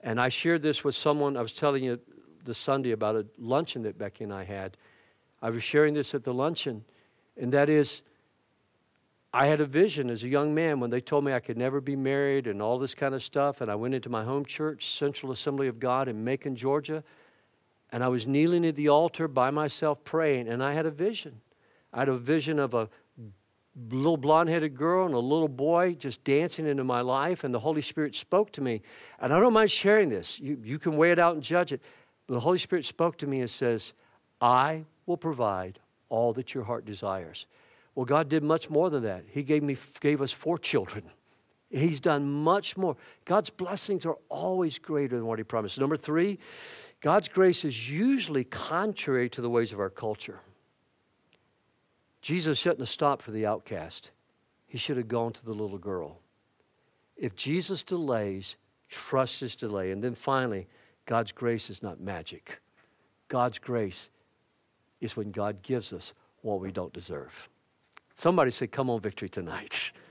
And 0.00 0.20
I 0.20 0.28
shared 0.28 0.60
this 0.60 0.84
with 0.84 0.94
someone, 0.94 1.36
I 1.36 1.42
was 1.42 1.52
telling 1.52 1.84
you 1.84 1.98
this 2.44 2.58
Sunday 2.58 2.92
about 2.92 3.16
a 3.16 3.26
luncheon 3.38 3.82
that 3.82 3.98
Becky 3.98 4.24
and 4.24 4.32
I 4.32 4.44
had. 4.44 4.76
I 5.40 5.50
was 5.50 5.62
sharing 5.62 5.94
this 5.94 6.14
at 6.14 6.24
the 6.24 6.32
luncheon, 6.32 6.84
and 7.36 7.52
that 7.52 7.68
is, 7.68 8.02
I 9.34 9.46
had 9.46 9.60
a 9.60 9.66
vision 9.66 10.10
as 10.10 10.22
a 10.24 10.28
young 10.28 10.54
man 10.54 10.78
when 10.78 10.90
they 10.90 11.00
told 11.00 11.24
me 11.24 11.32
I 11.32 11.40
could 11.40 11.56
never 11.56 11.80
be 11.80 11.96
married 11.96 12.46
and 12.46 12.60
all 12.60 12.78
this 12.78 12.94
kind 12.94 13.14
of 13.14 13.22
stuff. 13.22 13.62
And 13.62 13.70
I 13.70 13.74
went 13.74 13.94
into 13.94 14.10
my 14.10 14.22
home 14.22 14.44
church, 14.44 14.90
Central 14.98 15.32
Assembly 15.32 15.68
of 15.68 15.80
God 15.80 16.08
in 16.08 16.22
Macon, 16.22 16.54
Georgia. 16.54 17.02
And 17.92 18.04
I 18.04 18.08
was 18.08 18.26
kneeling 18.26 18.66
at 18.66 18.76
the 18.76 18.88
altar 18.88 19.28
by 19.28 19.50
myself 19.50 20.04
praying. 20.04 20.48
And 20.48 20.62
I 20.62 20.74
had 20.74 20.84
a 20.84 20.90
vision. 20.90 21.40
I 21.94 22.00
had 22.00 22.10
a 22.10 22.16
vision 22.18 22.58
of 22.58 22.74
a 22.74 22.90
little 23.90 24.18
blonde 24.18 24.50
headed 24.50 24.76
girl 24.76 25.06
and 25.06 25.14
a 25.14 25.18
little 25.18 25.48
boy 25.48 25.94
just 25.94 26.22
dancing 26.24 26.66
into 26.66 26.84
my 26.84 27.00
life. 27.00 27.42
And 27.42 27.54
the 27.54 27.60
Holy 27.60 27.82
Spirit 27.82 28.14
spoke 28.14 28.52
to 28.52 28.60
me. 28.60 28.82
And 29.18 29.32
I 29.32 29.40
don't 29.40 29.54
mind 29.54 29.70
sharing 29.70 30.10
this. 30.10 30.38
You, 30.38 30.58
you 30.62 30.78
can 30.78 30.98
weigh 30.98 31.12
it 31.12 31.18
out 31.18 31.34
and 31.34 31.42
judge 31.42 31.72
it. 31.72 31.80
The 32.28 32.40
Holy 32.40 32.58
Spirit 32.58 32.84
spoke 32.84 33.18
to 33.18 33.26
me 33.26 33.40
and 33.40 33.50
says, 33.50 33.92
I 34.40 34.84
will 35.06 35.16
provide 35.16 35.78
all 36.08 36.32
that 36.34 36.54
your 36.54 36.64
heart 36.64 36.84
desires. 36.84 37.46
Well, 37.94 38.06
God 38.06 38.28
did 38.28 38.42
much 38.42 38.70
more 38.70 38.90
than 38.90 39.02
that. 39.02 39.24
He 39.28 39.42
gave, 39.42 39.62
me, 39.62 39.76
gave 40.00 40.22
us 40.22 40.32
four 40.32 40.58
children. 40.58 41.04
He's 41.70 42.00
done 42.00 42.30
much 42.30 42.76
more. 42.76 42.96
God's 43.24 43.50
blessings 43.50 44.04
are 44.04 44.18
always 44.28 44.78
greater 44.78 45.16
than 45.16 45.26
what 45.26 45.38
He 45.38 45.44
promised. 45.44 45.78
Number 45.78 45.96
three, 45.96 46.38
God's 47.00 47.28
grace 47.28 47.64
is 47.64 47.90
usually 47.90 48.44
contrary 48.44 49.28
to 49.30 49.40
the 49.40 49.50
ways 49.50 49.72
of 49.72 49.80
our 49.80 49.90
culture. 49.90 50.40
Jesus 52.20 52.58
shouldn't 52.58 52.80
have 52.80 52.88
stopped 52.88 53.22
for 53.22 53.30
the 53.32 53.46
outcast, 53.46 54.10
He 54.66 54.78
should 54.78 54.96
have 54.96 55.08
gone 55.08 55.32
to 55.32 55.44
the 55.44 55.54
little 55.54 55.78
girl. 55.78 56.18
If 57.16 57.34
Jesus 57.36 57.82
delays, 57.82 58.56
trust 58.88 59.40
His 59.40 59.56
delay. 59.56 59.90
And 59.90 60.02
then 60.02 60.14
finally, 60.14 60.68
God's 61.06 61.32
grace 61.32 61.70
is 61.70 61.82
not 61.82 62.00
magic. 62.00 62.60
God's 63.28 63.58
grace 63.58 64.10
is 65.00 65.16
when 65.16 65.30
God 65.30 65.62
gives 65.62 65.92
us 65.92 66.12
what 66.42 66.60
we 66.60 66.70
don't 66.70 66.92
deserve. 66.92 67.32
Somebody 68.14 68.50
said, 68.50 68.72
Come 68.72 68.90
on, 68.90 69.00
victory 69.00 69.28
tonight. 69.28 69.92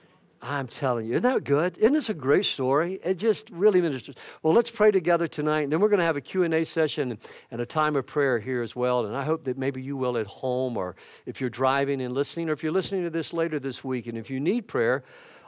I'm 0.44 0.68
telling 0.68 1.06
you, 1.06 1.12
isn't 1.18 1.32
that 1.32 1.44
good? 1.44 1.78
Isn't 1.78 1.94
this 1.94 2.10
a 2.10 2.16
great 2.16 2.46
story? 2.46 3.00
It 3.04 3.20
just 3.20 3.48
really 3.52 3.80
ministers. 3.80 4.16
Well, 4.42 4.54
let's 4.56 4.72
pray 4.72 4.90
together 4.90 5.28
tonight, 5.28 5.62
and 5.62 5.72
then 5.72 5.80
we're 5.80 5.90
going 5.90 6.00
to 6.00 6.06
have 6.06 6.16
a 6.16 6.22
Q&A 6.22 6.64
session 6.64 7.20
and 7.52 7.62
a 7.62 7.66
time 7.66 7.96
of 7.96 8.08
prayer 8.08 8.40
here 8.40 8.64
as 8.64 8.76
well. 8.76 9.06
And 9.06 9.16
I 9.16 9.24
hope 9.24 9.44
that 9.44 9.60
maybe 9.60 9.84
you 9.84 9.96
will 9.96 10.18
at 10.18 10.26
home, 10.26 10.78
or 10.78 10.96
if 11.28 11.40
you're 11.40 11.52
driving 11.52 12.02
and 12.02 12.16
listening, 12.16 12.50
or 12.50 12.54
if 12.54 12.64
you're 12.64 12.72
listening 12.72 13.04
to 13.04 13.12
this 13.12 13.34
later 13.34 13.60
this 13.60 13.84
week, 13.84 14.08
and 14.08 14.18
if 14.18 14.32
you 14.32 14.40
need 14.40 14.68
prayer, 14.68 15.04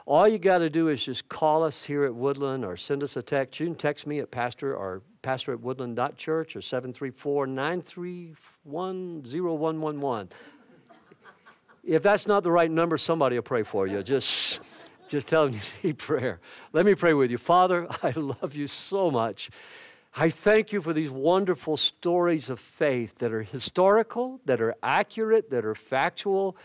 all 0.06 0.28
you 0.28 0.38
got 0.38 0.58
to 0.58 0.70
do 0.70 0.88
is 0.88 1.02
just 1.02 1.28
call 1.28 1.62
us 1.64 1.82
here 1.82 2.04
at 2.04 2.14
Woodland 2.14 2.64
or 2.64 2.76
send 2.76 3.02
us 3.02 3.16
a 3.16 3.22
text. 3.22 3.58
You 3.60 3.66
can 3.66 3.74
text 3.74 4.06
me 4.06 4.18
at 4.20 4.30
pastor 4.30 4.76
or 4.76 5.02
pastor 5.22 5.52
at 5.52 5.60
woodland.church 5.60 6.56
or 6.56 6.60
734 6.60 7.46
931 7.46 9.22
0111 9.24 10.28
if 11.86 12.02
that's 12.02 12.26
not 12.26 12.42
the 12.42 12.50
right 12.50 12.70
number, 12.70 12.96
somebody 12.96 13.36
will 13.36 13.42
pray 13.42 13.62
for 13.62 13.86
you. 13.86 14.02
Just, 14.02 14.60
just 15.08 15.28
tell 15.28 15.46
them 15.46 15.54
you 15.54 15.60
need 15.82 15.98
prayer. 15.98 16.40
Let 16.72 16.86
me 16.86 16.94
pray 16.94 17.14
with 17.14 17.30
you. 17.30 17.38
Father, 17.38 17.86
I 18.02 18.10
love 18.10 18.54
you 18.54 18.66
so 18.66 19.10
much. 19.10 19.50
I 20.16 20.30
thank 20.30 20.72
you 20.72 20.80
for 20.80 20.92
these 20.92 21.10
wonderful 21.10 21.76
stories 21.76 22.48
of 22.48 22.60
faith 22.60 23.16
that 23.16 23.32
are 23.32 23.42
historical, 23.42 24.40
that 24.44 24.60
are 24.60 24.74
accurate, 24.82 25.50
that 25.50 25.64
are 25.64 25.74
factual, 25.74 26.56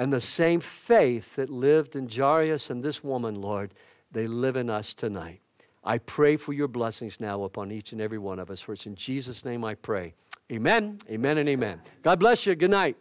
and 0.00 0.10
the 0.10 0.18
same 0.18 0.60
faith 0.60 1.36
that 1.36 1.50
lived 1.50 1.94
in 1.94 2.08
Jairus 2.08 2.70
and 2.70 2.82
this 2.82 3.04
woman, 3.04 3.34
Lord, 3.34 3.74
they 4.10 4.26
live 4.26 4.56
in 4.56 4.70
us 4.70 4.94
tonight. 4.94 5.42
I 5.84 5.98
pray 5.98 6.38
for 6.38 6.54
your 6.54 6.68
blessings 6.68 7.20
now 7.20 7.44
upon 7.44 7.70
each 7.70 7.92
and 7.92 8.00
every 8.00 8.16
one 8.16 8.38
of 8.38 8.50
us. 8.50 8.62
For 8.62 8.72
it's 8.72 8.86
in 8.86 8.94
Jesus' 8.94 9.44
name 9.44 9.62
I 9.62 9.74
pray. 9.74 10.14
Amen, 10.50 11.00
amen, 11.10 11.36
and 11.36 11.50
amen. 11.50 11.82
God 12.02 12.18
bless 12.18 12.46
you. 12.46 12.54
Good 12.54 12.70
night. 12.70 12.96